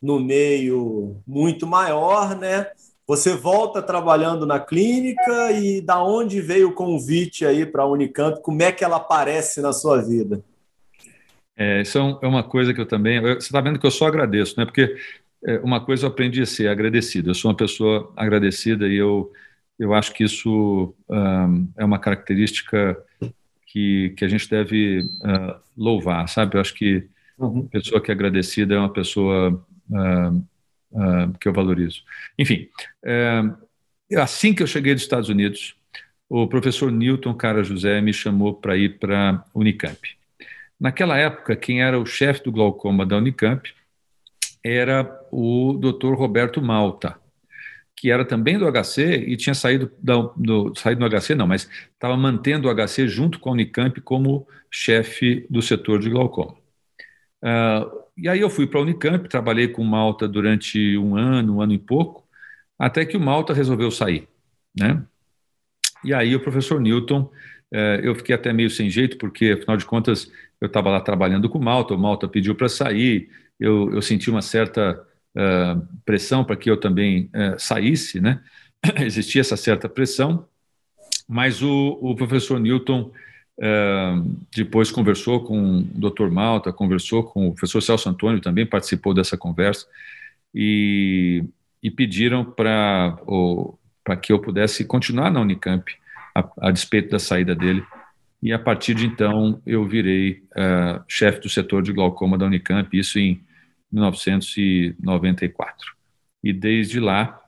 no 0.00 0.20
meio 0.20 1.20
muito 1.26 1.66
maior, 1.66 2.38
né? 2.38 2.70
Você 3.06 3.36
volta 3.36 3.80
trabalhando 3.80 4.44
na 4.44 4.58
clínica 4.58 5.52
e 5.52 5.80
da 5.80 6.02
onde 6.02 6.40
veio 6.40 6.70
o 6.70 6.74
convite 6.74 7.46
aí 7.46 7.64
para 7.64 7.84
a 7.84 7.86
Unicamp? 7.86 8.42
Como 8.42 8.62
é 8.62 8.72
que 8.72 8.84
ela 8.84 8.96
aparece 8.96 9.60
na 9.60 9.72
sua 9.72 10.02
vida? 10.02 10.42
É, 11.56 11.82
isso 11.82 11.98
é, 11.98 12.18
é 12.22 12.26
uma 12.26 12.42
coisa 12.42 12.74
que 12.74 12.80
eu 12.80 12.86
também. 12.86 13.20
Você 13.20 13.46
está 13.46 13.60
vendo 13.60 13.78
que 13.78 13.86
eu 13.86 13.90
só 13.90 14.06
agradeço, 14.06 14.58
né? 14.58 14.64
Porque 14.64 14.96
é, 15.46 15.58
uma 15.60 15.84
coisa 15.84 16.06
eu 16.06 16.10
aprendi 16.10 16.42
a 16.42 16.46
ser 16.46 16.68
agradecido. 16.68 17.30
Eu 17.30 17.34
sou 17.34 17.50
uma 17.50 17.56
pessoa 17.56 18.12
agradecida 18.16 18.88
e 18.88 18.96
eu 18.96 19.32
eu 19.78 19.92
acho 19.92 20.12
que 20.12 20.24
isso 20.24 20.94
um, 21.08 21.68
é 21.76 21.84
uma 21.84 21.98
característica 21.98 22.96
que, 23.66 24.14
que 24.16 24.24
a 24.24 24.28
gente 24.28 24.48
deve 24.48 25.02
uh, 25.20 25.60
louvar, 25.76 26.28
sabe? 26.28 26.56
Eu 26.56 26.60
acho 26.60 26.74
que 26.74 27.06
uhum. 27.38 27.66
pessoa 27.66 28.00
que 28.00 28.10
é 28.10 28.14
agradecida 28.14 28.74
é 28.74 28.78
uma 28.78 28.92
pessoa 28.92 29.62
uh, 29.90 30.44
uh, 30.96 31.38
que 31.38 31.46
eu 31.46 31.52
valorizo. 31.52 32.02
Enfim, 32.38 32.68
assim 34.16 34.54
que 34.54 34.62
eu 34.62 34.66
cheguei 34.66 34.94
dos 34.94 35.02
Estados 35.02 35.28
Unidos, 35.28 35.76
o 36.28 36.48
professor 36.48 36.90
Newton 36.90 37.34
Cara 37.34 37.62
José 37.62 38.00
me 38.00 38.12
chamou 38.12 38.54
para 38.54 38.76
ir 38.76 38.98
para 38.98 39.44
Unicamp. 39.54 40.00
Naquela 40.78 41.16
época, 41.16 41.54
quem 41.54 41.82
era 41.82 41.98
o 41.98 42.04
chefe 42.04 42.44
do 42.44 42.52
glaucoma 42.52 43.06
da 43.06 43.16
Unicamp 43.16 43.72
era 44.64 45.08
o 45.30 45.74
Dr. 45.74 46.14
Roberto 46.14 46.60
Malta 46.60 47.16
que 47.96 48.10
era 48.10 48.24
também 48.24 48.58
do 48.58 48.70
HC 48.70 49.24
e 49.26 49.36
tinha 49.36 49.54
saído, 49.54 49.90
do, 49.98 50.32
do 50.36 50.74
saído 50.76 51.00
do 51.00 51.18
HC, 51.18 51.34
não, 51.34 51.46
mas 51.46 51.68
estava 51.94 52.14
mantendo 52.16 52.68
o 52.68 52.74
HC 52.74 53.08
junto 53.08 53.40
com 53.40 53.48
a 53.48 53.52
Unicamp 53.52 53.98
como 54.02 54.46
chefe 54.70 55.46
do 55.48 55.62
setor 55.62 55.98
de 55.98 56.10
glaucoma. 56.10 56.54
Uh, 57.42 58.05
e 58.16 58.28
aí 58.28 58.40
eu 58.40 58.48
fui 58.48 58.66
para 58.66 58.80
a 58.80 58.82
Unicamp, 58.82 59.28
trabalhei 59.28 59.68
com 59.68 59.84
Malta 59.84 60.26
durante 60.26 60.96
um 60.96 61.16
ano, 61.16 61.56
um 61.56 61.60
ano 61.60 61.74
e 61.74 61.78
pouco, 61.78 62.26
até 62.78 63.04
que 63.04 63.16
o 63.16 63.20
Malta 63.20 63.52
resolveu 63.52 63.90
sair, 63.90 64.26
né? 64.76 65.02
E 66.02 66.14
aí 66.14 66.34
o 66.34 66.40
professor 66.40 66.80
Newton, 66.80 67.30
uh, 67.72 68.00
eu 68.02 68.14
fiquei 68.14 68.34
até 68.34 68.52
meio 68.52 68.70
sem 68.70 68.88
jeito, 68.88 69.18
porque 69.18 69.52
afinal 69.52 69.76
de 69.76 69.84
contas 69.84 70.30
eu 70.60 70.66
estava 70.66 70.90
lá 70.90 71.00
trabalhando 71.00 71.48
com 71.48 71.58
Malta, 71.58 71.94
o 71.94 71.98
Malta 71.98 72.28
pediu 72.28 72.54
para 72.54 72.68
sair, 72.68 73.28
eu, 73.60 73.92
eu 73.92 74.00
senti 74.00 74.30
uma 74.30 74.42
certa 74.42 75.02
uh, 75.36 75.86
pressão 76.04 76.44
para 76.44 76.56
que 76.56 76.70
eu 76.70 76.78
também 76.78 77.30
uh, 77.34 77.58
saísse, 77.58 78.20
né? 78.20 78.40
Existia 79.00 79.40
essa 79.40 79.56
certa 79.56 79.88
pressão, 79.88 80.46
mas 81.28 81.62
o, 81.62 81.98
o 82.00 82.14
professor 82.14 82.58
Newton 82.60 83.12
uh, 83.58 84.36
depois 84.54 84.90
conversou 84.90 85.44
com 85.44 85.78
o 85.78 85.82
Dr. 85.82 86.28
Malta, 86.30 86.72
conversou 86.72 87.24
com 87.24 87.48
o 87.48 87.52
professor 87.52 87.80
Celso 87.80 88.08
Antônio, 88.08 88.40
também 88.40 88.66
participou 88.66 89.14
dessa 89.14 89.36
conversa, 89.36 89.86
e, 90.54 91.44
e 91.82 91.90
pediram 91.90 92.44
para 92.44 93.18
para 94.02 94.16
que 94.16 94.32
eu 94.32 94.38
pudesse 94.38 94.84
continuar 94.84 95.32
na 95.32 95.40
Unicamp, 95.40 95.92
a, 96.32 96.68
a, 96.68 96.70
despeito 96.70 97.10
da 97.10 97.18
saída 97.18 97.56
dele. 97.56 97.84
E 98.40 98.52
a 98.52 98.58
partir 98.58 98.94
de 98.94 99.04
então 99.04 99.60
eu 99.66 99.84
virei 99.84 100.44
uh, 100.52 101.02
chefe 101.08 101.40
do 101.40 101.48
setor 101.48 101.82
de 101.82 101.92
glaucoma 101.92 102.38
da 102.38 102.46
Unicamp, 102.46 102.96
isso 102.96 103.18
em 103.18 103.44
1994. 103.90 105.96
E 106.44 106.52
desde 106.52 107.00
lá 107.00 107.42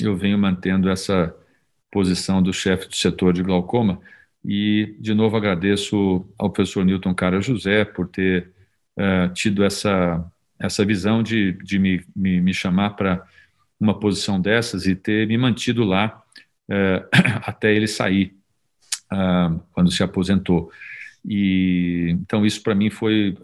eu 0.00 0.16
venho 0.16 0.38
mantendo 0.38 0.88
essa 0.88 1.36
posição 1.90 2.42
do 2.42 2.54
chefe 2.54 2.88
do 2.88 2.96
setor 2.96 3.34
de 3.34 3.42
glaucoma 3.42 4.00
e 4.44 4.96
de 4.98 5.12
novo 5.14 5.36
agradeço 5.36 6.26
ao 6.38 6.50
professor 6.50 6.84
Newton 6.84 7.14
Cara 7.14 7.40
José 7.40 7.84
por 7.84 8.08
ter 8.08 8.50
uh, 8.96 9.32
tido 9.32 9.64
essa 9.64 10.24
essa 10.58 10.84
visão 10.84 11.22
de, 11.22 11.52
de 11.52 11.78
me, 11.78 12.04
me, 12.14 12.38
me 12.38 12.52
chamar 12.52 12.90
para 12.90 13.24
uma 13.78 13.98
posição 13.98 14.38
dessas 14.38 14.86
e 14.86 14.94
ter 14.94 15.26
me 15.26 15.38
mantido 15.38 15.84
lá 15.84 16.22
uh, 16.68 17.08
até 17.46 17.74
ele 17.74 17.86
sair 17.86 18.36
uh, 19.10 19.58
quando 19.72 19.90
se 19.90 20.02
aposentou. 20.02 20.70
E 21.24 22.10
então 22.10 22.44
isso 22.44 22.62
para 22.62 22.74
mim 22.74 22.90
foi 22.90 23.36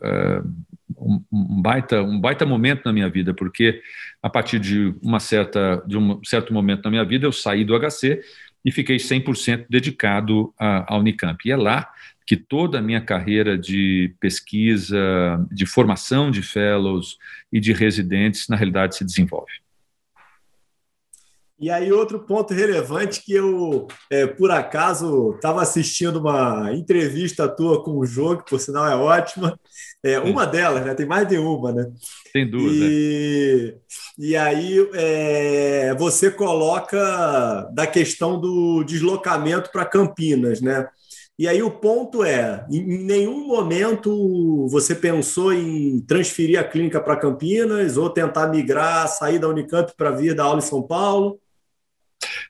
um, 0.99 1.23
um, 1.33 1.63
baita, 1.63 2.03
um 2.03 2.21
baita 2.21 2.47
momento 2.47 2.83
na 2.85 2.93
minha 2.93 3.09
vida, 3.09 3.35
porque 3.35 3.83
a 4.23 4.31
partir 4.31 4.59
de, 4.59 4.95
uma 5.03 5.21
certa, 5.21 5.83
de 5.87 5.97
um 5.97 6.23
certo 6.25 6.53
momento 6.53 6.85
na 6.85 6.91
minha 6.91 7.05
vida 7.05 7.27
eu 7.27 7.33
saí 7.33 7.65
do 7.65 7.79
HC 7.79 8.21
e 8.67 8.73
fiquei 8.73 8.97
100% 8.97 9.67
dedicado 9.71 10.53
à, 10.59 10.97
Unicamp. 10.97 11.39
E 11.47 11.53
é 11.53 11.57
lá 11.57 11.89
que 12.27 12.37
toda 12.37 12.81
a 12.81 12.83
minha 12.83 13.01
carreira 13.01 13.57
de 13.57 14.13
pesquisa, 14.19 14.99
de 15.53 15.65
formação 15.65 16.33
de 16.33 16.43
fellows 16.43 17.17
e 17.53 17.61
de 17.61 17.73
residentes, 17.73 18.49
na 18.49 18.57
realidade, 18.57 18.97
se 18.97 19.05
desenvolve. 19.05 19.53
E 21.59 21.71
aí, 21.71 21.91
outro 21.91 22.21
ponto 22.21 22.53
relevante 22.53 23.23
que 23.25 23.33
eu, 23.33 23.89
é, 24.11 24.27
por 24.27 24.51
acaso, 24.51 25.33
estava 25.37 25.63
assistindo 25.63 26.21
uma 26.21 26.71
entrevista 26.75 27.49
tua 27.49 27.83
com 27.83 27.93
o 27.93 28.05
jogo, 28.05 28.43
que 28.43 28.51
por 28.51 28.61
sinal 28.61 28.87
é 28.87 28.95
ótima. 28.95 29.59
É, 30.05 30.21
uma 30.21 30.47
delas, 30.47 30.85
né? 30.85 30.95
Tem 30.95 31.07
mais 31.07 31.27
de 31.27 31.39
uma, 31.39 31.73
né? 31.73 31.91
Tem 32.33 32.49
duas, 32.49 32.73
e, 32.73 33.73
né? 33.73 33.79
E 34.19 34.37
aí 34.37 34.89
é, 34.95 35.95
você 35.99 36.31
coloca 36.31 37.69
da 37.73 37.87
questão 37.87 38.39
do 38.39 38.85
deslocamento 38.85 39.71
para 39.73 39.87
Campinas, 39.87 40.61
né? 40.61 40.87
E 41.39 41.49
aí 41.49 41.63
o 41.63 41.71
ponto 41.71 42.23
é, 42.23 42.65
em 42.71 43.05
nenhum 43.05 43.47
momento 43.47 44.67
você 44.69 44.95
pensou 44.95 45.53
em 45.53 46.01
transferir 46.01 46.59
a 46.59 46.65
clínica 46.65 47.01
para 47.01 47.17
Campinas 47.17 47.97
ou 47.97 48.09
tentar 48.09 48.49
migrar, 48.49 49.09
sair 49.09 49.39
da 49.39 49.49
Unicamp 49.49 49.93
para 49.97 50.11
vir 50.11 50.35
dar 50.35 50.45
aula 50.45 50.59
em 50.59 50.63
São 50.63 50.83
Paulo? 50.83 51.39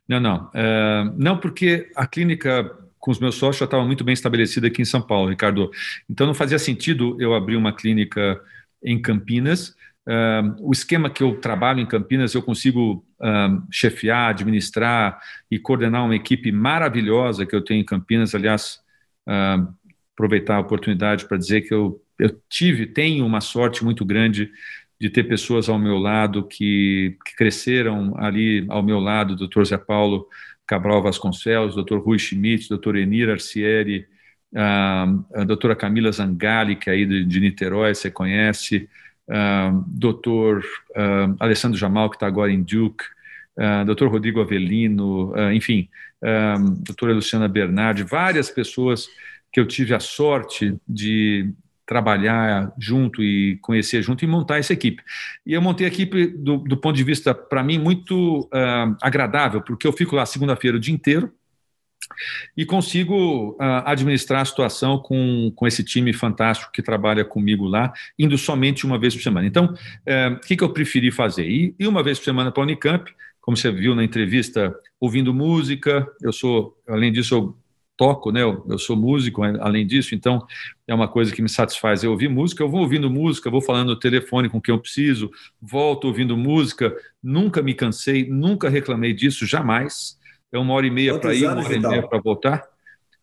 Não, 0.09 0.21
não. 0.21 0.51
É, 0.55 1.05
não, 1.17 1.39
porque 1.39 1.91
a 1.95 2.07
clínica 2.07 2.71
com 3.07 3.13
os 3.13 3.21
meus 3.21 3.37
sócios 3.37 3.59
já 3.59 3.67
estava 3.67 3.85
muito 3.85 4.03
bem 4.03 4.13
estabelecida 4.13 4.67
aqui 4.67 4.83
em 4.83 4.85
São 4.85 5.01
Paulo, 5.01 5.31
Ricardo. 5.31 5.71
Então 6.11 6.27
não 6.27 6.35
fazia 6.35 6.59
sentido 6.59 7.17
eu 7.21 7.35
abrir 7.35 7.57
uma 7.57 7.73
clínica 7.73 8.41
em 8.83 9.01
Campinas. 9.01 9.77
Uh, 10.09 10.57
o 10.59 10.73
esquema 10.73 11.09
que 11.09 11.23
eu 11.23 11.37
trabalho 11.37 11.79
em 11.79 11.87
Campinas, 11.87 12.35
eu 12.35 12.43
consigo 12.43 13.05
uh, 13.21 13.63
chefiar, 13.71 14.31
administrar 14.31 15.21
e 15.49 15.57
coordenar 15.57 16.05
uma 16.05 16.17
equipe 16.17 16.51
maravilhosa 16.51 17.47
que 17.47 17.55
eu 17.55 17.63
tenho 17.63 17.81
em 17.81 17.85
Campinas. 17.85 18.35
Aliás, 18.35 18.81
uh, 19.29 19.73
aproveitar 20.13 20.57
a 20.57 20.61
oportunidade 20.61 21.27
para 21.27 21.37
dizer 21.37 21.61
que 21.61 21.73
eu, 21.73 22.03
eu 22.19 22.41
tive, 22.49 22.87
tenho 22.87 23.25
uma 23.25 23.41
sorte 23.41 23.85
muito 23.85 24.05
grande 24.05 24.51
de 25.01 25.11
ter 25.11 25.25
pessoas 25.25 25.69
ao 25.69 25.79
meu 25.79 25.99
lado 25.99 26.45
que, 26.45 27.17
que 27.25 27.37
cresceram 27.37 28.15
ali 28.17 28.65
ao 28.69 28.83
meu 28.83 28.99
lado, 28.99 29.35
o 29.35 29.49
Dr. 29.49 29.65
Zé 29.65 29.79
Paulo 29.79 30.27
Cabral 30.67 31.03
Vasconcelos, 31.03 31.77
Dr. 31.77 31.99
Rui 31.99 32.19
Schmidt, 32.19 32.69
Dr. 32.69 32.97
Enir 32.97 33.31
Arcieri, 33.31 34.07
a 34.55 35.45
doutora 35.47 35.77
Camila 35.77 36.11
Zangali, 36.11 36.77
que 36.77 36.89
é 36.89 36.95
aí 36.95 37.07
de, 37.07 37.25
de 37.25 37.41
Niterói, 37.41 37.95
você 37.95 38.11
conhece, 38.11 38.89
uh, 39.29 39.85
doutor 39.87 40.65
uh, 40.91 41.37
Alessandro 41.39 41.79
Jamal, 41.79 42.09
que 42.11 42.17
está 42.17 42.27
agora 42.27 42.51
em 42.51 42.63
Duke, 42.63 43.05
uh, 43.59 43.85
doutor 43.85 44.09
Rodrigo 44.09 44.41
Avelino, 44.41 45.33
uh, 45.33 45.53
enfim, 45.53 45.89
doutora 46.85 47.13
Luciana 47.13 47.47
Bernardi, 47.47 48.03
várias 48.03 48.51
pessoas 48.51 49.09
que 49.53 49.61
eu 49.61 49.67
tive 49.67 49.95
a 49.95 50.01
sorte 50.01 50.77
de 50.89 51.53
trabalhar 51.87 52.73
junto 52.79 53.23
e 53.23 53.57
conhecer 53.59 54.03
junto 54.03 54.25
e 54.25 54.27
montar 54.27 54.59
essa 54.59 54.73
equipe. 54.73 55.03
E 55.47 55.53
eu 55.53 55.63
montei 55.63 55.87
a 55.87 55.89
equipe 55.89 56.27
do, 56.27 56.59
do 56.59 56.77
ponto 56.77 56.97
de 56.97 57.05
vista, 57.05 57.33
para 57.33 57.63
mim, 57.63 57.79
muito 57.79 58.41
uh, 58.41 58.97
agradável, 59.01 59.63
porque 59.63 59.87
eu 59.87 59.93
fico 59.93 60.17
lá 60.17 60.27
segunda-feira 60.27 60.77
o 60.77 60.81
dia 60.81 60.93
inteiro 60.93 61.33
e 62.57 62.65
consigo 62.65 63.53
uh, 63.53 63.83
administrar 63.85 64.43
a 64.43 64.45
situação 64.45 64.99
com, 64.99 65.53
com 65.55 65.67
esse 65.67 65.83
time 65.83 66.13
fantástico 66.13 66.73
que 66.73 66.83
trabalha 66.83 67.25
comigo 67.25 67.67
lá, 67.67 67.93
indo 68.19 68.37
somente 68.37 68.85
uma 68.85 68.99
vez 68.99 69.15
por 69.15 69.23
semana. 69.23 69.47
Então, 69.47 69.67
uh, 69.67 70.35
o 70.35 70.41
que, 70.41 70.57
que 70.57 70.65
eu 70.65 70.73
preferi 70.73 71.11
fazer? 71.11 71.47
Ir 71.47 71.75
uma 71.87 72.03
vez 72.03 72.19
por 72.19 72.25
semana 72.25 72.51
para 72.51 72.63
a 72.63 72.65
Unicamp, 72.65 73.11
como 73.41 73.57
você 73.57 73.71
viu 73.71 73.95
na 73.95 74.03
entrevista, 74.03 74.75
ouvindo 74.99 75.33
música. 75.33 76.07
Eu 76.21 76.33
sou, 76.33 76.77
além 76.89 77.13
disso, 77.13 77.35
eu 77.35 77.57
toco, 77.97 78.31
né? 78.31 78.43
Eu, 78.43 78.65
eu, 78.69 78.79
sou 78.79 78.97
músico, 78.97 79.43
além 79.43 79.87
disso, 79.87 80.15
então 80.15 80.47
é 80.87 80.95
uma 80.95 81.09
coisa 81.09 81.35
que 81.35 81.43
me 81.43 81.49
satisfaz 81.49 82.05
eu 82.05 82.11
ouvir 82.11 82.29
música. 82.29 82.63
Eu 82.63 82.69
vou 82.69 82.81
ouvindo 82.81 83.11
música, 83.11 83.51
vou 83.51 83.63
falando 83.63 83.89
no 83.89 83.99
telefone 83.99 84.49
com 84.49 84.61
quem 84.61 84.75
eu 84.75 84.81
preciso, 84.81 85.31
volto 85.61 86.07
ouvindo 86.07 86.37
música. 86.37 86.95
Nunca 87.23 87.63
me 87.63 87.75
cansei, 87.75 88.29
nunca 88.29 88.69
reclamei 88.69 89.13
disso, 89.13 89.47
jamais. 89.47 90.19
É 90.53 90.59
uma 90.59 90.75
hora 90.75 90.87
e 90.87 90.91
meia 90.91 91.19
para 91.19 91.35
ir, 91.35 91.47
uma 91.47 91.65
hora 91.65 91.75
e 91.75 91.81
meia 91.81 92.07
para 92.07 92.21
voltar. 92.21 92.63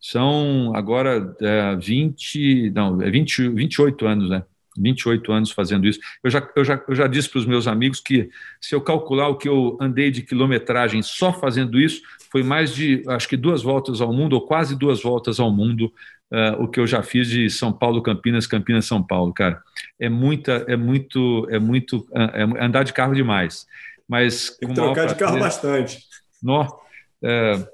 São 0.00 0.72
agora 0.74 1.34
é, 1.40 1.76
20, 1.76 2.70
não, 2.70 3.00
é 3.00 3.10
20, 3.10 3.48
28 3.48 4.06
anos, 4.06 4.28
né? 4.28 4.44
28 4.76 5.32
anos 5.32 5.50
fazendo 5.50 5.86
isso. 5.86 6.00
Eu 6.22 6.30
já, 6.30 6.48
eu 6.56 6.64
já, 6.64 6.82
eu 6.88 6.94
já 6.94 7.06
disse 7.06 7.28
para 7.28 7.38
os 7.38 7.46
meus 7.46 7.66
amigos 7.66 8.00
que 8.00 8.28
se 8.60 8.74
eu 8.74 8.80
calcular 8.80 9.28
o 9.28 9.36
que 9.36 9.48
eu 9.48 9.76
andei 9.80 10.10
de 10.10 10.22
quilometragem 10.22 11.02
só 11.02 11.32
fazendo 11.32 11.78
isso, 11.78 12.02
foi 12.30 12.42
mais 12.42 12.74
de, 12.74 13.02
acho 13.08 13.28
que 13.28 13.36
duas 13.36 13.62
voltas 13.62 14.00
ao 14.00 14.12
mundo, 14.12 14.34
ou 14.34 14.46
quase 14.46 14.76
duas 14.76 15.02
voltas 15.02 15.38
ao 15.38 15.50
mundo, 15.50 15.92
uh, 16.32 16.62
o 16.62 16.68
que 16.68 16.80
eu 16.80 16.86
já 16.86 17.02
fiz 17.02 17.28
de 17.28 17.48
São 17.48 17.72
Paulo, 17.72 18.02
Campinas, 18.02 18.46
Campinas, 18.46 18.86
São 18.86 19.02
Paulo, 19.02 19.32
cara. 19.32 19.62
É 19.98 20.08
muita, 20.08 20.64
é 20.68 20.76
muito, 20.76 21.46
é 21.50 21.58
muito, 21.58 21.98
uh, 22.10 22.58
é 22.58 22.64
andar 22.64 22.82
de 22.82 22.92
carro 22.92 23.14
demais. 23.14 23.66
Mas 24.08 24.50
Tem 24.58 24.68
que 24.68 24.74
trocar 24.74 25.06
de 25.06 25.14
carro 25.14 25.38
bastante. 25.38 25.98
Nó, 26.42 26.64
uh, 26.64 27.73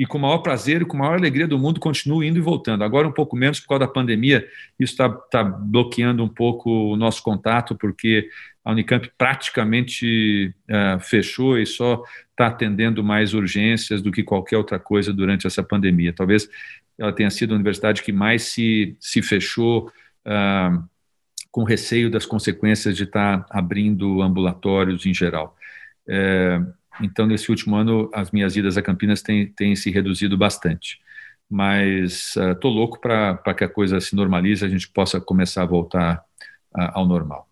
e 0.00 0.06
com 0.06 0.16
o 0.16 0.20
maior 0.22 0.38
prazer 0.38 0.80
e 0.80 0.84
com 0.86 0.96
a 0.96 1.00
maior 1.00 1.18
alegria 1.18 1.46
do 1.46 1.58
mundo 1.58 1.78
continuo 1.78 2.24
indo 2.24 2.38
e 2.38 2.40
voltando. 2.40 2.82
Agora 2.82 3.06
um 3.06 3.12
pouco 3.12 3.36
menos 3.36 3.60
por 3.60 3.68
causa 3.68 3.80
da 3.80 3.86
pandemia, 3.86 4.48
isso 4.78 4.94
está 4.94 5.10
tá 5.10 5.44
bloqueando 5.44 6.24
um 6.24 6.28
pouco 6.28 6.70
o 6.70 6.96
nosso 6.96 7.22
contato, 7.22 7.76
porque 7.76 8.26
a 8.64 8.72
Unicamp 8.72 9.10
praticamente 9.18 10.54
uh, 10.70 10.98
fechou 11.00 11.58
e 11.58 11.66
só 11.66 12.02
está 12.30 12.46
atendendo 12.46 13.04
mais 13.04 13.34
urgências 13.34 14.00
do 14.00 14.10
que 14.10 14.22
qualquer 14.22 14.56
outra 14.56 14.78
coisa 14.78 15.12
durante 15.12 15.46
essa 15.46 15.62
pandemia. 15.62 16.14
Talvez 16.14 16.48
ela 16.98 17.12
tenha 17.12 17.30
sido 17.30 17.52
a 17.52 17.56
universidade 17.56 18.02
que 18.02 18.10
mais 18.10 18.44
se, 18.44 18.96
se 18.98 19.20
fechou 19.20 19.92
uh, 20.26 20.82
com 21.50 21.62
receio 21.62 22.10
das 22.10 22.24
consequências 22.24 22.96
de 22.96 23.02
estar 23.02 23.40
tá 23.40 23.46
abrindo 23.50 24.22
ambulatórios 24.22 25.04
em 25.04 25.12
geral. 25.12 25.54
É, 26.08 26.58
então, 27.02 27.26
nesse 27.26 27.50
último 27.50 27.76
ano, 27.76 28.10
as 28.12 28.30
minhas 28.30 28.56
idas 28.56 28.76
a 28.76 28.82
Campinas 28.82 29.22
têm, 29.22 29.52
têm 29.52 29.74
se 29.74 29.90
reduzido 29.90 30.36
bastante. 30.36 30.98
Mas 31.48 32.36
estou 32.36 32.70
uh, 32.70 32.74
louco 32.74 33.00
para 33.00 33.54
que 33.54 33.64
a 33.64 33.68
coisa 33.68 34.00
se 34.00 34.14
normalize, 34.14 34.64
a 34.64 34.68
gente 34.68 34.88
possa 34.88 35.20
começar 35.20 35.62
a 35.62 35.66
voltar 35.66 36.24
uh, 36.76 36.90
ao 36.92 37.06
normal. 37.06 37.48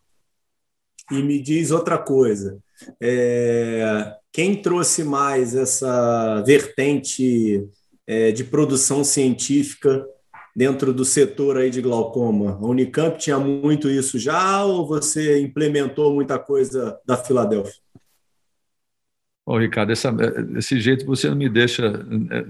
E 1.10 1.22
me 1.22 1.40
diz 1.40 1.70
outra 1.70 1.98
coisa: 1.98 2.58
é, 3.00 4.14
quem 4.32 4.60
trouxe 4.60 5.02
mais 5.02 5.54
essa 5.54 6.42
vertente 6.42 7.66
é, 8.06 8.30
de 8.30 8.44
produção 8.44 9.02
científica 9.02 10.06
dentro 10.54 10.92
do 10.92 11.04
setor 11.04 11.56
aí 11.56 11.70
de 11.70 11.80
glaucoma? 11.80 12.52
A 12.52 12.66
Unicamp 12.66 13.18
tinha 13.18 13.38
muito 13.38 13.90
isso 13.90 14.18
já 14.18 14.62
ou 14.64 14.86
você 14.86 15.40
implementou 15.40 16.14
muita 16.14 16.38
coisa 16.38 16.98
da 17.06 17.16
Filadélfia? 17.16 17.80
Ô, 19.48 19.56
Ricardo, 19.56 19.90
essa, 19.92 20.12
desse 20.12 20.78
jeito 20.78 21.06
você 21.06 21.26
não 21.30 21.34
me 21.34 21.48
deixa, 21.48 21.90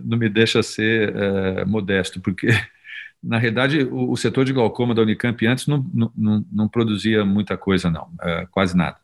não 0.05 0.19
me 0.19 0.29
deixa 0.29 0.65
ser 0.65 1.15
é, 1.15 1.65
modesto, 1.65 2.21
porque, 2.21 2.49
na 3.23 3.39
realidade, 3.39 3.85
o, 3.85 4.11
o, 4.11 4.17
setor 4.17 4.45
de 4.45 4.53
glaucoma 4.53 4.97
da 4.97 5.03
Unicamp 5.03 5.47
antes 5.47 5.69
não, 5.69 5.87
não, 5.95 6.45
não 6.51 6.69
produzia 6.69 7.25
muita 7.25 7.57
coisa, 7.57 7.89
não, 7.89 8.11
é, 8.21 8.47
quase 8.51 8.77
nada. 8.77 8.97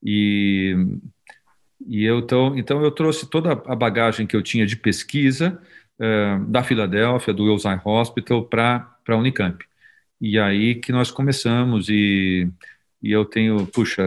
E, 0.00 0.76
e 1.88 2.04
eu, 2.04 2.20
então, 2.20 2.56
então, 2.56 2.84
eu 2.84 2.90
trouxe 2.92 3.28
toda 3.28 3.50
a 3.50 3.74
bagagem 3.74 4.24
que 4.24 4.36
eu 4.36 4.42
tinha 4.42 4.64
de 4.64 4.76
pesquisa 4.76 5.60
é, 5.98 6.38
da 6.46 6.62
Filadélfia, 6.62 7.34
do 7.34 7.46
Wilson 7.46 7.80
Hospital, 7.84 8.44
para 8.44 8.96
a 9.08 9.16
Unicamp. 9.16 9.64
E 10.20 10.38
aí 10.38 10.76
que 10.76 10.92
nós 10.92 11.10
começamos, 11.10 11.88
e, 11.88 12.48
e 13.02 13.10
eu 13.10 13.24
tenho, 13.24 13.66
puxa, 13.66 14.04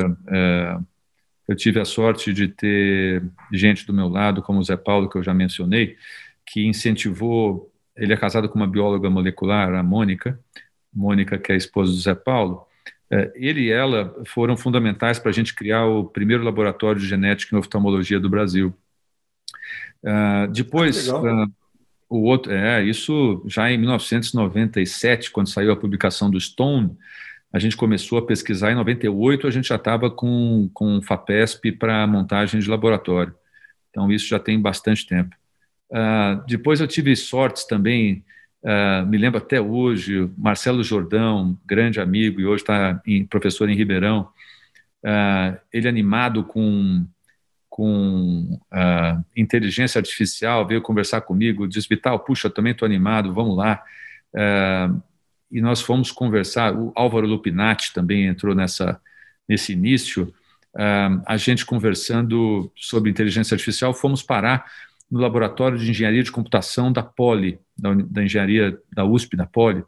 eu 1.52 1.56
tive 1.56 1.80
a 1.80 1.86
sorte 1.86 2.34
de 2.34 2.48
ter 2.48 3.22
gente 3.52 3.86
do 3.86 3.94
meu 3.94 4.08
lado, 4.08 4.42
como 4.42 4.60
o 4.60 4.64
Zé 4.64 4.78
Paulo, 4.78 5.10
que 5.10 5.18
eu 5.18 5.24
já 5.24 5.34
mencionei, 5.34 5.98
que 6.46 6.66
incentivou. 6.66 7.70
Ele 7.96 8.14
é 8.14 8.18
casado 8.18 8.48
com 8.48 8.56
uma 8.56 8.68
bióloga 8.68 9.10
molecular, 9.10 9.74
a 9.74 9.84
Mônica, 9.84 10.40
Mônica, 10.94 11.38
que 11.38 11.52
é 11.52 11.56
a 11.56 11.58
esposa 11.58 11.92
do 11.92 12.00
Zé 12.00 12.16
Paulo. 12.16 12.66
É, 13.12 13.32
ele 13.36 13.64
e 13.64 13.72
ela 13.72 14.16
foram 14.26 14.56
fundamentais 14.56 15.20
para 15.20 15.30
a 15.30 15.34
gente 15.34 15.54
criar 15.54 15.86
o 15.86 16.06
primeiro 16.06 16.44
laboratório 16.44 17.02
de 17.02 17.08
genética 17.08 17.54
em 17.54 17.60
oftalmologia 17.60 18.20
do 18.20 18.30
Brasil. 18.30 18.74
Uh, 20.02 20.48
depois, 20.52 21.10
ah, 21.10 21.20
uh, 21.20 21.52
o 22.10 22.24
outro, 22.24 22.54
é, 22.54 22.82
isso 22.82 23.44
já 23.46 23.70
em 23.70 23.78
1997, 23.78 25.30
quando 25.32 25.50
saiu 25.50 25.74
a 25.74 25.76
publicação 25.76 26.32
do 26.32 26.40
Stone, 26.40 26.98
a 27.54 27.60
gente 27.60 27.76
começou 27.76 28.18
a 28.18 28.26
pesquisar 28.26 28.72
em 28.72 28.76
98, 28.76 29.46
a 29.46 29.52
gente 29.52 29.68
já 29.68 29.76
estava 29.76 30.10
com, 30.10 30.70
com 30.74 31.02
FAPESP 31.02 31.74
para 31.74 32.08
montagem 32.08 32.60
de 32.60 32.70
laboratório. 32.70 33.36
Então, 33.90 34.10
isso 34.12 34.28
já 34.28 34.40
tem 34.40 34.60
bastante 34.60 35.06
tempo. 35.06 35.36
Uh, 35.90 36.42
depois 36.48 36.80
eu 36.80 36.88
tive 36.88 37.14
sortes 37.16 37.66
também, 37.66 38.24
uh, 38.64 39.06
me 39.06 39.18
lembro 39.18 39.38
até 39.38 39.60
hoje, 39.60 40.30
Marcelo 40.38 40.82
Jordão, 40.82 41.60
grande 41.66 42.00
amigo, 42.00 42.40
e 42.40 42.46
hoje 42.46 42.64
está 42.64 43.02
professor 43.30 43.70
em 43.70 43.76
Ribeirão, 43.76 44.30
uh, 45.04 45.60
ele 45.74 45.90
animado 45.90 46.46
com, 46.46 47.06
com 47.70 48.58
inteligência 49.36 50.00
artificial, 50.00 50.66
veio 50.66 50.82
conversar 50.82 51.20
comigo, 51.20 51.68
disse, 51.68 51.90
Vital, 51.90 52.18
puxa, 52.20 52.50
também 52.50 52.72
estou 52.72 52.86
animado, 52.86 53.34
vamos 53.34 53.58
lá 53.58 53.84
e 55.52 55.62
nós 55.62 55.82
fomos 55.82 56.12
conversar. 56.12 56.76
O 56.76 56.92
Álvaro 56.96 57.28
Lupinati 57.28 57.94
também 57.94 58.26
entrou 58.26 58.56
nessa, 58.56 59.00
nesse 59.48 59.74
início. 59.74 60.34
a 61.26 61.38
gente 61.38 61.66
conversando 61.66 62.72
sobre 62.76 63.12
inteligência 63.12 63.56
artificial, 63.56 63.94
fomos 63.94 64.24
parar 64.24 64.66
no 65.10 65.20
laboratório 65.20 65.78
de 65.78 65.90
engenharia 65.90 66.24
de 66.24 66.32
computação 66.32 66.92
da 66.92 67.04
Poli, 67.04 67.60
da, 67.78 67.94
da 67.94 68.24
engenharia 68.24 68.80
da 68.94 69.04
USP, 69.04 69.36
da 69.36 69.46
Poli. 69.46 69.84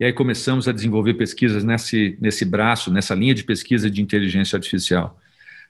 E 0.00 0.04
aí 0.06 0.12
começamos 0.12 0.66
a 0.66 0.72
desenvolver 0.72 1.14
pesquisas 1.14 1.62
nesse, 1.62 2.16
nesse 2.18 2.44
braço, 2.46 2.90
nessa 2.90 3.14
linha 3.14 3.34
de 3.34 3.44
pesquisa 3.44 3.90
de 3.90 4.00
inteligência 4.00 4.56
artificial. 4.56 5.20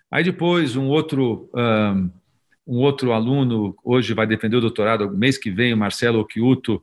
Aí 0.09 0.23
depois 0.23 0.77
um 0.77 0.87
outro 0.87 1.51
um, 1.53 2.11
um 2.67 2.79
outro 2.79 3.13
aluno 3.13 3.77
hoje 3.85 4.13
vai 4.15 4.27
defender 4.27 4.57
o 4.57 4.61
doutorado 4.61 5.11
mês 5.11 5.39
que 5.39 5.51
vem, 5.51 5.73
o 5.73 5.77
Marcelo 5.77 6.21
Occhiuto, 6.21 6.83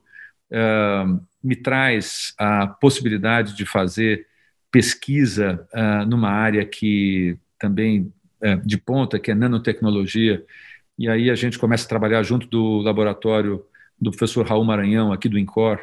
me 1.44 1.56
traz 1.56 2.34
a 2.38 2.68
possibilidade 2.68 3.56
de 3.56 3.66
fazer 3.66 4.28
pesquisa 4.72 5.68
uh, 5.74 6.06
numa 6.08 6.30
área 6.30 6.66
que 6.66 7.38
também 7.60 8.12
uh, 8.42 8.66
de 8.66 8.78
ponta, 8.78 9.20
que 9.20 9.30
é 9.30 9.36
nanotecnologia. 9.36 10.44
E 10.98 11.10
aí 11.10 11.30
a 11.30 11.36
gente 11.36 11.60
começa 11.60 11.86
a 11.86 11.90
trabalhar 11.90 12.24
junto 12.24 12.48
do 12.48 12.80
laboratório 12.80 13.64
do 14.00 14.10
professor 14.10 14.48
Raul 14.48 14.64
Maranhão, 14.64 15.12
aqui 15.12 15.28
do 15.28 15.38
INCOR, 15.38 15.80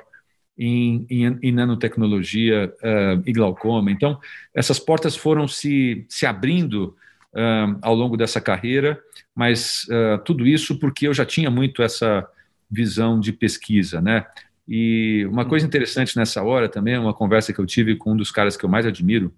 em, 0.58 1.06
em, 1.08 1.38
em 1.42 1.52
nanotecnologia 1.52 2.72
uh, 2.82 3.22
e 3.24 3.32
glaucoma. 3.32 3.90
Então, 3.90 4.18
essas 4.54 4.78
portas 4.78 5.14
foram 5.14 5.46
se, 5.46 6.04
se 6.08 6.26
abrindo 6.26 6.96
uh, 7.32 7.78
ao 7.80 7.94
longo 7.94 8.16
dessa 8.16 8.40
carreira, 8.40 9.00
mas 9.34 9.86
tudo 10.24 10.46
isso 10.46 10.78
porque 10.78 11.06
eu 11.06 11.14
já 11.14 11.24
tinha 11.24 11.50
muito 11.50 11.82
essa 11.82 12.28
visão 12.70 13.18
de 13.18 13.32
pesquisa, 13.32 14.00
né? 14.00 14.26
E 14.72 15.26
uma 15.26 15.44
coisa 15.44 15.66
interessante 15.66 16.16
nessa 16.16 16.44
hora 16.44 16.68
também, 16.68 16.96
uma 16.96 17.12
conversa 17.12 17.52
que 17.52 17.58
eu 17.58 17.66
tive 17.66 17.96
com 17.96 18.12
um 18.12 18.16
dos 18.16 18.30
caras 18.30 18.56
que 18.56 18.64
eu 18.64 18.68
mais 18.68 18.86
admiro 18.86 19.34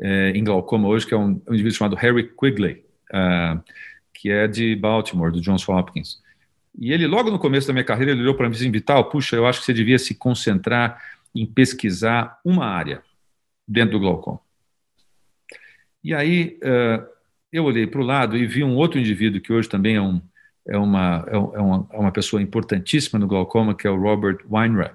é, 0.00 0.30
em 0.30 0.42
glaucoma 0.42 0.88
hoje, 0.88 1.06
que 1.06 1.12
é 1.12 1.16
um, 1.18 1.38
um 1.46 1.52
indivíduo 1.52 1.76
chamado 1.76 1.96
Harry 1.96 2.26
Quigley, 2.34 2.82
uh, 3.12 3.62
que 4.14 4.30
é 4.30 4.48
de 4.48 4.74
Baltimore, 4.74 5.30
do 5.30 5.38
Johns 5.38 5.68
Hopkins. 5.68 6.22
E 6.78 6.94
ele, 6.94 7.06
logo 7.06 7.30
no 7.30 7.38
começo 7.38 7.66
da 7.66 7.74
minha 7.74 7.84
carreira, 7.84 8.12
ele 8.12 8.22
olhou 8.22 8.34
para 8.34 8.48
mim 8.48 8.54
e 8.54 8.58
disse, 8.58 8.70
Vital, 8.70 9.10
puxa, 9.10 9.36
eu 9.36 9.46
acho 9.46 9.60
que 9.60 9.66
você 9.66 9.74
devia 9.74 9.98
se 9.98 10.14
concentrar 10.14 10.98
em 11.34 11.44
pesquisar 11.44 12.40
uma 12.42 12.64
área 12.64 13.02
dentro 13.68 13.92
do 13.92 14.00
glaucoma. 14.00 14.40
E 16.02 16.14
aí 16.14 16.58
uh, 16.62 17.06
eu 17.52 17.64
olhei 17.64 17.86
para 17.86 18.00
o 18.00 18.04
lado 18.04 18.34
e 18.34 18.46
vi 18.46 18.64
um 18.64 18.76
outro 18.76 18.98
indivíduo 18.98 19.42
que 19.42 19.52
hoje 19.52 19.68
também 19.68 19.96
é, 19.96 20.00
um, 20.00 20.22
é, 20.66 20.76
uma, 20.76 21.24
é, 21.28 21.36
uma, 21.36 21.86
é 21.92 21.98
uma 21.98 22.12
pessoa 22.12 22.40
importantíssima 22.40 23.18
no 23.18 23.26
glaucoma, 23.26 23.74
que 23.74 23.86
é 23.86 23.90
o 23.90 24.00
Robert 24.00 24.38
Weinreb, 24.50 24.94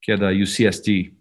que 0.00 0.12
é 0.12 0.16
da 0.16 0.30
UCSD. 0.30 1.12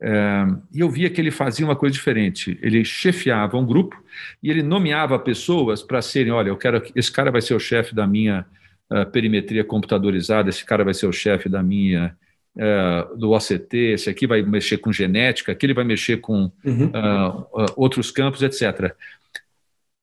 Uh, 0.00 0.62
e 0.72 0.80
eu 0.80 0.88
via 0.88 1.10
que 1.10 1.20
ele 1.20 1.30
fazia 1.30 1.66
uma 1.66 1.74
coisa 1.74 1.92
diferente. 1.92 2.56
Ele 2.62 2.84
chefiava 2.84 3.56
um 3.56 3.66
grupo 3.66 4.00
e 4.40 4.48
ele 4.48 4.62
nomeava 4.62 5.18
pessoas 5.18 5.82
para 5.82 6.00
serem: 6.00 6.32
olha, 6.32 6.50
eu 6.50 6.56
quero 6.56 6.80
esse 6.94 7.10
cara 7.10 7.32
vai 7.32 7.42
ser 7.42 7.54
o 7.54 7.58
chefe 7.58 7.94
da 7.94 8.06
minha 8.06 8.46
uh, 8.92 9.04
perimetria 9.10 9.64
computadorizada, 9.64 10.50
esse 10.50 10.64
cara 10.64 10.84
vai 10.84 10.94
ser 10.94 11.06
o 11.06 11.12
chefe 11.12 11.48
da 11.48 11.64
minha 11.64 12.16
uh, 12.56 13.16
do 13.16 13.32
OCT, 13.32 13.76
esse 13.94 14.08
aqui 14.08 14.24
vai 14.24 14.40
mexer 14.42 14.78
com 14.78 14.92
genética, 14.92 15.50
aquele 15.50 15.74
vai 15.74 15.84
mexer 15.84 16.18
com 16.18 16.50
uhum. 16.64 16.86
uh, 16.86 17.66
outros 17.76 18.12
campos, 18.12 18.42
etc. 18.42 18.94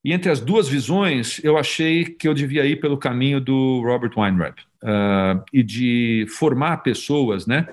E 0.05 0.13
entre 0.13 0.29
as 0.31 0.39
duas 0.39 0.69
visões, 0.69 1.43
eu 1.43 1.57
achei 1.57 2.05
que 2.05 2.27
eu 2.27 2.33
devia 2.33 2.63
ir 2.65 2.79
pelo 2.79 2.97
caminho 2.97 3.41
do 3.41 3.81
Robert 3.81 4.11
Weinreb 4.15 4.55
e 5.51 5.63
de 5.63 6.27
formar 6.29 6.77
pessoas, 6.77 7.47
né, 7.47 7.67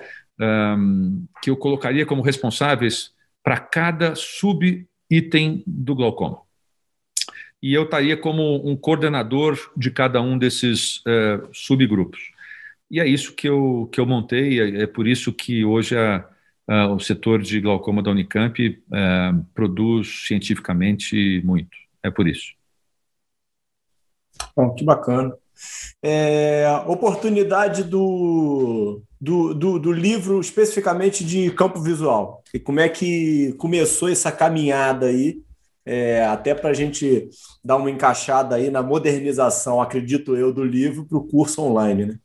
um, 0.77 1.27
que 1.43 1.51
eu 1.51 1.55
colocaria 1.55 2.07
como 2.07 2.23
responsáveis 2.23 3.13
para 3.43 3.59
cada 3.59 4.15
sub-item 4.15 5.63
do 5.67 5.93
glaucoma 5.93 6.41
e 7.63 7.73
eu 7.73 7.83
estaria 7.83 8.17
como 8.17 8.69
um 8.69 8.75
coordenador 8.75 9.57
de 9.77 9.89
cada 9.89 10.21
um 10.21 10.37
desses 10.37 10.97
uh, 10.97 11.47
subgrupos. 11.53 12.19
E 12.91 12.99
é 12.99 13.07
isso 13.07 13.33
que 13.33 13.47
eu, 13.47 13.89
que 13.89 14.01
eu 14.01 14.05
montei, 14.05 14.59
é, 14.59 14.81
é 14.81 14.87
por 14.87 15.07
isso 15.07 15.31
que 15.31 15.63
hoje 15.63 15.97
a, 15.97 16.27
a, 16.67 16.87
o 16.87 16.99
setor 16.99 17.41
de 17.41 17.61
glaucoma 17.61 18.03
da 18.03 18.11
Unicamp 18.11 18.59
é, 18.61 19.33
produz 19.55 20.25
cientificamente 20.27 21.41
muito. 21.45 21.82
É 22.03 22.11
por 22.11 22.27
isso. 22.27 22.53
Bom, 24.55 24.73
que 24.73 24.83
bacana. 24.83 25.33
É, 26.01 26.65
oportunidade 26.87 27.83
do, 27.83 29.01
do, 29.19 29.53
do, 29.53 29.79
do, 29.79 29.91
livro 29.91 30.39
especificamente 30.39 31.23
de 31.23 31.49
campo 31.51 31.79
visual. 31.79 32.43
E 32.53 32.59
como 32.59 32.79
é 32.79 32.89
que 32.89 33.53
começou 33.57 34.09
essa 34.09 34.31
caminhada 34.31 35.05
aí, 35.05 35.37
é, 35.85 36.25
até 36.25 36.53
para 36.53 36.71
a 36.71 36.73
gente 36.73 37.29
dar 37.63 37.77
uma 37.77 37.89
encaixada 37.89 38.55
aí 38.55 38.69
na 38.69 38.81
modernização, 38.81 39.81
acredito 39.81 40.35
eu, 40.35 40.51
do 40.51 40.63
livro 40.63 41.05
para 41.05 41.17
o 41.17 41.27
curso 41.27 41.61
online, 41.61 42.05
né? 42.05 42.19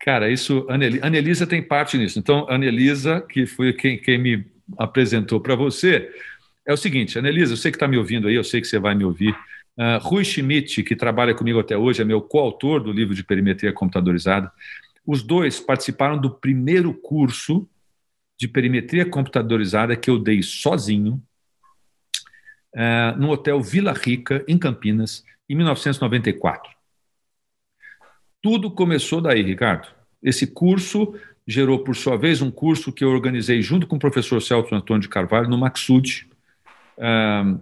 Cara, 0.00 0.30
isso, 0.30 0.66
Anelisa 0.68 1.46
tem 1.46 1.62
parte 1.62 1.98
nisso. 1.98 2.18
Então, 2.18 2.46
Anelisa, 2.48 3.20
que 3.20 3.46
foi 3.46 3.72
quem, 3.72 4.00
quem 4.00 4.18
me 4.18 4.46
apresentou 4.78 5.40
para 5.40 5.54
você, 5.54 6.10
é 6.68 6.72
o 6.72 6.76
seguinte, 6.76 7.18
Anelisa, 7.18 7.54
eu 7.54 7.56
sei 7.56 7.70
que 7.70 7.76
está 7.76 7.88
me 7.88 7.96
ouvindo 7.96 8.28
aí, 8.28 8.34
eu 8.34 8.44
sei 8.44 8.60
que 8.60 8.66
você 8.66 8.78
vai 8.78 8.94
me 8.94 9.02
ouvir. 9.02 9.34
Uh, 9.74 9.96
Rui 10.02 10.22
Schmidt, 10.22 10.82
que 10.82 10.94
trabalha 10.94 11.34
comigo 11.34 11.58
até 11.58 11.78
hoje, 11.78 12.02
é 12.02 12.04
meu 12.04 12.20
coautor 12.20 12.78
do 12.78 12.92
livro 12.92 13.14
de 13.14 13.24
perimetria 13.24 13.72
computadorizada. 13.72 14.52
Os 15.06 15.22
dois 15.22 15.58
participaram 15.58 16.18
do 16.18 16.30
primeiro 16.30 16.92
curso 16.92 17.66
de 18.38 18.46
perimetria 18.46 19.06
computadorizada 19.06 19.96
que 19.96 20.10
eu 20.10 20.18
dei 20.18 20.42
sozinho 20.42 21.22
uh, 22.74 23.18
no 23.18 23.30
Hotel 23.30 23.62
Vila 23.62 23.94
Rica, 23.94 24.44
em 24.46 24.58
Campinas, 24.58 25.24
em 25.48 25.54
1994. 25.54 26.70
Tudo 28.42 28.70
começou 28.70 29.22
daí, 29.22 29.40
Ricardo. 29.40 29.88
Esse 30.22 30.46
curso 30.46 31.18
gerou, 31.46 31.78
por 31.78 31.96
sua 31.96 32.18
vez, 32.18 32.42
um 32.42 32.50
curso 32.50 32.92
que 32.92 33.02
eu 33.02 33.08
organizei 33.08 33.62
junto 33.62 33.86
com 33.86 33.96
o 33.96 33.98
professor 33.98 34.42
Celso 34.42 34.74
Antônio 34.74 35.00
de 35.00 35.08
Carvalho, 35.08 35.48
no 35.48 35.56
Maxud, 35.56 36.27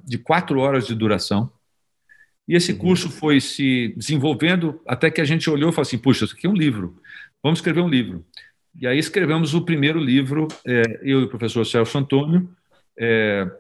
de 0.05 0.19
quatro 0.19 0.61
horas 0.61 0.87
de 0.87 0.95
duração. 0.95 1.51
E 2.49 2.55
esse 2.55 2.73
uhum. 2.73 2.79
curso 2.79 3.11
foi 3.11 3.41
se 3.41 3.93
desenvolvendo 3.97 4.81
até 4.87 5.11
que 5.11 5.21
a 5.21 5.25
gente 5.25 5.51
olhou 5.51 5.71
e 5.71 5.73
falou 5.73 5.83
assim: 5.83 5.99
puxa, 5.99 6.25
isso 6.25 6.35
aqui 6.35 6.47
é 6.47 6.51
um 6.51 6.55
livro, 6.55 6.97
vamos 7.43 7.59
escrever 7.59 7.81
um 7.81 7.89
livro. 7.89 8.25
E 8.79 8.87
aí 8.87 8.99
escrevemos 8.99 9.55
o 9.55 9.63
primeiro 9.63 9.99
livro, 9.99 10.49
é, 10.65 11.01
eu 11.03 11.21
e 11.21 11.25
o 11.25 11.29
professor 11.29 11.65
Celso 11.65 11.97
Antônio, 11.97 12.49
é, 12.99 13.51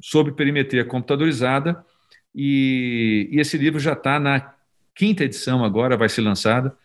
sobre 0.00 0.32
perimetria 0.32 0.84
computadorizada, 0.84 1.84
e, 2.34 3.28
e 3.30 3.40
esse 3.40 3.56
livro 3.56 3.78
já 3.78 3.92
está 3.92 4.18
na 4.18 4.54
quinta 4.94 5.24
edição 5.24 5.64
agora, 5.64 5.96
vai 5.96 6.08
ser 6.08 6.20
lançada, 6.20 6.76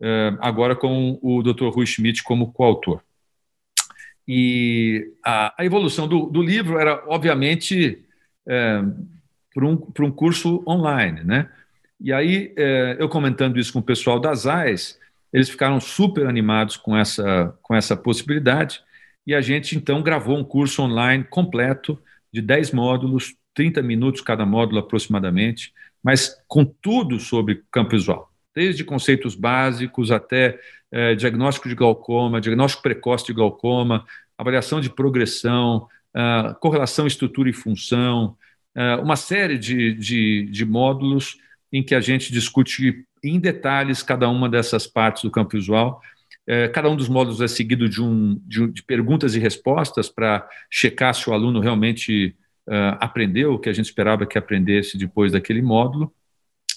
uh, 0.00 0.36
agora 0.40 0.74
com 0.74 1.18
o 1.22 1.42
Dr. 1.42 1.68
Rui 1.68 1.86
Schmidt 1.86 2.22
como 2.22 2.52
coautor. 2.52 3.00
E 4.32 5.12
a, 5.24 5.60
a 5.60 5.64
evolução 5.64 6.06
do, 6.06 6.26
do, 6.26 6.40
livro 6.40 6.78
era, 6.78 7.02
obviamente, 7.08 7.98
é, 8.46 8.80
para 9.52 9.66
um, 9.66 9.72
um 10.02 10.10
curso 10.12 10.62
online, 10.68 11.24
né? 11.24 11.50
E 12.00 12.12
aí, 12.12 12.54
é, 12.56 12.96
eu 13.00 13.08
comentando 13.08 13.58
isso 13.58 13.72
com 13.72 13.80
o 13.80 13.82
pessoal 13.82 14.20
das 14.20 14.46
AIS, 14.46 14.96
eles 15.32 15.48
ficaram 15.48 15.80
super 15.80 16.28
animados 16.28 16.76
com 16.76 16.96
essa, 16.96 17.58
com 17.60 17.74
essa 17.74 17.96
possibilidade, 17.96 18.80
e 19.26 19.34
a 19.34 19.40
gente, 19.40 19.76
então, 19.76 20.00
gravou 20.00 20.38
um 20.38 20.44
curso 20.44 20.80
online 20.80 21.24
completo 21.24 22.00
de 22.32 22.40
10 22.40 22.70
módulos, 22.70 23.34
30 23.52 23.82
minutos 23.82 24.20
cada 24.20 24.46
módulo 24.46 24.78
aproximadamente, 24.78 25.74
mas 26.00 26.40
com 26.46 26.64
tudo 26.64 27.18
sobre 27.18 27.64
campo 27.68 27.90
visual, 27.90 28.32
desde 28.54 28.84
conceitos 28.84 29.34
básicos 29.34 30.12
até 30.12 30.56
é, 30.92 31.14
diagnóstico 31.14 31.68
de 31.68 31.74
glaucoma, 31.74 32.40
diagnóstico 32.40 32.82
precoce 32.82 33.26
de 33.26 33.32
glaucoma, 33.32 34.04
avaliação 34.36 34.80
de 34.80 34.88
progressão, 34.90 35.86
uh, 36.16 36.54
correlação 36.60 37.06
estrutura 37.06 37.50
e 37.50 37.52
função, 37.52 38.36
uh, 38.76 39.02
uma 39.02 39.16
série 39.16 39.58
de, 39.58 39.94
de, 39.94 40.48
de 40.50 40.64
módulos 40.64 41.36
em 41.72 41.82
que 41.82 41.94
a 41.94 42.00
gente 42.00 42.32
discute 42.32 43.04
em 43.22 43.38
detalhes 43.38 44.02
cada 44.02 44.28
uma 44.28 44.48
dessas 44.48 44.86
partes 44.86 45.22
do 45.22 45.30
campo 45.30 45.56
visual. 45.56 46.00
É, 46.46 46.66
cada 46.68 46.88
um 46.88 46.96
dos 46.96 47.08
módulos 47.08 47.40
é 47.40 47.46
seguido 47.46 47.88
de, 47.88 48.02
um, 48.02 48.40
de, 48.44 48.66
de 48.68 48.82
perguntas 48.82 49.36
e 49.36 49.38
respostas 49.38 50.08
para 50.08 50.48
checar 50.68 51.14
se 51.14 51.28
o 51.28 51.32
aluno 51.32 51.60
realmente 51.60 52.34
aprendeu 52.98 53.54
o 53.54 53.58
que 53.58 53.68
a 53.68 53.72
gente 53.72 53.86
esperava 53.86 54.24
que 54.24 54.38
aprendesse 54.38 54.96
depois 54.96 55.32
daquele 55.32 55.60
módulo. 55.60 56.12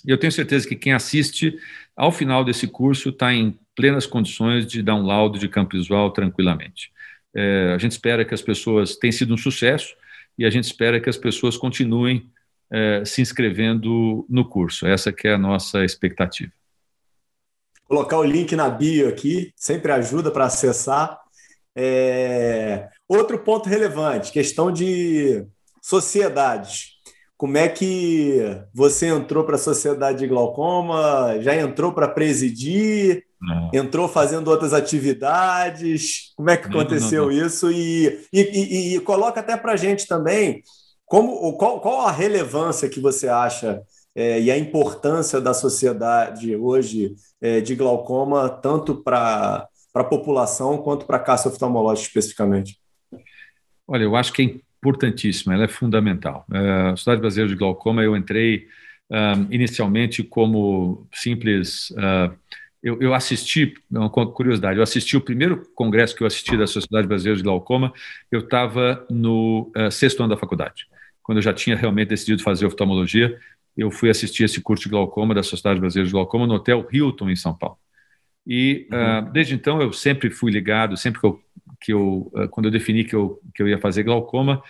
E 0.05 0.11
eu 0.11 0.17
tenho 0.17 0.31
certeza 0.31 0.67
que 0.67 0.75
quem 0.75 0.93
assiste 0.93 1.57
ao 1.95 2.11
final 2.11 2.43
desse 2.43 2.67
curso 2.67 3.09
está 3.09 3.33
em 3.33 3.57
plenas 3.75 4.05
condições 4.05 4.65
de 4.65 4.81
dar 4.81 4.95
um 4.95 5.05
laudo 5.05 5.39
de 5.39 5.47
campo 5.47 5.77
visual 5.77 6.11
tranquilamente. 6.11 6.91
É, 7.35 7.73
a 7.73 7.77
gente 7.77 7.93
espera 7.93 8.23
que 8.23 8.33
as 8.33 8.41
pessoas 8.41 8.95
tenham 8.95 9.11
sido 9.11 9.33
um 9.33 9.37
sucesso 9.37 9.95
e 10.37 10.45
a 10.45 10.49
gente 10.49 10.65
espera 10.65 10.99
que 10.99 11.09
as 11.09 11.17
pessoas 11.17 11.57
continuem 11.57 12.29
é, 12.71 13.03
se 13.05 13.21
inscrevendo 13.21 14.25
no 14.29 14.47
curso. 14.47 14.85
Essa 14.85 15.11
que 15.11 15.27
é 15.27 15.33
a 15.33 15.37
nossa 15.37 15.83
expectativa. 15.83 16.51
Colocar 17.85 18.17
o 18.17 18.23
link 18.23 18.55
na 18.55 18.69
bio 18.69 19.07
aqui 19.09 19.53
sempre 19.55 19.91
ajuda 19.91 20.31
para 20.31 20.45
acessar. 20.45 21.19
É... 21.75 22.89
Outro 23.07 23.39
ponto 23.39 23.69
relevante, 23.69 24.31
questão 24.31 24.71
de 24.71 25.45
sociedades. 25.81 26.92
Como 27.43 27.57
é 27.57 27.67
que 27.67 28.39
você 28.73 29.07
entrou 29.07 29.43
para 29.43 29.55
a 29.55 29.59
Sociedade 29.59 30.19
de 30.19 30.27
Glaucoma? 30.27 31.41
Já 31.41 31.53
entrou 31.53 31.91
para 31.91 32.07
presidir? 32.07 33.25
Não. 33.41 33.69
Entrou 33.73 34.07
fazendo 34.07 34.47
outras 34.47 34.71
atividades? 34.71 36.31
Como 36.37 36.49
é 36.49 36.55
que 36.55 36.69
aconteceu 36.69 37.23
não, 37.23 37.33
não, 37.33 37.45
isso? 37.45 37.69
E, 37.69 38.25
e, 38.31 38.39
e, 38.39 38.95
e, 38.95 38.99
coloca 39.01 39.41
até 39.41 39.57
para 39.57 39.73
a 39.73 39.75
gente 39.75 40.07
também 40.07 40.63
como, 41.05 41.51
qual, 41.57 41.81
qual 41.81 42.07
a 42.07 42.11
relevância 42.13 42.87
que 42.87 43.01
você 43.01 43.27
acha 43.27 43.81
é, 44.15 44.39
e 44.39 44.49
a 44.49 44.57
importância 44.57 45.41
da 45.41 45.53
sociedade 45.53 46.55
hoje 46.55 47.13
é, 47.41 47.59
de 47.59 47.75
glaucoma, 47.75 48.47
tanto 48.47 48.95
para 49.03 49.67
a 49.93 50.03
população 50.05 50.77
quanto 50.77 51.05
para 51.05 51.17
a 51.17 51.19
caça 51.19 51.49
oftalmológica 51.49 52.07
especificamente? 52.07 52.79
Olha, 53.85 54.03
eu 54.03 54.15
acho 54.15 54.31
que 54.31 54.43
é 54.43 54.72
importantíssima, 54.83 55.53
ela 55.53 55.63
é 55.63 55.67
fundamental. 55.67 56.45
É, 56.51 56.89
a 56.89 56.95
Sociedade 56.95 57.21
Brasileira 57.21 57.49
de 57.49 57.57
Glaucoma, 57.57 58.03
eu 58.03 58.17
entrei 58.17 58.67
uh, 59.09 59.47
inicialmente 59.49 60.21
como 60.23 61.07
simples. 61.13 61.91
Uh, 61.91 62.35
eu, 62.81 63.01
eu, 63.01 63.13
assisti, 63.13 63.73
uma 63.89 64.09
curiosidade, 64.09 64.77
eu 64.77 64.83
assisti 64.83 65.15
o 65.15 65.21
primeiro 65.21 65.65
congresso 65.73 66.13
que 66.13 66.21
eu 66.21 66.27
assisti 66.27 66.57
da 66.57 66.67
Sociedade 66.67 67.07
Brasileira 67.07 67.37
de 67.37 67.43
Glaucoma, 67.43 67.93
eu 68.29 68.41
estava 68.41 69.05
no 69.09 69.71
uh, 69.77 69.89
sexto 69.89 70.19
ano 70.19 70.35
da 70.35 70.37
faculdade, 70.37 70.85
quando 71.21 71.37
eu 71.37 71.41
já 71.41 71.53
tinha 71.53 71.77
realmente 71.77 72.09
decidido 72.09 72.43
fazer 72.43 72.65
oftalmologia, 72.65 73.39
eu 73.77 73.89
fui 73.89 74.09
assistir 74.09 74.43
esse 74.43 74.59
curso 74.59 74.83
de 74.83 74.89
glaucoma 74.89 75.33
da 75.33 75.41
Sociedade 75.41 75.79
Brasileira 75.79 76.07
de 76.07 76.11
Glaucoma 76.11 76.45
no 76.45 76.55
Hotel 76.55 76.85
Hilton, 76.91 77.29
em 77.29 77.35
São 77.35 77.55
Paulo. 77.55 77.77
E 78.45 78.85
uhum. 78.91 79.31
desde 79.31 79.55
então 79.55 79.81
eu 79.81 79.93
sempre 79.93 80.29
fui 80.29 80.51
ligado, 80.51 80.97
sempre 80.97 81.21
que 81.21 81.25
eu 81.25 81.41
que 81.79 81.93
eu, 81.93 82.31
eh, 82.35 82.47
quando 82.47 82.67
eu 82.67 82.71
defini 82.71 83.03
que 83.03 83.15
eu, 83.15 83.39
que 83.53 83.61
eu 83.63 83.67
ia 83.67 83.77
fazer 83.77 84.03
glaucoma, 84.03 84.61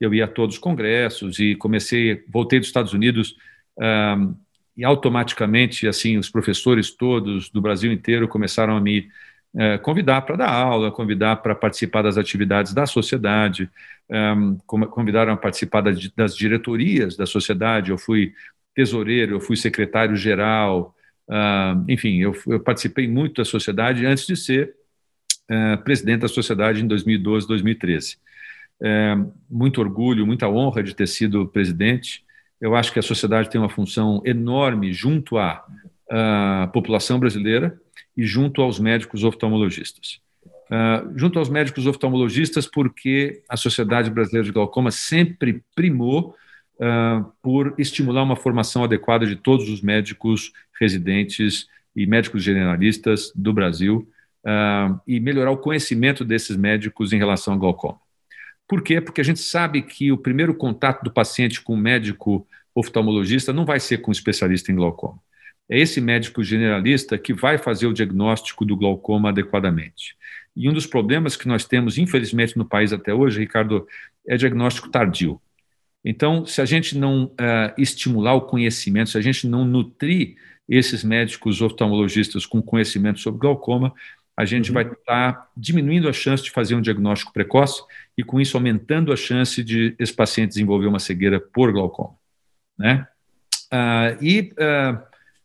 eu 0.00 0.12
ia 0.12 0.24
a 0.24 0.28
todos 0.28 0.56
os 0.56 0.60
congressos 0.60 1.38
e 1.38 1.54
comecei, 1.54 2.24
voltei 2.28 2.58
dos 2.58 2.68
Estados 2.68 2.92
Unidos 2.92 3.36
um, 3.78 4.34
e 4.76 4.84
automaticamente, 4.84 5.86
assim, 5.86 6.18
os 6.18 6.28
professores 6.28 6.90
todos 6.90 7.50
do 7.50 7.60
Brasil 7.60 7.92
inteiro 7.92 8.26
começaram 8.26 8.76
a 8.76 8.80
me 8.80 9.08
uh, 9.54 9.78
convidar 9.82 10.22
para 10.22 10.36
dar 10.36 10.50
aula, 10.50 10.90
convidar 10.90 11.36
para 11.36 11.54
participar 11.54 12.02
das 12.02 12.18
atividades 12.18 12.74
da 12.74 12.86
sociedade, 12.86 13.70
um, 14.10 14.56
convidaram 14.66 15.32
a 15.32 15.36
participar 15.36 15.82
das, 15.82 16.36
diretorias 16.36 17.16
da 17.16 17.26
sociedade. 17.26 17.90
Eu 17.90 17.98
fui 17.98 18.34
tesoureiro, 18.74 19.36
eu 19.36 19.40
fui 19.40 19.56
secretário-geral, 19.56 20.94
uh, 21.28 21.84
enfim, 21.88 22.20
eu, 22.20 22.34
eu 22.48 22.60
participei 22.60 23.06
muito 23.06 23.36
da 23.36 23.44
sociedade 23.44 24.04
antes 24.04 24.26
de 24.26 24.36
ser 24.36 24.74
é, 25.52 25.76
presidente 25.76 26.22
da 26.22 26.28
sociedade 26.28 26.82
em 26.82 26.86
2012, 26.86 27.46
2013. 27.46 28.16
É, 28.82 29.14
muito 29.50 29.82
orgulho, 29.82 30.26
muita 30.26 30.48
honra 30.48 30.82
de 30.82 30.94
ter 30.94 31.06
sido 31.06 31.46
presidente. 31.46 32.24
Eu 32.58 32.74
acho 32.74 32.90
que 32.90 32.98
a 32.98 33.02
sociedade 33.02 33.50
tem 33.50 33.60
uma 33.60 33.68
função 33.68 34.22
enorme 34.24 34.94
junto 34.94 35.36
à, 35.36 35.62
à 36.10 36.70
população 36.72 37.18
brasileira 37.18 37.78
e 38.16 38.24
junto 38.24 38.62
aos 38.62 38.80
médicos 38.80 39.24
oftalmologistas. 39.24 40.20
Uh, 40.70 41.12
junto 41.14 41.38
aos 41.38 41.50
médicos 41.50 41.86
oftalmologistas, 41.86 42.66
porque 42.66 43.42
a 43.46 43.58
Sociedade 43.58 44.10
Brasileira 44.10 44.46
de 44.46 44.52
Glaucoma 44.52 44.90
sempre 44.90 45.62
primou 45.74 46.34
uh, 46.76 47.30
por 47.42 47.74
estimular 47.76 48.22
uma 48.22 48.36
formação 48.36 48.82
adequada 48.82 49.26
de 49.26 49.36
todos 49.36 49.68
os 49.68 49.82
médicos 49.82 50.50
residentes 50.80 51.66
e 51.94 52.06
médicos 52.06 52.42
generalistas 52.42 53.30
do 53.34 53.52
Brasil, 53.52 54.08
uh, 54.46 55.00
e 55.06 55.20
melhorar 55.20 55.50
o 55.50 55.58
conhecimento 55.58 56.24
desses 56.24 56.56
médicos 56.56 57.12
em 57.12 57.18
relação 57.18 57.54
ao 57.54 57.60
glaucoma. 57.60 58.00
Por 58.68 58.82
quê? 58.82 59.00
Porque 59.00 59.20
a 59.20 59.24
gente 59.24 59.40
sabe 59.40 59.82
que 59.82 60.10
o 60.12 60.18
primeiro 60.18 60.54
contato 60.54 61.02
do 61.02 61.12
paciente 61.12 61.60
com 61.60 61.74
o 61.74 61.76
médico 61.76 62.46
oftalmologista 62.74 63.52
não 63.52 63.64
vai 63.64 63.78
ser 63.78 63.98
com 63.98 64.10
um 64.10 64.12
especialista 64.12 64.72
em 64.72 64.74
glaucoma. 64.74 65.18
É 65.68 65.78
esse 65.78 66.00
médico 66.00 66.42
generalista 66.42 67.18
que 67.18 67.32
vai 67.32 67.58
fazer 67.58 67.86
o 67.86 67.92
diagnóstico 67.92 68.64
do 68.64 68.76
glaucoma 68.76 69.28
adequadamente. 69.28 70.16
E 70.54 70.68
um 70.68 70.72
dos 70.72 70.86
problemas 70.86 71.36
que 71.36 71.48
nós 71.48 71.64
temos, 71.64 71.98
infelizmente, 71.98 72.56
no 72.56 72.64
país 72.64 72.92
até 72.92 73.14
hoje, 73.14 73.40
Ricardo, 73.40 73.86
é 74.26 74.36
diagnóstico 74.36 74.90
tardio. 74.90 75.40
Então, 76.04 76.44
se 76.44 76.60
a 76.60 76.64
gente 76.64 76.98
não 76.98 77.26
uh, 77.26 77.72
estimular 77.78 78.34
o 78.34 78.42
conhecimento, 78.42 79.10
se 79.10 79.18
a 79.18 79.20
gente 79.20 79.46
não 79.46 79.64
nutrir 79.64 80.36
esses 80.68 81.04
médicos 81.04 81.60
oftalmologistas 81.60 82.44
com 82.44 82.60
conhecimento 82.60 83.20
sobre 83.20 83.40
glaucoma, 83.40 83.92
a 84.36 84.44
gente 84.44 84.70
uhum. 84.70 84.74
vai 84.74 84.84
estar 84.84 85.50
diminuindo 85.56 86.08
a 86.08 86.12
chance 86.12 86.42
de 86.42 86.50
fazer 86.50 86.74
um 86.74 86.80
diagnóstico 86.80 87.32
precoce 87.32 87.82
e, 88.16 88.24
com 88.24 88.40
isso, 88.40 88.56
aumentando 88.56 89.12
a 89.12 89.16
chance 89.16 89.62
de 89.62 89.94
esse 89.98 90.12
paciente 90.12 90.50
desenvolver 90.50 90.86
uma 90.86 90.98
cegueira 90.98 91.38
por 91.38 91.72
glaucoma. 91.72 92.14
Né? 92.78 93.06
Ah, 93.70 94.16
e, 94.20 94.52
ah, 94.58 95.02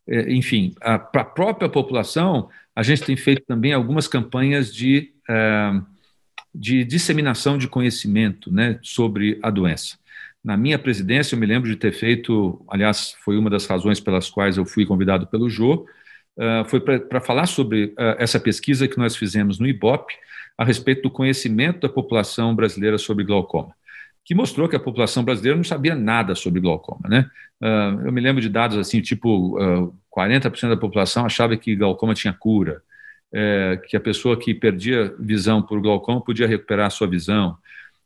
é, 0.07 0.31
enfim, 0.33 0.73
para 1.11 1.21
a 1.21 1.25
própria 1.25 1.69
população, 1.69 2.49
a 2.75 2.81
gente 2.81 3.03
tem 3.03 3.17
feito 3.17 3.43
também 3.45 3.73
algumas 3.73 4.07
campanhas 4.07 4.73
de, 4.73 5.13
ah, 5.29 5.81
de 6.55 6.83
disseminação 6.85 7.57
de 7.57 7.67
conhecimento 7.67 8.51
né, 8.51 8.79
sobre 8.81 9.37
a 9.43 9.49
doença. 9.49 9.97
Na 10.43 10.55
minha 10.55 10.79
presidência, 10.79 11.35
eu 11.35 11.39
me 11.39 11.45
lembro 11.45 11.69
de 11.69 11.75
ter 11.75 11.91
feito, 11.91 12.65
aliás, 12.69 13.15
foi 13.19 13.37
uma 13.37 13.49
das 13.49 13.65
razões 13.65 13.99
pelas 13.99 14.29
quais 14.29 14.55
eu 14.55 14.65
fui 14.65 14.85
convidado 14.85 15.27
pelo 15.27 15.49
Jô, 15.49 15.85
uh, 16.37 16.65
foi 16.65 16.79
para 16.79 17.19
falar 17.19 17.45
sobre 17.45 17.85
uh, 17.85 18.15
essa 18.17 18.39
pesquisa 18.39 18.87
que 18.87 18.97
nós 18.97 19.15
fizemos 19.15 19.59
no 19.59 19.67
IBOP 19.67 20.13
a 20.57 20.63
respeito 20.63 21.03
do 21.03 21.11
conhecimento 21.11 21.81
da 21.81 21.89
população 21.89 22.55
brasileira 22.55 22.97
sobre 22.97 23.23
glaucoma, 23.23 23.75
que 24.23 24.33
mostrou 24.33 24.67
que 24.67 24.75
a 24.75 24.79
população 24.79 25.23
brasileira 25.23 25.55
não 25.55 25.63
sabia 25.63 25.95
nada 25.95 26.35
sobre 26.35 26.59
glaucoma. 26.59 27.07
Né? 27.07 27.29
Uh, 27.61 28.07
eu 28.07 28.11
me 28.11 28.21
lembro 28.21 28.41
de 28.41 28.49
dados 28.49 28.77
assim, 28.77 29.01
tipo, 29.01 29.57
40% 30.15 30.69
da 30.69 30.77
população 30.77 31.25
achava 31.25 31.55
que 31.57 31.75
glaucoma 31.75 32.13
tinha 32.13 32.33
cura, 32.33 32.81
é, 33.33 33.79
que 33.87 33.97
a 33.97 33.99
pessoa 33.99 34.39
que 34.39 34.53
perdia 34.53 35.13
visão 35.19 35.61
por 35.61 35.81
glaucoma 35.81 36.21
podia 36.21 36.47
recuperar 36.47 36.87
a 36.87 36.89
sua 36.89 37.07
visão, 37.07 37.57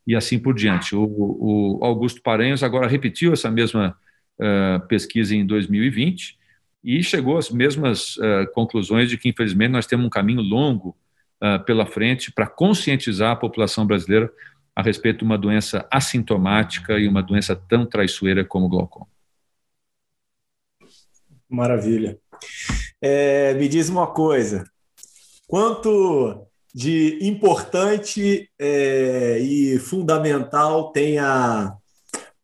e 0.06 0.16
assim 0.16 0.38
por 0.38 0.54
diante. 0.54 0.96
O, 0.96 1.78
o 1.80 1.84
Augusto 1.84 2.20
Paranhos 2.22 2.62
agora 2.62 2.88
repetiu 2.88 3.32
essa 3.32 3.50
mesma 3.50 3.96
uh, 4.38 4.86
pesquisa 4.88 5.34
em 5.34 5.46
2020 5.46 6.36
e 6.82 7.02
chegou 7.02 7.38
às 7.38 7.50
mesmas 7.50 8.16
uh, 8.16 8.50
conclusões 8.52 9.08
de 9.08 9.16
que, 9.16 9.28
infelizmente, 9.28 9.70
nós 9.70 9.86
temos 9.86 10.04
um 10.04 10.10
caminho 10.10 10.40
longo 10.40 10.96
uh, 11.42 11.62
pela 11.64 11.86
frente 11.86 12.32
para 12.32 12.46
conscientizar 12.46 13.32
a 13.32 13.36
população 13.36 13.86
brasileira 13.86 14.32
a 14.74 14.82
respeito 14.82 15.18
de 15.18 15.24
uma 15.24 15.38
doença 15.38 15.86
assintomática 15.90 16.98
e 16.98 17.06
uma 17.06 17.22
doença 17.22 17.54
tão 17.54 17.86
traiçoeira 17.86 18.44
como 18.44 18.66
o 18.66 18.68
glaucoma. 18.68 19.06
Maravilha. 21.48 22.18
É, 23.00 23.52
me 23.54 23.68
diz 23.68 23.88
uma 23.88 24.06
coisa: 24.06 24.64
quanto 25.46 26.46
de 26.74 27.18
importante 27.20 28.50
é, 28.58 29.38
e 29.38 29.78
fundamental 29.78 30.90
tem 30.90 31.18
a 31.18 31.76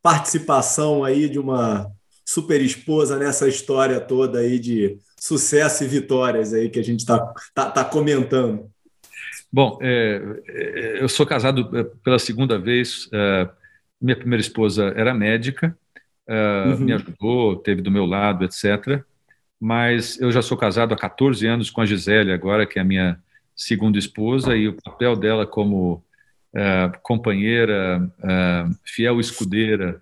participação 0.01 1.03
aí 1.03 1.27
de 1.27 1.39
uma 1.39 1.91
super 2.29 2.61
esposa 2.61 3.17
nessa 3.17 3.47
história 3.47 3.99
toda 3.99 4.37
aí 4.37 4.59
de 4.59 4.99
sucesso 5.19 5.83
e 5.83 5.87
vitórias 5.87 6.53
aí 6.53 6.69
que 6.69 6.79
a 6.79 6.83
gente 6.83 6.99
está 6.99 7.33
tá, 7.55 7.71
tá 7.71 7.83
comentando. 7.83 8.69
Bom, 9.51 9.79
é, 9.81 10.21
é, 10.47 11.01
eu 11.01 11.09
sou 11.09 11.25
casado 11.25 11.75
é, 11.75 11.83
pela 12.03 12.19
segunda 12.19 12.59
vez. 12.59 13.09
É, 13.11 13.49
minha 13.99 14.15
primeira 14.15 14.41
esposa 14.41 14.93
era 14.95 15.11
médica, 15.11 15.75
é, 16.27 16.65
uhum. 16.67 16.77
me 16.77 16.93
ajudou, 16.93 17.55
teve 17.55 17.81
do 17.81 17.89
meu 17.89 18.05
lado, 18.05 18.45
etc. 18.45 19.03
Mas 19.59 20.21
eu 20.21 20.31
já 20.31 20.43
sou 20.43 20.55
casado 20.55 20.93
há 20.93 20.97
14 20.97 21.47
anos 21.47 21.71
com 21.71 21.81
a 21.81 21.85
Gisele, 21.85 22.31
agora 22.31 22.67
que 22.67 22.77
é 22.77 22.83
a 22.83 22.85
minha 22.85 23.19
segunda 23.55 23.97
esposa, 23.97 24.55
e 24.55 24.67
o 24.67 24.77
papel 24.79 25.15
dela 25.15 25.47
como 25.47 26.03
companheira, 27.03 28.09
fiel 28.83 29.19
escudeira, 29.19 30.01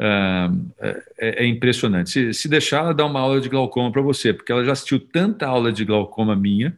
é, 0.00 1.42
é, 1.44 1.46
impressionante. 1.46 2.10
Se, 2.10 2.34
se 2.34 2.48
deixar, 2.48 2.78
ela 2.78 2.94
dá 2.94 3.04
uma 3.04 3.20
aula 3.20 3.40
de 3.40 3.48
glaucoma 3.48 3.90
para 3.90 4.02
você, 4.02 4.32
porque 4.32 4.52
ela 4.52 4.64
já 4.64 4.72
assistiu 4.72 5.00
tanta 5.00 5.46
aula 5.46 5.72
de 5.72 5.84
glaucoma 5.84 6.36
minha 6.36 6.76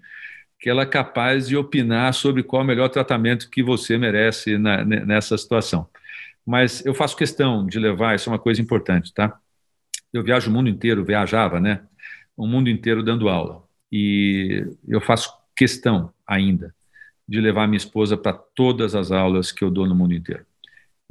que 0.59 0.69
ela 0.69 0.83
é 0.83 0.87
capaz 0.87 1.49
de 1.49 1.57
opinar 1.57 2.13
sobre 2.13 2.43
qual 2.43 2.61
é 2.61 2.65
o 2.65 2.69
melhor 2.69 2.89
tratamento 2.91 3.49
que 3.49 3.63
você 3.63 3.97
merece 3.97 4.59
na, 4.59 4.85
nessa 4.85 5.37
situação. 5.39 5.89
Mas 6.45 6.85
eu 6.85 6.95
faço 6.95 7.17
questão 7.17 7.67
de 7.67 7.79
levar, 7.79 8.15
isso 8.15 8.29
é 8.29 8.33
uma 8.33 8.39
coisa 8.39 8.61
importante, 8.61 9.13
tá? 9.13 9.39
Eu 10.13 10.23
viajo 10.23 10.51
o 10.51 10.53
mundo 10.53 10.69
inteiro, 10.69 11.05
viajava, 11.05 11.61
né? 11.61 11.83
O 12.37 12.47
mundo 12.47 12.69
inteiro 12.69 13.03
dando 13.03 13.29
aula. 13.29 13.63
E 13.91 14.67
eu 14.87 15.01
faço 15.01 15.33
questão 15.57 16.13
ainda 16.27 16.75
de 17.27 17.41
levar 17.41 17.67
minha 17.67 17.79
esposa 17.79 18.17
para 18.17 18.33
todas 18.33 18.95
as 18.95 19.11
aulas 19.11 19.53
que 19.53 19.65
eu 19.65 19.71
dou 19.71 19.87
no 19.87 19.95
mundo 19.95 20.13
inteiro 20.13 20.45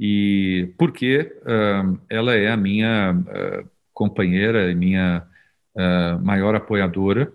e 0.02 0.72
porque 0.78 1.30
uh, 1.42 2.00
ela 2.08 2.34
é 2.34 2.48
a 2.48 2.56
minha 2.56 3.12
uh, 3.12 3.68
companheira 3.92 4.70
e 4.70 4.74
minha 4.74 5.22
uh, 5.74 6.24
maior 6.24 6.54
apoiadora 6.54 7.30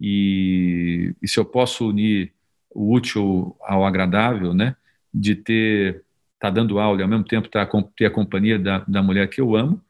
e, 0.00 1.14
e, 1.22 1.28
se 1.28 1.38
eu 1.38 1.44
posso 1.44 1.88
unir 1.88 2.32
o 2.68 2.92
útil 2.92 3.56
ao 3.60 3.84
agradável, 3.86 4.52
né, 4.52 4.74
de 5.14 5.36
ter 5.36 6.02
tá 6.40 6.50
dando 6.50 6.80
aula 6.80 6.98
e 6.98 7.02
ao 7.02 7.08
mesmo 7.08 7.24
tempo 7.24 7.48
tá, 7.48 7.68
ter 7.96 8.06
a 8.06 8.10
companhia 8.10 8.58
da, 8.58 8.78
da 8.88 9.02
mulher 9.02 9.28
que 9.28 9.40
eu 9.40 9.54
amo, 9.54 9.80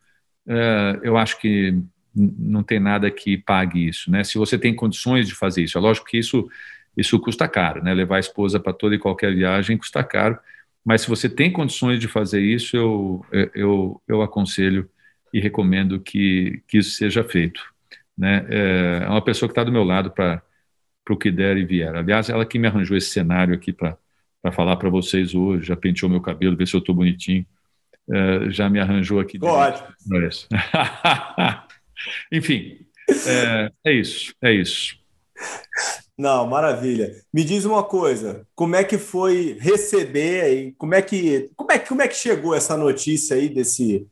eu 1.04 1.16
acho 1.16 1.38
que 1.38 1.80
não 2.12 2.64
tem 2.64 2.80
nada 2.80 3.08
que 3.08 3.38
pague 3.38 3.86
isso, 3.86 4.10
né? 4.10 4.24
Se 4.24 4.36
você 4.36 4.58
tem 4.58 4.74
condições 4.74 5.28
de 5.28 5.34
fazer 5.34 5.62
isso, 5.62 5.78
é 5.78 5.80
lógico 5.80 6.06
que 6.06 6.18
isso 6.18 6.50
isso 6.96 7.20
custa 7.20 7.46
caro, 7.46 7.84
né? 7.84 7.94
Levar 7.94 8.16
a 8.16 8.20
esposa 8.20 8.58
para 8.58 8.72
toda 8.72 8.96
e 8.96 8.98
qualquer 8.98 9.32
viagem 9.32 9.78
custa 9.78 10.02
caro, 10.02 10.36
mas 10.90 11.02
se 11.02 11.08
você 11.08 11.28
tem 11.28 11.52
condições 11.52 12.00
de 12.00 12.08
fazer 12.08 12.40
isso, 12.40 12.76
eu 12.76 13.24
eu, 13.54 14.02
eu 14.08 14.22
aconselho 14.22 14.90
e 15.32 15.38
recomendo 15.38 16.00
que, 16.00 16.64
que 16.66 16.78
isso 16.78 16.90
seja 16.90 17.22
feito, 17.22 17.62
né? 18.18 18.44
É, 18.50 19.02
é 19.04 19.08
uma 19.08 19.22
pessoa 19.22 19.48
que 19.48 19.52
está 19.52 19.62
do 19.62 19.70
meu 19.70 19.84
lado 19.84 20.10
para 20.10 20.42
para 21.04 21.14
o 21.14 21.16
que 21.16 21.30
der 21.30 21.56
e 21.58 21.64
vier. 21.64 21.94
Aliás, 21.94 22.28
ela 22.28 22.44
que 22.44 22.58
me 22.58 22.66
arranjou 22.66 22.96
esse 22.96 23.10
cenário 23.10 23.54
aqui 23.54 23.72
para 23.72 23.96
falar 24.50 24.76
para 24.78 24.90
vocês 24.90 25.32
hoje, 25.32 25.68
já 25.68 25.76
penteou 25.76 26.10
meu 26.10 26.20
cabelo, 26.20 26.56
ver 26.56 26.66
se 26.66 26.74
eu 26.74 26.80
estou 26.80 26.92
bonitinho, 26.92 27.46
é, 28.10 28.50
já 28.50 28.68
me 28.68 28.80
arranjou 28.80 29.20
aqui. 29.20 29.38
Ótimo. 29.40 29.94
Enfim, 32.32 32.80
é, 33.28 33.72
é 33.84 33.92
isso, 33.92 34.34
é 34.42 34.52
isso. 34.52 34.98
Não, 36.20 36.46
maravilha. 36.46 37.14
Me 37.32 37.42
diz 37.42 37.64
uma 37.64 37.82
coisa, 37.82 38.46
como 38.54 38.76
é 38.76 38.84
que 38.84 38.98
foi 38.98 39.56
receber 39.58 40.52
e 40.52 40.72
como 40.72 40.94
é 40.94 41.00
que 41.00 41.50
como 41.56 41.72
é, 41.72 41.78
como 41.78 42.02
é 42.02 42.08
que 42.08 42.14
chegou 42.14 42.54
essa 42.54 42.76
notícia 42.76 43.36
aí 43.36 43.48
desse 43.48 44.06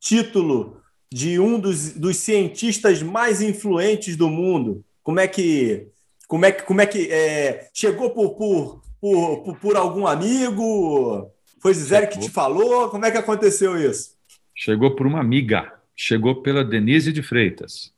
título 0.00 0.82
de 1.08 1.38
um 1.38 1.60
dos, 1.60 1.92
dos 1.92 2.16
cientistas 2.16 3.00
mais 3.00 3.40
influentes 3.40 4.16
do 4.16 4.28
mundo? 4.28 4.84
Como 5.04 5.20
é 5.20 5.28
que 5.28 5.86
como 6.26 6.44
é 6.44 6.50
que 6.50 6.64
como 6.64 6.80
é 6.80 6.86
que 6.86 7.08
é, 7.12 7.68
chegou 7.72 8.10
por, 8.10 8.34
por, 8.34 8.82
por, 9.00 9.56
por, 9.60 9.76
algum 9.76 10.04
amigo? 10.04 11.30
Foi 11.60 11.72
Zé 11.74 12.06
que 12.06 12.18
te 12.18 12.28
falou? 12.28 12.88
Como 12.88 13.06
é 13.06 13.10
que 13.12 13.18
aconteceu 13.18 13.78
isso? 13.78 14.16
Chegou 14.52 14.96
por 14.96 15.06
uma 15.06 15.20
amiga 15.20 15.72
chegou 15.94 16.42
pela 16.42 16.64
Denise 16.64 17.12
de 17.12 17.22
Freitas. 17.22 17.94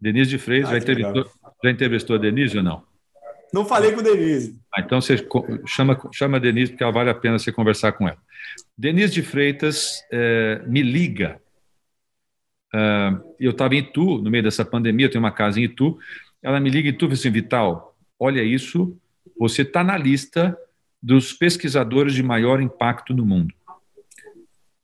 Denise 0.00 0.30
de 0.30 0.38
Freitas, 0.38 0.70
ah, 0.70 0.72
já, 0.74 0.78
entrevistou, 0.78 1.26
já 1.64 1.70
entrevistou 1.70 2.16
a 2.16 2.18
Denise 2.18 2.56
ou 2.56 2.62
não? 2.62 2.89
Não 3.52 3.64
falei 3.64 3.92
com 3.92 4.02
Denise. 4.02 4.58
Ah, 4.72 4.80
então 4.80 5.00
você 5.00 5.16
chama, 5.66 6.00
chama 6.12 6.36
a 6.36 6.40
Denise, 6.40 6.72
porque 6.72 6.84
vale 6.92 7.10
a 7.10 7.14
pena 7.14 7.38
você 7.38 7.50
conversar 7.50 7.92
com 7.92 8.08
ela. 8.08 8.18
Denise 8.76 9.12
de 9.12 9.22
Freitas 9.22 10.04
é, 10.10 10.62
me 10.66 10.82
liga. 10.82 11.40
Uh, 12.72 13.34
eu 13.38 13.50
estava 13.50 13.74
em 13.74 13.78
Itu, 13.78 14.18
no 14.18 14.30
meio 14.30 14.44
dessa 14.44 14.64
pandemia, 14.64 15.06
eu 15.06 15.10
tenho 15.10 15.22
uma 15.22 15.32
casa 15.32 15.58
em 15.58 15.64
Itu. 15.64 15.98
Ela 16.40 16.60
me 16.60 16.70
liga 16.70 16.88
em 16.88 16.92
Itu 16.92 17.06
e 17.08 17.12
assim: 17.12 17.30
Vital, 17.30 17.96
olha 18.18 18.42
isso, 18.42 18.96
você 19.38 19.62
está 19.62 19.82
na 19.82 19.96
lista 19.96 20.56
dos 21.02 21.32
pesquisadores 21.32 22.14
de 22.14 22.22
maior 22.22 22.60
impacto 22.60 23.12
no 23.12 23.26
mundo. 23.26 23.52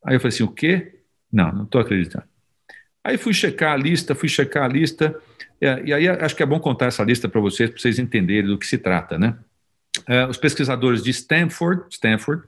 Aí 0.05 0.17
eu 0.17 0.21
falei 0.21 0.35
assim: 0.35 0.43
o 0.43 0.49
quê? 0.49 1.01
Não, 1.33 1.53
não 1.53 1.64
estou 1.64 1.81
acreditando. 1.81 2.27
Aí 3.07 3.16
fui 3.16 3.32
checar 3.32 3.72
a 3.72 3.76
lista, 3.76 4.16
fui 4.16 4.28
checar 4.28 4.64
a 4.64 4.68
lista, 4.68 5.16
e 5.61 5.92
aí 5.94 6.09
acho 6.09 6.34
que 6.34 6.42
é 6.42 6.46
bom 6.46 6.59
contar 6.59 6.86
essa 6.86 7.04
lista 7.04 7.28
para 7.28 7.40
vocês, 7.40 7.70
para 7.70 7.78
vocês 7.78 8.00
entenderem 8.00 8.50
do 8.50 8.59
que 8.59 8.66
se 8.66 8.76
trata, 8.76 9.16
né? 9.16 9.38
Uh, 10.09 10.28
os 10.28 10.36
pesquisadores 10.36 11.04
de 11.04 11.11
Stanford, 11.11 11.84
Stanford, 11.88 12.42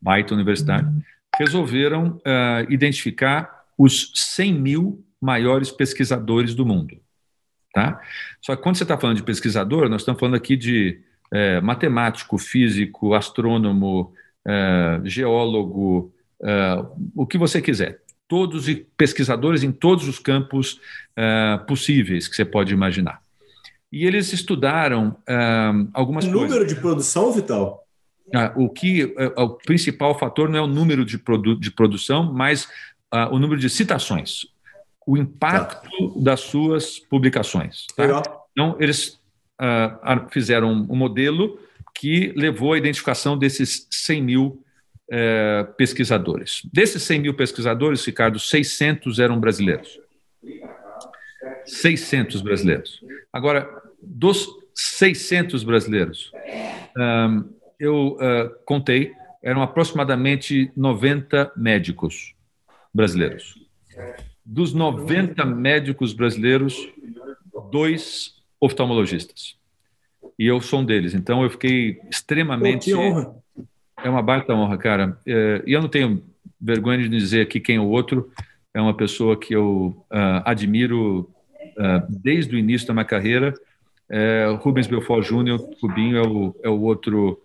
baita 0.00 0.32
universidade, 0.32 0.88
resolveram 1.36 2.18
uh, 2.18 2.72
identificar 2.72 3.64
os 3.76 4.12
100 4.14 4.54
mil 4.54 5.04
maiores 5.20 5.72
pesquisadores 5.72 6.54
do 6.54 6.64
mundo, 6.64 6.96
tá? 7.72 8.00
Só 8.40 8.54
que 8.54 8.62
quando 8.62 8.76
você 8.76 8.84
está 8.84 8.96
falando 8.96 9.16
de 9.16 9.24
pesquisador, 9.24 9.88
nós 9.88 10.02
estamos 10.02 10.20
falando 10.20 10.36
aqui 10.36 10.56
de 10.56 11.00
uh, 11.32 11.60
matemático, 11.60 12.38
físico, 12.38 13.14
astrônomo, 13.14 14.14
geólogo, 15.04 16.12
o 17.16 17.26
que 17.26 17.38
você 17.38 17.62
quiser 17.62 18.03
todos 18.28 18.68
e 18.68 18.86
pesquisadores 18.96 19.62
em 19.62 19.72
todos 19.72 20.08
os 20.08 20.18
campos 20.18 20.80
uh, 21.18 21.64
possíveis 21.66 22.28
que 22.28 22.34
você 22.34 22.44
pode 22.44 22.72
imaginar. 22.72 23.20
E 23.92 24.06
eles 24.06 24.32
estudaram 24.32 25.16
uh, 25.28 25.88
algumas 25.92 26.24
o 26.24 26.30
coisas. 26.30 26.50
número 26.50 26.66
de 26.66 26.74
produção, 26.76 27.32
Vital? 27.32 27.84
Uh, 28.28 28.64
o 28.64 28.68
que 28.68 29.14
o 29.36 29.50
principal 29.50 30.18
fator 30.18 30.48
não 30.48 30.58
é 30.58 30.62
o 30.62 30.66
número 30.66 31.04
de, 31.04 31.18
produ 31.18 31.58
de 31.58 31.70
produção, 31.70 32.32
mas 32.32 32.68
o 33.30 33.38
número 33.38 33.60
de 33.60 33.70
citações, 33.70 34.44
o 35.06 35.16
impacto 35.16 36.08
tá. 36.14 36.20
das 36.20 36.40
suas 36.40 36.98
publicações. 36.98 37.86
Tá? 37.94 38.04
Então, 38.50 38.76
eles 38.80 39.20
fizeram 40.32 40.72
um 40.72 40.96
modelo 40.96 41.56
que 41.94 42.32
levou 42.34 42.72
à 42.72 42.78
identificação 42.78 43.38
desses 43.38 43.86
100 43.88 44.22
mil 44.22 44.63
é, 45.16 45.62
pesquisadores. 45.76 46.62
Desses 46.72 47.04
100 47.04 47.20
mil 47.20 47.34
pesquisadores, 47.34 48.04
Ricardo, 48.04 48.36
600 48.40 49.20
eram 49.20 49.38
brasileiros. 49.38 50.00
600 51.64 52.42
brasileiros. 52.42 53.00
Agora, 53.32 53.70
dos 54.02 54.48
600 54.74 55.62
brasileiros, 55.62 56.32
um, 56.98 57.48
eu 57.78 58.16
uh, 58.16 58.50
contei, 58.64 59.12
eram 59.40 59.62
aproximadamente 59.62 60.72
90 60.76 61.52
médicos 61.56 62.34
brasileiros. 62.92 63.54
Dos 64.44 64.74
90 64.74 65.44
médicos 65.44 66.12
brasileiros, 66.12 66.88
dois 67.70 68.34
oftalmologistas. 68.60 69.56
E 70.36 70.44
eu 70.44 70.60
sou 70.60 70.80
um 70.80 70.84
deles. 70.84 71.14
Então, 71.14 71.44
eu 71.44 71.50
fiquei 71.50 72.00
extremamente. 72.10 72.86
Que 72.86 72.94
honra 72.96 73.43
é 74.04 74.10
uma 74.10 74.22
baita 74.22 74.54
honra, 74.54 74.76
cara. 74.76 75.18
É, 75.26 75.62
e 75.66 75.72
eu 75.72 75.80
não 75.80 75.88
tenho 75.88 76.22
vergonha 76.60 76.98
de 76.98 77.08
dizer 77.08 77.40
aqui 77.40 77.58
quem 77.58 77.76
é 77.76 77.80
o 77.80 77.88
outro. 77.88 78.30
É 78.72 78.80
uma 78.80 78.94
pessoa 78.94 79.38
que 79.38 79.54
eu 79.54 79.96
uh, 80.10 80.42
admiro 80.44 81.30
uh, 81.78 82.06
desde 82.08 82.54
o 82.54 82.58
início 82.58 82.86
da 82.86 82.92
minha 82.92 83.04
carreira. 83.04 83.54
É, 84.08 84.46
Rubens 84.60 84.86
Belfort 84.86 85.24
Júnior, 85.24 85.58
Rubinho 85.80 86.18
é 86.18 86.22
o, 86.22 86.56
é 86.64 86.68
o 86.68 86.80
outro 86.82 87.40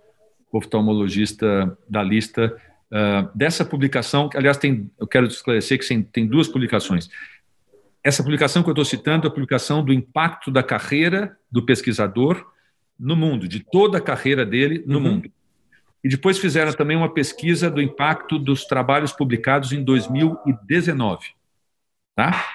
oftalmologista 0.51 1.78
da 1.89 2.03
lista 2.03 2.53
uh, 2.91 3.38
dessa 3.38 3.64
publicação. 3.64 4.28
Que, 4.28 4.38
aliás, 4.38 4.57
tem, 4.57 4.91
eu 4.99 5.07
quero 5.07 5.28
esclarecer 5.28 5.80
que 5.80 5.88
tem, 5.88 6.03
tem 6.03 6.28
duas 6.28 6.49
publicações. 6.49 7.10
Essa 8.03 8.22
publicação 8.22 8.64
que 8.64 8.70
eu 8.70 8.74
estou 8.74 8.86
citando 8.86 9.26
é 9.26 9.30
a 9.30 9.34
publicação 9.34 9.84
do 9.84 9.93
impacto 9.93 10.51
da 10.51 10.62
carreira 10.62 11.38
do 11.49 11.66
pesquisador 11.66 12.45
no 12.99 13.16
mundo, 13.16 13.47
de 13.47 13.62
toda 13.62 13.97
a 13.97 14.01
carreira 14.01 14.45
dele 14.45 14.84
no 14.86 14.97
uhum. 14.97 15.03
mundo. 15.03 15.32
E 16.04 16.10
depois 16.10 16.38
fizeram 16.38 16.72
também 16.74 16.95
uma 16.95 17.14
pesquisa 17.14 17.70
do 17.70 17.82
impacto 17.82 18.39
dos 18.39 18.66
trabalhos 18.66 19.12
publicados 19.12 19.72
em 19.74 19.84
2019. 19.84 21.28
Tá? 22.16 22.45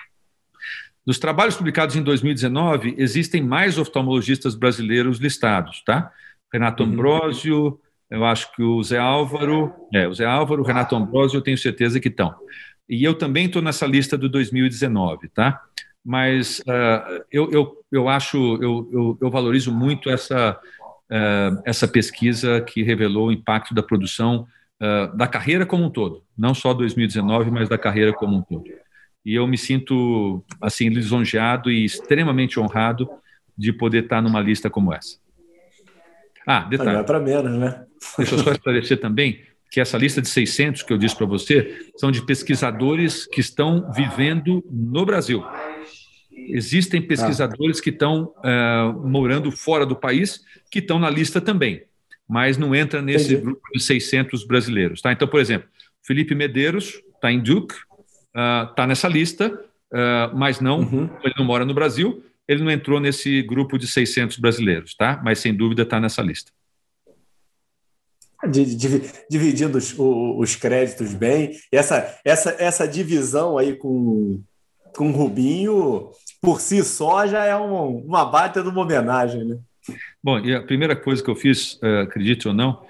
Dos 1.07 1.18
trabalhos 1.18 1.57
publicados 1.57 1.97
em 1.97 2.03
2019, 2.03 2.95
existem 2.97 3.42
mais 3.42 3.78
oftalmologistas 3.78 4.55
brasileiros 4.55 5.18
listados, 5.18 5.82
tá? 5.84 6.11
Renato 6.51 6.82
uhum. 6.82 6.90
Ambrosio, 6.90 7.78
eu 8.11 8.24
acho 8.24 8.51
que 8.55 8.62
o 8.62 8.82
Zé 8.82 8.99
Álvaro, 8.99 9.74
é, 9.92 10.09
o 10.09 10.14
Zé 10.14 10.24
Álvaro, 10.24 10.62
o 10.62 10.64
Renato 10.64 10.97
Ambrosio, 10.97 11.38
eu 11.38 11.42
tenho 11.42 11.59
certeza 11.59 12.01
que 12.01 12.09
estão. 12.09 12.34
E 12.88 13.05
eu 13.05 13.14
também 13.14 13.47
estou 13.47 13.61
nessa 13.61 13.86
lista 13.86 14.16
do 14.16 14.28
2019, 14.28 15.28
tá? 15.28 15.61
Mas 16.05 16.61
uh, 16.61 17.24
eu, 17.30 17.51
eu, 17.51 17.84
eu 17.90 18.09
acho, 18.09 18.36
eu, 18.62 18.88
eu, 18.92 19.18
eu 19.20 19.30
valorizo 19.30 19.72
muito 19.72 20.09
essa 20.09 20.59
uh, 21.11 21.62
essa 21.64 21.86
pesquisa 21.86 22.61
que 22.61 22.82
revelou 22.82 23.28
o 23.28 23.32
impacto 23.32 23.74
da 23.74 23.82
produção 23.82 24.46
uh, 24.80 25.16
da 25.16 25.26
carreira 25.26 25.66
como 25.66 25.84
um 25.84 25.90
todo, 25.90 26.22
não 26.36 26.55
só 26.55 26.72
2019, 26.74 27.50
mas 27.50 27.68
da 27.68 27.78
carreira 27.78 28.12
como 28.12 28.36
um 28.36 28.42
todo. 28.42 28.64
E 29.24 29.34
eu 29.34 29.46
me 29.46 29.57
sinto 29.57 30.44
assim 30.61 30.88
lisonjeado 30.88 31.70
e 31.70 31.84
extremamente 31.84 32.61
honrado 32.61 33.09
de 33.57 33.72
poder 33.72 34.05
estar 34.05 34.20
numa 34.20 34.40
lista 34.40 34.68
como 34.68 34.92
essa. 34.92 35.18
Ah, 36.46 36.61
detalhe. 36.61 36.92
Não 36.92 37.00
é 37.00 37.05
para 37.05 37.20
menos, 37.20 37.59
né? 37.59 37.84
Deixa 38.18 38.34
eu 38.34 38.38
só 38.40 38.52
esclarecer 38.52 39.00
também 39.00 39.40
que 39.70 39.80
essa 39.80 39.96
lista 39.96 40.20
de 40.20 40.28
600 40.28 40.82
que 40.82 40.92
eu 40.92 40.98
disse 40.98 41.16
para 41.16 41.26
você 41.26 41.88
são 41.96 42.11
de 42.11 42.24
pesquisadores 42.24 43.26
que 43.26 43.40
estão 43.40 43.90
vivendo 43.92 44.62
no 44.70 45.05
Brasil. 45.05 45.42
Existem 46.35 47.01
pesquisadores 47.01 47.78
ah. 47.78 47.82
que 47.82 47.91
estão 47.91 48.35
uh, 48.39 49.09
morando 49.09 49.51
fora 49.51 49.87
do 49.87 49.97
país 49.97 50.45
que 50.70 50.78
estão 50.78 50.99
na 50.99 51.09
lista 51.09 51.41
também, 51.41 51.82
mas 52.28 52.59
não 52.59 52.74
entra 52.74 53.01
nesse 53.01 53.32
Entendi. 53.32 53.43
grupo 53.43 53.62
de 53.72 53.80
600 53.80 54.45
brasileiros. 54.45 55.01
Tá? 55.01 55.12
Então, 55.12 55.28
por 55.28 55.41
exemplo, 55.41 55.68
Felipe 56.03 56.35
Medeiros 56.35 57.01
está 57.14 57.32
em 57.32 57.41
Duke, 57.41 57.74
está 58.28 58.85
uh, 58.85 58.87
nessa 58.87 59.09
lista, 59.09 59.49
uh, 59.49 60.37
mas 60.37 60.61
não, 60.61 60.80
uhum. 60.80 61.09
ele 61.22 61.35
não 61.39 61.45
mora 61.45 61.64
no 61.64 61.72
Brasil, 61.72 62.22
ele 62.47 62.62
não 62.62 62.70
entrou 62.70 63.01
nesse 63.01 63.43
grupo 63.43 63.78
de 63.78 63.87
600 63.87 64.39
brasileiros, 64.39 64.95
tá? 64.95 65.20
mas 65.24 65.39
sem 65.39 65.55
dúvida 65.55 65.82
está 65.82 65.99
nessa 65.99 66.22
lista. 66.22 66.53
Dividindo 69.30 69.78
os, 69.78 69.95
os 69.99 70.55
créditos 70.55 71.14
bem, 71.14 71.53
essa, 71.72 72.18
essa, 72.22 72.55
essa 72.59 72.87
divisão 72.87 73.57
aí 73.57 73.74
com, 73.74 74.43
com 74.95 75.09
o 75.09 75.12
Rubinho, 75.12 76.11
por 76.45 76.61
si 76.61 76.84
só, 76.84 77.26
já 77.26 77.45
é 77.45 77.57
um, 77.57 77.99
uma 77.99 78.24
baita 78.24 78.62
de 78.62 78.68
uma 78.68 78.82
homenagem, 78.82 79.45
né? 79.45 79.59
Bom, 80.22 80.38
e 80.38 80.55
a 80.55 80.62
primeira 80.62 80.95
coisa 80.95 81.22
que 81.22 81.30
eu 81.30 81.36
fiz, 81.36 81.74
uh, 81.74 82.03
acredite 82.03 82.47
ou 82.47 82.55
não, 82.55 82.82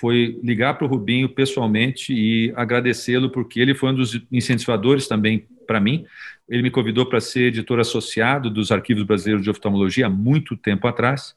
foi 0.00 0.40
ligar 0.42 0.74
para 0.74 0.86
o 0.86 0.88
Rubinho 0.88 1.28
pessoalmente 1.28 2.12
e 2.12 2.52
agradecê-lo, 2.56 3.30
porque 3.30 3.60
ele 3.60 3.74
foi 3.74 3.90
um 3.90 3.94
dos 3.94 4.18
incentivadores 4.32 5.06
também 5.06 5.46
para 5.66 5.78
mim. 5.78 6.06
Ele 6.48 6.62
me 6.62 6.70
convidou 6.70 7.06
para 7.06 7.20
ser 7.20 7.48
editor 7.48 7.78
associado 7.78 8.50
dos 8.50 8.72
Arquivos 8.72 9.02
Brasileiros 9.04 9.44
de 9.44 9.50
Oftalmologia 9.50 10.06
há 10.06 10.10
muito 10.10 10.56
tempo 10.56 10.86
atrás, 10.88 11.34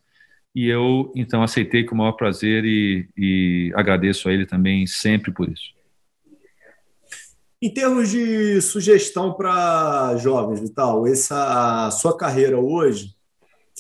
e 0.56 0.68
eu 0.68 1.12
então 1.16 1.44
aceitei 1.44 1.84
com 1.84 1.96
o 1.96 1.98
maior 1.98 2.14
prazer 2.14 2.64
e, 2.64 3.08
e 3.18 3.74
agradeço 3.76 4.30
a 4.30 4.34
ele 4.34 4.46
também 4.46 4.88
sempre 4.88 5.32
por 5.32 5.50
isso. 5.50 5.74
Em 7.64 7.70
termos 7.70 8.10
de 8.10 8.60
sugestão 8.60 9.34
para 9.34 10.18
jovens, 10.18 10.60
Vital, 10.60 11.08
essa 11.08 11.90
sua 11.92 12.18
carreira 12.18 12.60
hoje 12.60 13.16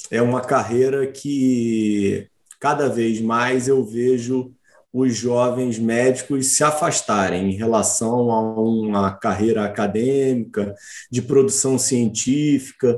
é 0.10 0.22
uma 0.22 0.40
carreira 0.40 1.06
que 1.06 2.30
cada 2.62 2.88
vez 2.88 3.20
mais 3.20 3.68
eu 3.68 3.84
vejo 3.84 4.54
os 4.94 5.14
jovens 5.14 5.78
médicos 5.78 6.56
se 6.56 6.64
afastarem 6.64 7.52
em 7.52 7.58
relação 7.58 8.32
a 8.32 8.58
uma 8.58 9.12
carreira 9.12 9.66
acadêmica, 9.66 10.74
de 11.12 11.22
produção 11.22 11.78
científica. 11.78 12.98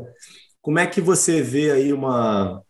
Como 0.61 0.77
é 0.77 0.85
que 0.85 1.01
você 1.01 1.41
vê 1.41 1.71
aí 1.71 1.91
uma, 1.91 2.61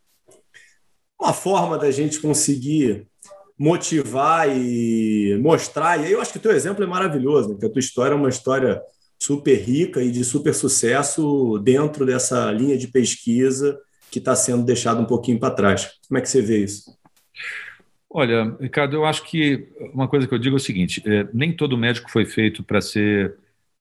uma 1.20 1.34
forma 1.34 1.78
da 1.78 1.91
gente 1.91 2.22
conseguir 2.22 3.09
motivar 3.58 4.49
e 4.49 5.38
mostrar? 5.41 5.99
E 5.99 6.06
aí 6.06 6.12
eu 6.12 6.22
acho 6.22 6.32
que 6.32 6.38
o 6.38 6.41
teu 6.41 6.51
exemplo 6.51 6.84
é 6.84 6.88
maravilhoso, 6.88 7.49
né? 7.49 7.58
que 7.60 7.66
a 7.66 7.70
tua 7.70 7.80
história 7.80 8.14
é 8.14 8.18
uma 8.18 8.30
história 8.30 8.82
super 9.18 9.56
rica 9.56 10.01
e 10.01 10.12
de 10.12 10.24
super 10.24 10.53
sucesso 10.53 11.60
dentro 11.60 12.06
dessa 12.06 12.51
linha 12.51 12.78
de 12.78 12.88
pesquisa 12.88 13.80
que 14.12 14.20
está 14.20 14.36
sendo 14.36 14.64
deixado 14.64 15.01
um 15.01 15.06
pouquinho 15.06 15.39
para 15.39 15.53
trás. 15.53 15.91
Como 16.08 16.18
é 16.18 16.22
que 16.22 16.30
você 16.30 16.41
vê 16.41 16.64
isso? 16.64 16.95
Olha, 18.10 18.56
Ricardo, 18.60 18.95
eu 18.95 19.06
acho 19.06 19.24
que 19.24 19.68
uma 19.93 20.08
coisa 20.08 20.26
que 20.28 20.34
eu 20.34 20.39
digo 20.39 20.56
é 20.56 20.58
o 20.58 20.60
seguinte: 20.60 21.01
é, 21.06 21.28
nem 21.34 21.51
todo 21.51 21.78
médico 21.78 22.10
foi 22.10 22.26
feito 22.26 22.64
para 22.64 22.80
ser 22.80 23.32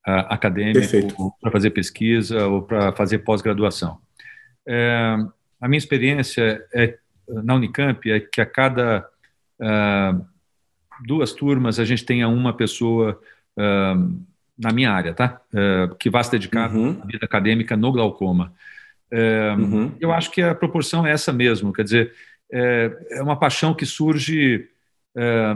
uh, 0.07 0.27
acadêmico, 0.29 1.37
para 1.41 1.53
fazer 1.53 1.71
pesquisa 1.71 2.47
ou 2.47 2.63
para 2.63 2.93
fazer 2.93 3.19
pós-graduação. 3.19 3.99
É, 4.67 5.17
a 5.61 5.69
minha 5.69 5.79
experiência 5.79 6.65
é, 6.75 6.99
na 7.29 7.55
Unicamp 7.55 8.11
é 8.11 8.19
que 8.19 8.41
a 8.41 8.47
cada 8.47 9.09
uh, 9.65 10.27
duas 11.07 11.33
turmas 11.33 11.81
a 11.81 11.85
gente 11.85 12.05
tenha 12.05 12.29
uma 12.29 12.53
pessoa 12.53 13.19
uh, 13.57 14.25
na 14.57 14.73
minha 14.73 14.93
área, 14.93 15.13
tá? 15.13 15.41
que 15.99 16.09
vá 16.09 16.23
se 16.23 16.31
dedicar 16.31 16.73
uhum. 16.73 17.01
à 17.03 17.07
vida 17.07 17.25
acadêmica 17.25 17.77
no 17.77 17.91
glaucoma. 17.91 18.53
Uhum. 19.13 19.93
Eu 20.01 20.13
acho 20.13 20.31
que 20.31 20.41
a 20.41 20.55
proporção 20.55 21.05
é 21.05 21.11
essa 21.11 21.33
mesmo, 21.33 21.73
quer 21.73 21.83
dizer 21.83 22.13
é, 22.53 22.97
é 23.11 23.23
uma 23.23 23.37
paixão 23.37 23.75
que 23.75 23.85
surge, 23.85 24.69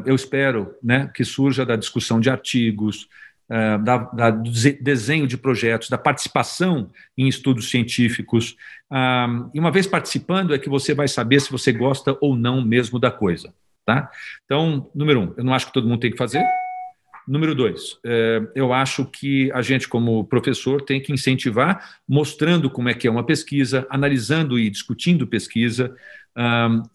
eu 0.04 0.16
espero, 0.16 0.74
né, 0.82 1.08
que 1.14 1.24
surja 1.24 1.64
da 1.64 1.76
discussão 1.76 2.18
de 2.18 2.28
artigos, 2.28 3.08
da, 3.48 3.98
da, 3.98 4.30
do 4.30 4.50
desenho 4.80 5.28
de 5.28 5.36
projetos, 5.38 5.88
da 5.88 5.96
participação 5.96 6.90
em 7.16 7.28
estudos 7.28 7.70
científicos. 7.70 8.56
Ah, 8.90 9.48
e 9.54 9.60
uma 9.60 9.70
vez 9.70 9.86
participando, 9.86 10.54
é 10.54 10.58
que 10.58 10.68
você 10.68 10.92
vai 10.92 11.06
saber 11.06 11.40
se 11.40 11.52
você 11.52 11.72
gosta 11.72 12.16
ou 12.20 12.36
não 12.36 12.64
mesmo 12.64 12.98
da 12.98 13.10
coisa. 13.10 13.54
Tá? 13.88 14.10
Então, 14.44 14.90
número 14.94 15.18
um, 15.18 15.34
eu 15.38 15.42
não 15.42 15.54
acho 15.54 15.68
que 15.68 15.72
todo 15.72 15.88
mundo 15.88 16.00
tem 16.00 16.10
que 16.10 16.18
fazer. 16.18 16.44
Número 17.26 17.54
dois, 17.54 17.98
é, 18.04 18.42
eu 18.54 18.70
acho 18.70 19.06
que 19.06 19.50
a 19.52 19.62
gente, 19.62 19.88
como 19.88 20.26
professor, 20.26 20.82
tem 20.82 21.00
que 21.00 21.10
incentivar, 21.10 21.98
mostrando 22.06 22.68
como 22.68 22.90
é 22.90 22.92
que 22.92 23.08
é 23.08 23.10
uma 23.10 23.24
pesquisa, 23.24 23.86
analisando 23.88 24.58
e 24.58 24.68
discutindo 24.68 25.26
pesquisa, 25.26 25.96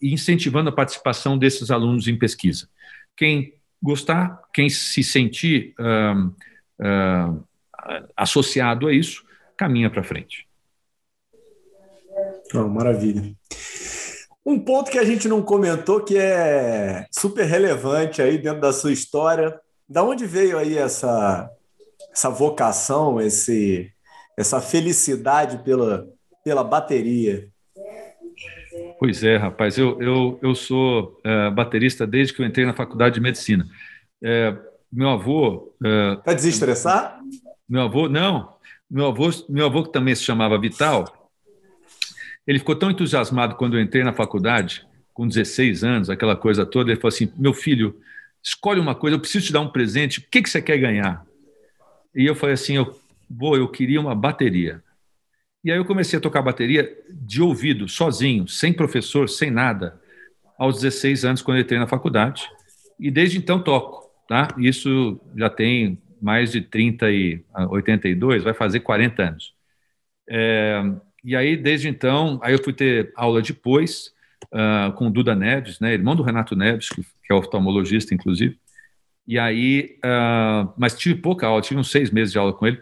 e 0.00 0.14
incentivando 0.14 0.68
a 0.68 0.72
participação 0.72 1.36
desses 1.36 1.68
alunos 1.72 2.06
em 2.06 2.16
pesquisa. 2.16 2.68
Quem 3.16 3.54
gostar, 3.82 4.40
quem 4.54 4.70
se 4.70 5.02
sentir 5.02 5.74
associado 8.16 8.86
a 8.86 8.92
isso, 8.92 9.24
caminha 9.56 9.90
para 9.90 10.04
frente. 10.04 10.46
Oh, 12.54 12.68
maravilha. 12.68 13.34
Um 14.46 14.58
ponto 14.58 14.90
que 14.90 14.98
a 14.98 15.04
gente 15.04 15.26
não 15.26 15.40
comentou 15.40 16.02
que 16.02 16.18
é 16.18 17.06
super 17.10 17.44
relevante 17.46 18.20
aí 18.20 18.36
dentro 18.36 18.60
da 18.60 18.72
sua 18.72 18.92
história. 18.92 19.58
Da 19.88 20.02
onde 20.02 20.26
veio 20.26 20.58
aí 20.58 20.76
essa, 20.76 21.50
essa 22.12 22.28
vocação, 22.28 23.20
esse, 23.20 23.90
essa 24.36 24.60
felicidade 24.60 25.58
pela, 25.64 26.06
pela 26.44 26.62
bateria? 26.62 27.48
Pois 28.98 29.24
é, 29.24 29.36
rapaz. 29.36 29.78
Eu, 29.78 30.00
eu, 30.00 30.38
eu 30.42 30.54
sou 30.54 31.18
é, 31.24 31.50
baterista 31.50 32.06
desde 32.06 32.34
que 32.34 32.42
eu 32.42 32.46
entrei 32.46 32.66
na 32.66 32.74
faculdade 32.74 33.14
de 33.14 33.20
medicina. 33.20 33.66
É, 34.22 34.54
meu 34.92 35.08
avô. 35.08 35.74
É, 35.82 36.16
Para 36.16 36.34
desestressar? 36.34 37.18
Meu 37.68 37.82
avô, 37.82 38.08
não. 38.08 38.54
Meu 38.90 39.06
avô, 39.06 39.30
meu 39.48 39.66
avô, 39.66 39.82
que 39.82 39.92
também 39.92 40.14
se 40.14 40.22
chamava 40.22 40.60
Vital, 40.60 41.23
ele 42.46 42.58
ficou 42.58 42.76
tão 42.76 42.90
entusiasmado 42.90 43.56
quando 43.56 43.76
eu 43.76 43.82
entrei 43.82 44.04
na 44.04 44.12
faculdade, 44.12 44.86
com 45.12 45.26
16 45.26 45.84
anos, 45.84 46.10
aquela 46.10 46.36
coisa 46.36 46.66
toda. 46.66 46.90
Ele 46.90 47.00
falou 47.00 47.14
assim: 47.14 47.32
Meu 47.36 47.54
filho, 47.54 47.98
escolhe 48.42 48.80
uma 48.80 48.94
coisa, 48.94 49.16
eu 49.16 49.20
preciso 49.20 49.46
te 49.46 49.52
dar 49.52 49.60
um 49.60 49.68
presente, 49.68 50.18
o 50.18 50.22
que, 50.30 50.42
que 50.42 50.50
você 50.50 50.60
quer 50.60 50.78
ganhar? 50.78 51.24
E 52.14 52.26
eu 52.26 52.34
falei 52.34 52.54
assim: 52.54 52.76
eu, 52.76 52.98
vou, 53.28 53.56
eu 53.56 53.68
queria 53.68 54.00
uma 54.00 54.14
bateria. 54.14 54.82
E 55.64 55.72
aí 55.72 55.78
eu 55.78 55.84
comecei 55.84 56.18
a 56.18 56.22
tocar 56.22 56.42
bateria 56.42 56.94
de 57.10 57.40
ouvido, 57.40 57.88
sozinho, 57.88 58.46
sem 58.46 58.72
professor, 58.72 59.28
sem 59.28 59.50
nada, 59.50 59.98
aos 60.58 60.80
16 60.80 61.24
anos, 61.24 61.42
quando 61.42 61.60
entrei 61.60 61.78
na 61.78 61.86
faculdade. 61.86 62.46
E 63.00 63.10
desde 63.10 63.38
então 63.38 63.62
toco, 63.62 64.10
tá? 64.28 64.48
Isso 64.58 65.18
já 65.34 65.48
tem 65.48 65.98
mais 66.20 66.52
de 66.52 66.60
30 66.60 67.10
e 67.10 67.42
82, 67.70 68.44
vai 68.44 68.52
fazer 68.52 68.80
40 68.80 69.22
anos. 69.22 69.54
É, 70.28 70.82
e 71.24 71.34
aí, 71.34 71.56
desde 71.56 71.88
então, 71.88 72.38
aí 72.42 72.52
eu 72.52 72.62
fui 72.62 72.72
ter 72.72 73.12
aula 73.16 73.40
depois 73.40 74.12
uh, 74.52 74.92
com 74.92 75.06
o 75.06 75.10
Duda 75.10 75.34
Neves, 75.34 75.80
né, 75.80 75.94
irmão 75.94 76.14
do 76.14 76.22
Renato 76.22 76.54
Neves, 76.54 76.88
que, 76.88 77.02
que 77.02 77.32
é 77.32 77.34
oftalmologista, 77.34 78.14
inclusive. 78.14 78.58
E 79.26 79.38
aí, 79.38 79.98
uh, 80.04 80.72
mas 80.76 80.96
tive 80.98 81.20
pouca 81.20 81.46
aula, 81.46 81.62
tive 81.62 81.80
uns 81.80 81.90
seis 81.90 82.10
meses 82.10 82.32
de 82.32 82.38
aula 82.38 82.52
com 82.52 82.66
ele 82.66 82.78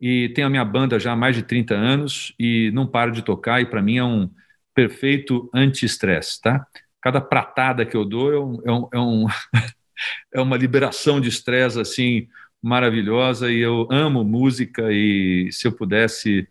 e 0.00 0.28
tenho 0.30 0.48
a 0.48 0.50
minha 0.50 0.64
banda 0.64 0.98
já 0.98 1.12
há 1.12 1.16
mais 1.16 1.36
de 1.36 1.42
30 1.42 1.74
anos 1.74 2.34
e 2.38 2.72
não 2.72 2.86
paro 2.86 3.12
de 3.12 3.22
tocar 3.22 3.60
e 3.60 3.66
para 3.66 3.80
mim 3.80 3.98
é 3.98 4.04
um 4.04 4.28
perfeito 4.74 5.48
anti-estresse, 5.54 6.40
tá? 6.40 6.66
Cada 7.00 7.20
pratada 7.20 7.86
que 7.86 7.96
eu 7.96 8.04
dou 8.04 8.32
é, 8.32 8.40
um, 8.40 8.62
é, 8.64 8.72
um, 8.72 8.88
é, 8.92 8.98
um 8.98 9.26
é 10.34 10.40
uma 10.40 10.56
liberação 10.56 11.20
de 11.20 11.28
estresse 11.28 11.80
assim 11.80 12.28
maravilhosa 12.60 13.50
e 13.50 13.58
eu 13.58 13.88
amo 13.90 14.24
música 14.24 14.92
e 14.92 15.48
se 15.52 15.68
eu 15.68 15.72
pudesse 15.72 16.48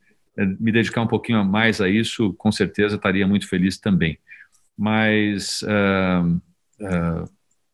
me 0.59 0.71
dedicar 0.71 1.01
um 1.01 1.07
pouquinho 1.07 1.43
mais 1.43 1.81
a 1.81 1.89
isso, 1.89 2.33
com 2.33 2.51
certeza 2.51 2.95
estaria 2.95 3.27
muito 3.27 3.47
feliz 3.47 3.77
também. 3.77 4.17
Mas 4.77 5.61
uh, 5.63 6.41
uh, 6.81 7.29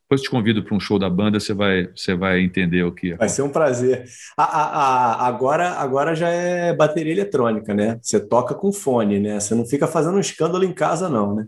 depois 0.08 0.22
te 0.22 0.30
convido 0.30 0.64
para 0.64 0.74
um 0.74 0.80
show 0.80 0.98
da 0.98 1.10
banda, 1.10 1.38
você 1.38 1.54
vai, 1.54 1.90
você 1.94 2.16
vai 2.16 2.40
entender 2.40 2.82
o 2.84 2.94
que 2.94 3.12
é. 3.12 3.18
Vai 3.18 3.28
ser 3.28 3.42
um 3.42 3.50
prazer. 3.50 4.06
A, 4.38 4.44
a, 4.44 4.64
a, 4.64 5.28
agora, 5.28 5.72
agora 5.72 6.16
já 6.16 6.30
é 6.30 6.74
bateria 6.74 7.12
eletrônica, 7.12 7.74
né? 7.74 8.00
Você 8.02 8.18
toca 8.18 8.56
com 8.56 8.72
fone, 8.72 9.20
né? 9.20 9.38
Você 9.38 9.54
não 9.54 9.66
fica 9.66 9.86
fazendo 9.86 10.16
um 10.16 10.22
escândalo 10.22 10.64
em 10.64 10.72
casa, 10.72 11.10
não, 11.10 11.36
né? 11.36 11.48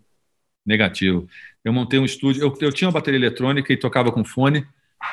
Negativo. 0.65 1.25
Eu 1.63 1.71
montei 1.71 1.99
um 1.99 2.05
estúdio, 2.05 2.43
eu, 2.43 2.53
eu 2.59 2.73
tinha 2.73 2.89
uma 2.89 2.93
bateria 2.93 3.17
eletrônica 3.17 3.71
e 3.71 3.77
tocava 3.77 4.11
com 4.11 4.25
fone, 4.25 4.65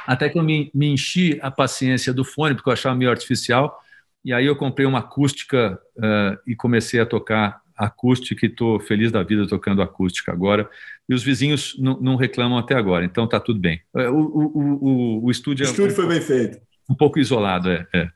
até 0.05 0.29
que 0.29 0.37
eu 0.37 0.43
me, 0.43 0.69
me 0.75 0.89
enchi 0.89 1.39
a 1.41 1.51
paciência 1.51 2.13
do 2.13 2.25
fone, 2.25 2.57
porque 2.57 2.69
eu 2.69 2.73
achava 2.73 2.97
meio 2.97 3.13
artificial, 3.13 3.81
e 4.27 4.33
aí 4.33 4.45
eu 4.45 4.57
comprei 4.57 4.85
uma 4.85 4.99
acústica 4.99 5.81
uh, 5.97 6.37
e 6.45 6.57
comecei 6.57 6.99
a 6.99 7.07
tocar 7.07 7.63
acústica 7.77 8.45
e 8.45 8.49
estou 8.49 8.81
feliz 8.81 9.13
da 9.13 9.23
vida 9.23 9.47
tocando 9.47 9.81
acústica 9.81 10.33
agora. 10.33 10.69
E 11.09 11.15
os 11.15 11.23
vizinhos 11.23 11.77
não 11.79 12.17
reclamam 12.17 12.59
até 12.59 12.75
agora, 12.75 13.05
então 13.05 13.27
está 13.27 13.39
tudo 13.39 13.61
bem. 13.61 13.81
É, 13.95 14.11
o, 14.11 14.19
o, 14.19 14.53
o, 14.57 15.25
o 15.27 15.31
estúdio, 15.31 15.65
o 15.65 15.69
estúdio 15.69 15.91
é 15.91 15.93
um 15.93 15.95
foi 15.95 16.09
bem 16.09 16.21
feito. 16.21 16.59
Um 16.91 16.97
pouco 16.97 17.21
isolado, 17.21 17.71
é. 17.71 17.87
é. 17.95 18.09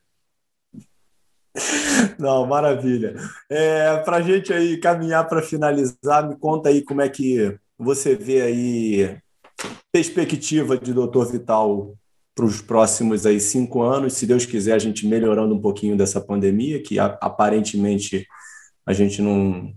Não, 2.18 2.44
maravilha. 2.44 3.14
É, 3.48 3.98
para 3.98 4.16
a 4.16 4.22
gente 4.22 4.52
aí 4.52 4.78
caminhar 4.78 5.28
para 5.28 5.40
finalizar, 5.40 6.28
me 6.28 6.36
conta 6.36 6.70
aí 6.70 6.82
como 6.82 7.02
é 7.02 7.08
que 7.08 7.56
você 7.78 8.16
vê 8.16 8.42
aí 8.42 9.16
perspectiva 9.92 10.76
de 10.76 10.92
Doutor 10.92 11.30
Vital 11.30 11.94
para 12.40 12.46
os 12.46 12.62
próximos 12.62 13.26
aí 13.26 13.38
cinco 13.38 13.82
anos, 13.82 14.14
se 14.14 14.26
Deus 14.26 14.46
quiser, 14.46 14.72
a 14.72 14.78
gente 14.78 15.06
melhorando 15.06 15.54
um 15.54 15.60
pouquinho 15.60 15.94
dessa 15.94 16.22
pandemia, 16.22 16.82
que 16.82 16.98
aparentemente 16.98 18.26
a 18.86 18.94
gente 18.94 19.20
não, 19.20 19.74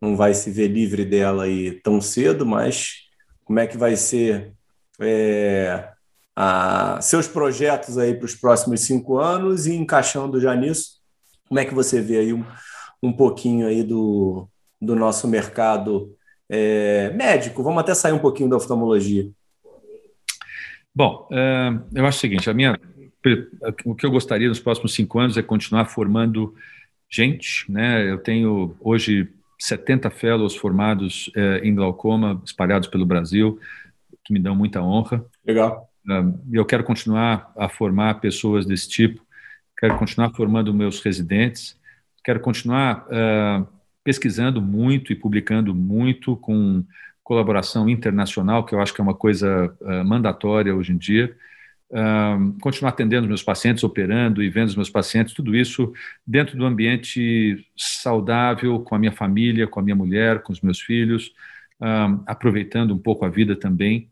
não 0.00 0.16
vai 0.16 0.32
se 0.32 0.48
ver 0.48 0.68
livre 0.68 1.04
dela 1.04 1.42
aí 1.42 1.72
tão 1.82 2.00
cedo, 2.00 2.46
mas 2.46 3.08
como 3.44 3.58
é 3.58 3.66
que 3.66 3.76
vai 3.76 3.96
ser 3.96 4.52
é, 5.00 5.88
a, 6.36 7.00
seus 7.02 7.26
projetos 7.26 7.98
aí 7.98 8.14
para 8.14 8.26
os 8.26 8.36
próximos 8.36 8.82
cinco 8.82 9.18
anos 9.18 9.66
e 9.66 9.74
encaixando 9.74 10.40
já 10.40 10.54
nisso, 10.54 11.00
como 11.48 11.58
é 11.58 11.64
que 11.64 11.74
você 11.74 12.00
vê 12.00 12.18
aí 12.18 12.32
um, 12.32 12.44
um 13.02 13.12
pouquinho 13.12 13.66
aí 13.66 13.82
do, 13.82 14.48
do 14.80 14.94
nosso 14.94 15.26
mercado 15.26 16.14
É, 16.46 17.10
médico, 17.16 17.62
vamos 17.64 17.80
até 17.80 17.94
sair 17.94 18.12
um 18.12 18.20
pouquinho 18.20 18.50
da 18.50 18.56
oftalmologia. 18.56 19.24
Bom, 20.94 21.28
uh, 21.30 21.84
eu 21.92 22.06
acho 22.06 22.18
o 22.18 22.20
seguinte: 22.20 22.48
a 22.48 22.54
minha, 22.54 22.78
o 23.84 23.94
que 23.94 24.06
eu 24.06 24.10
gostaria 24.10 24.48
nos 24.48 24.60
próximos 24.60 24.94
cinco 24.94 25.18
anos 25.18 25.36
é 25.36 25.42
continuar 25.42 25.86
formando 25.86 26.54
gente. 27.10 27.70
Né? 27.70 28.08
Eu 28.08 28.18
tenho 28.18 28.76
hoje 28.80 29.28
70 29.58 30.08
fellows 30.10 30.54
formados 30.54 31.28
uh, 31.28 31.64
em 31.64 31.74
glaucoma, 31.74 32.40
espalhados 32.44 32.88
pelo 32.88 33.04
Brasil, 33.04 33.58
que 34.24 34.32
me 34.32 34.38
dão 34.38 34.54
muita 34.54 34.80
honra. 34.80 35.24
Legal. 35.44 35.90
Uh, 36.06 36.38
eu 36.52 36.64
quero 36.64 36.84
continuar 36.84 37.52
a 37.56 37.68
formar 37.68 38.20
pessoas 38.20 38.64
desse 38.64 38.88
tipo, 38.88 39.20
quero 39.76 39.98
continuar 39.98 40.30
formando 40.30 40.72
meus 40.72 41.00
residentes, 41.02 41.76
quero 42.22 42.40
continuar 42.40 43.06
pesquisando 44.02 44.60
muito 44.60 45.12
e 45.12 45.16
publicando 45.16 45.74
muito 45.74 46.36
com 46.36 46.84
colaboração 47.24 47.88
internacional, 47.88 48.64
que 48.64 48.74
eu 48.74 48.80
acho 48.80 48.94
que 48.94 49.00
é 49.00 49.04
uma 49.04 49.14
coisa 49.14 49.74
uh, 49.80 50.04
mandatória 50.04 50.74
hoje 50.74 50.92
em 50.92 50.98
dia. 50.98 51.36
Uh, 51.90 52.56
continuar 52.60 52.90
atendendo 52.90 53.26
meus 53.26 53.42
pacientes, 53.42 53.82
operando 53.82 54.42
e 54.42 54.48
vendo 54.48 54.68
os 54.68 54.76
meus 54.76 54.90
pacientes, 54.90 55.34
tudo 55.34 55.56
isso 55.56 55.92
dentro 56.26 56.56
do 56.56 56.64
ambiente 56.64 57.66
saudável, 57.76 58.80
com 58.80 58.94
a 58.94 58.98
minha 58.98 59.12
família, 59.12 59.66
com 59.66 59.80
a 59.80 59.82
minha 59.82 59.96
mulher, 59.96 60.42
com 60.42 60.52
os 60.52 60.60
meus 60.60 60.80
filhos, 60.80 61.32
uh, 61.80 62.22
aproveitando 62.26 62.94
um 62.94 62.98
pouco 62.98 63.24
a 63.24 63.28
vida 63.28 63.56
também. 63.56 64.08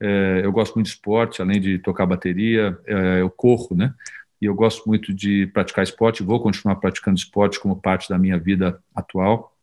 Eh, 0.00 0.42
eu 0.44 0.52
gosto 0.52 0.74
muito 0.74 0.86
de 0.86 0.92
esporte, 0.92 1.40
além 1.40 1.60
de 1.60 1.78
tocar 1.78 2.06
bateria, 2.06 2.78
eh, 2.86 3.20
eu 3.20 3.30
corro, 3.30 3.74
né? 3.74 3.94
E 4.40 4.44
eu 4.46 4.54
gosto 4.54 4.86
muito 4.86 5.14
de 5.14 5.46
praticar 5.48 5.84
esporte, 5.84 6.22
vou 6.22 6.40
continuar 6.42 6.76
praticando 6.76 7.16
esporte 7.16 7.58
como 7.60 7.80
parte 7.80 8.08
da 8.10 8.18
minha 8.18 8.38
vida 8.38 8.78
atual. 8.94 9.53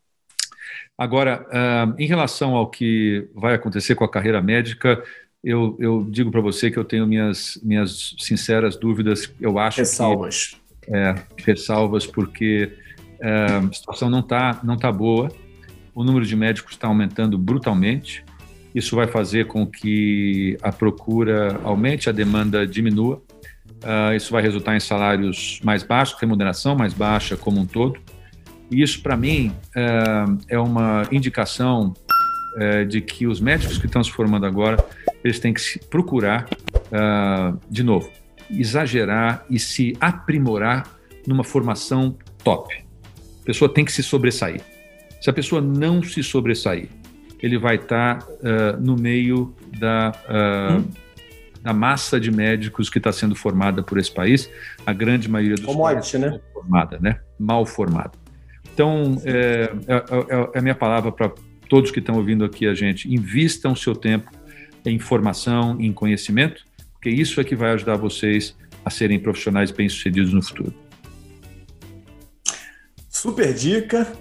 Agora, 0.97 1.45
uh, 1.47 1.95
em 1.97 2.05
relação 2.05 2.55
ao 2.55 2.69
que 2.69 3.27
vai 3.33 3.55
acontecer 3.55 3.95
com 3.95 4.03
a 4.03 4.09
carreira 4.09 4.41
médica, 4.41 5.03
eu, 5.43 5.75
eu 5.79 6.05
digo 6.09 6.29
para 6.29 6.41
você 6.41 6.69
que 6.69 6.77
eu 6.77 6.83
tenho 6.83 7.07
minhas, 7.07 7.59
minhas 7.63 8.15
sinceras 8.19 8.75
dúvidas. 8.75 9.33
Eu 9.39 9.57
acho 9.57 9.79
ressalvas. 9.79 10.59
que 10.81 10.95
é, 10.95 11.15
ressalvas 11.37 12.05
porque 12.05 12.71
uh, 13.19 13.67
a 13.69 13.73
situação 13.73 14.09
não 14.09 14.19
está 14.19 14.59
não 14.63 14.77
tá 14.77 14.91
boa. 14.91 15.31
O 15.93 16.03
número 16.03 16.25
de 16.25 16.35
médicos 16.35 16.73
está 16.73 16.87
aumentando 16.87 17.37
brutalmente. 17.37 18.23
Isso 18.73 18.95
vai 18.95 19.07
fazer 19.07 19.47
com 19.47 19.65
que 19.65 20.57
a 20.61 20.71
procura 20.71 21.59
aumente, 21.63 22.09
a 22.09 22.13
demanda 22.13 22.65
diminua. 22.65 23.21
Uh, 23.83 24.15
isso 24.15 24.31
vai 24.31 24.41
resultar 24.43 24.75
em 24.75 24.79
salários 24.79 25.59
mais 25.63 25.81
baixos, 25.81 26.19
remuneração 26.19 26.75
mais 26.75 26.93
baixa 26.93 27.35
como 27.35 27.59
um 27.59 27.65
todo. 27.65 27.99
E 28.71 28.81
isso, 28.81 29.01
para 29.03 29.17
mim, 29.17 29.51
é, 29.75 30.55
é 30.55 30.59
uma 30.59 31.05
indicação 31.11 31.93
é, 32.57 32.85
de 32.85 33.01
que 33.01 33.27
os 33.27 33.41
médicos 33.41 33.77
que 33.77 33.85
estão 33.85 34.03
se 34.03 34.11
formando 34.11 34.45
agora, 34.45 34.83
eles 35.23 35.39
têm 35.39 35.53
que 35.53 35.61
se 35.61 35.77
procurar, 35.77 36.47
é, 36.91 37.53
de 37.69 37.83
novo, 37.83 38.09
exagerar 38.49 39.45
e 39.49 39.59
se 39.59 39.95
aprimorar 39.99 40.87
numa 41.27 41.43
formação 41.43 42.17
top. 42.43 42.73
A 43.41 43.45
pessoa 43.45 43.71
tem 43.71 43.83
que 43.83 43.91
se 43.91 44.01
sobressair. 44.01 44.61
Se 45.19 45.29
a 45.29 45.33
pessoa 45.33 45.61
não 45.61 46.01
se 46.01 46.23
sobressair, 46.23 46.89
ele 47.41 47.57
vai 47.57 47.75
estar 47.75 48.23
uh, 48.23 48.79
no 48.79 48.95
meio 48.95 49.53
da, 49.79 50.11
uh, 50.29 50.77
hum. 50.77 50.89
da 51.61 51.73
massa 51.73 52.19
de 52.19 52.31
médicos 52.31 52.89
que 52.89 52.99
está 52.99 53.11
sendo 53.11 53.35
formada 53.35 53.81
por 53.81 53.97
esse 53.97 54.11
país. 54.11 54.49
A 54.85 54.93
grande 54.93 55.27
maioria 55.27 55.55
dos 55.55 55.65
Commodity, 55.65 56.17
né? 56.19 56.39
formada, 56.53 56.99
né? 56.99 57.19
Mal 57.39 57.65
formada. 57.65 58.20
Então, 58.73 59.21
é, 59.25 59.71
é, 59.87 59.95
é, 59.95 60.49
é 60.53 60.59
a 60.59 60.61
minha 60.61 60.75
palavra 60.75 61.11
para 61.11 61.31
todos 61.69 61.91
que 61.91 61.99
estão 61.99 62.15
ouvindo 62.15 62.43
aqui 62.43 62.67
a 62.67 62.73
gente: 62.73 63.13
invistam 63.13 63.73
o 63.73 63.77
seu 63.77 63.95
tempo 63.95 64.31
em 64.85 64.99
formação, 64.99 65.79
em 65.79 65.93
conhecimento, 65.93 66.65
porque 66.93 67.09
isso 67.09 67.39
é 67.39 67.43
que 67.43 67.55
vai 67.55 67.71
ajudar 67.71 67.95
vocês 67.97 68.55
a 68.83 68.89
serem 68.89 69.19
profissionais 69.19 69.71
bem-sucedidos 69.71 70.33
no 70.33 70.41
futuro. 70.41 70.73
Super 73.09 73.53
dica. 73.53 74.11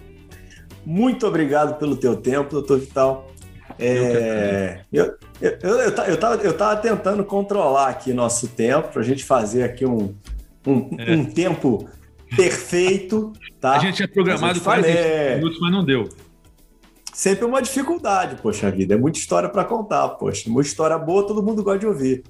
Muito 0.85 1.27
obrigado 1.27 1.79
pelo 1.79 1.97
teu 1.97 2.17
tempo, 2.17 2.51
doutor 2.51 2.79
Vital. 2.81 3.31
É, 3.79 4.81
eu, 4.93 5.17
eu, 5.41 5.59
eu, 5.63 5.77
eu, 5.79 6.19
tava, 6.19 6.43
eu 6.43 6.57
tava 6.57 6.77
tentando 6.77 7.25
controlar 7.25 7.89
aqui 7.89 8.13
nosso 8.13 8.49
tempo 8.49 8.89
para 8.89 9.01
a 9.01 9.05
gente 9.05 9.25
fazer 9.25 9.63
aqui 9.63 9.87
um, 9.87 10.15
um, 10.67 10.91
é. 10.99 11.13
um 11.13 11.25
tempo 11.25 11.89
perfeito. 12.37 13.33
Tá? 13.61 13.77
A 13.77 13.79
gente 13.79 13.97
tinha 13.97 14.09
programado 14.09 14.61
40 14.61 14.89
é... 14.89 15.37
minutos, 15.37 15.61
mas 15.61 15.73
não 15.73 15.85
deu. 15.85 16.09
Sempre 17.13 17.45
uma 17.45 17.61
dificuldade, 17.61 18.41
poxa 18.41 18.71
vida. 18.71 18.95
É 18.95 18.97
muita 18.97 19.19
história 19.19 19.49
para 19.49 19.65
contar, 19.65 20.09
poxa. 20.11 20.49
Uma 20.49 20.63
história 20.63 20.97
boa, 20.97 21.27
todo 21.27 21.43
mundo 21.43 21.63
gosta 21.63 21.81
de 21.81 21.87
ouvir. 21.87 22.23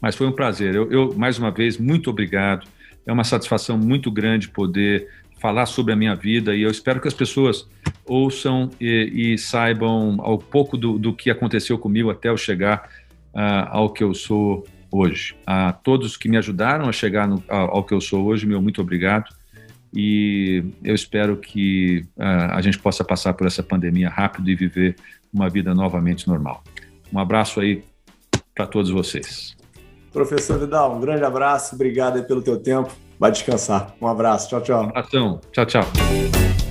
Mas 0.00 0.14
foi 0.14 0.26
um 0.26 0.32
prazer. 0.32 0.74
Eu, 0.74 0.90
eu, 0.92 1.14
mais 1.16 1.38
uma 1.38 1.50
vez, 1.50 1.76
muito 1.78 2.10
obrigado. 2.10 2.66
É 3.06 3.12
uma 3.12 3.24
satisfação 3.24 3.76
muito 3.76 4.10
grande 4.10 4.48
poder 4.48 5.08
falar 5.40 5.66
sobre 5.66 5.92
a 5.92 5.96
minha 5.96 6.14
vida 6.14 6.54
e 6.54 6.62
eu 6.62 6.70
espero 6.70 7.00
que 7.00 7.08
as 7.08 7.14
pessoas 7.14 7.66
ouçam 8.04 8.70
e, 8.80 9.32
e 9.34 9.38
saibam 9.38 10.18
ao 10.20 10.36
pouco 10.36 10.76
do, 10.76 10.98
do, 10.98 11.12
que 11.12 11.30
aconteceu 11.30 11.78
comigo 11.78 12.10
até 12.10 12.28
eu 12.28 12.36
chegar 12.36 12.88
uh, 13.32 13.68
ao 13.70 13.92
que 13.92 14.02
eu 14.02 14.12
sou 14.14 14.66
hoje. 14.90 15.36
A 15.46 15.72
todos 15.72 16.16
que 16.16 16.28
me 16.28 16.36
ajudaram 16.36 16.88
a 16.88 16.92
chegar 16.92 17.28
no, 17.28 17.42
ao 17.48 17.84
que 17.84 17.94
eu 17.94 18.00
sou 18.00 18.24
hoje, 18.26 18.46
meu 18.46 18.60
muito 18.60 18.80
obrigado 18.80 19.37
e 19.94 20.64
eu 20.82 20.94
espero 20.94 21.36
que 21.36 22.04
uh, 22.16 22.52
a 22.52 22.60
gente 22.60 22.78
possa 22.78 23.04
passar 23.04 23.34
por 23.34 23.46
essa 23.46 23.62
pandemia 23.62 24.08
rápido 24.08 24.50
e 24.50 24.54
viver 24.54 24.96
uma 25.32 25.48
vida 25.48 25.74
novamente 25.74 26.28
normal. 26.28 26.62
Um 27.12 27.18
abraço 27.18 27.60
aí 27.60 27.84
para 28.54 28.66
todos 28.66 28.90
vocês. 28.90 29.56
Professor 30.12 30.58
Vidal, 30.58 30.96
um 30.96 31.00
grande 31.00 31.24
abraço, 31.24 31.74
obrigado 31.74 32.22
pelo 32.24 32.42
teu 32.42 32.58
tempo. 32.58 32.90
Vai 33.18 33.30
descansar. 33.32 33.94
Um 34.00 34.06
abraço, 34.06 34.48
tchau, 34.48 34.60
tchau. 34.60 34.84
Um 34.84 34.88
abração, 34.88 35.40
tchau, 35.52 35.66
tchau. 35.66 36.67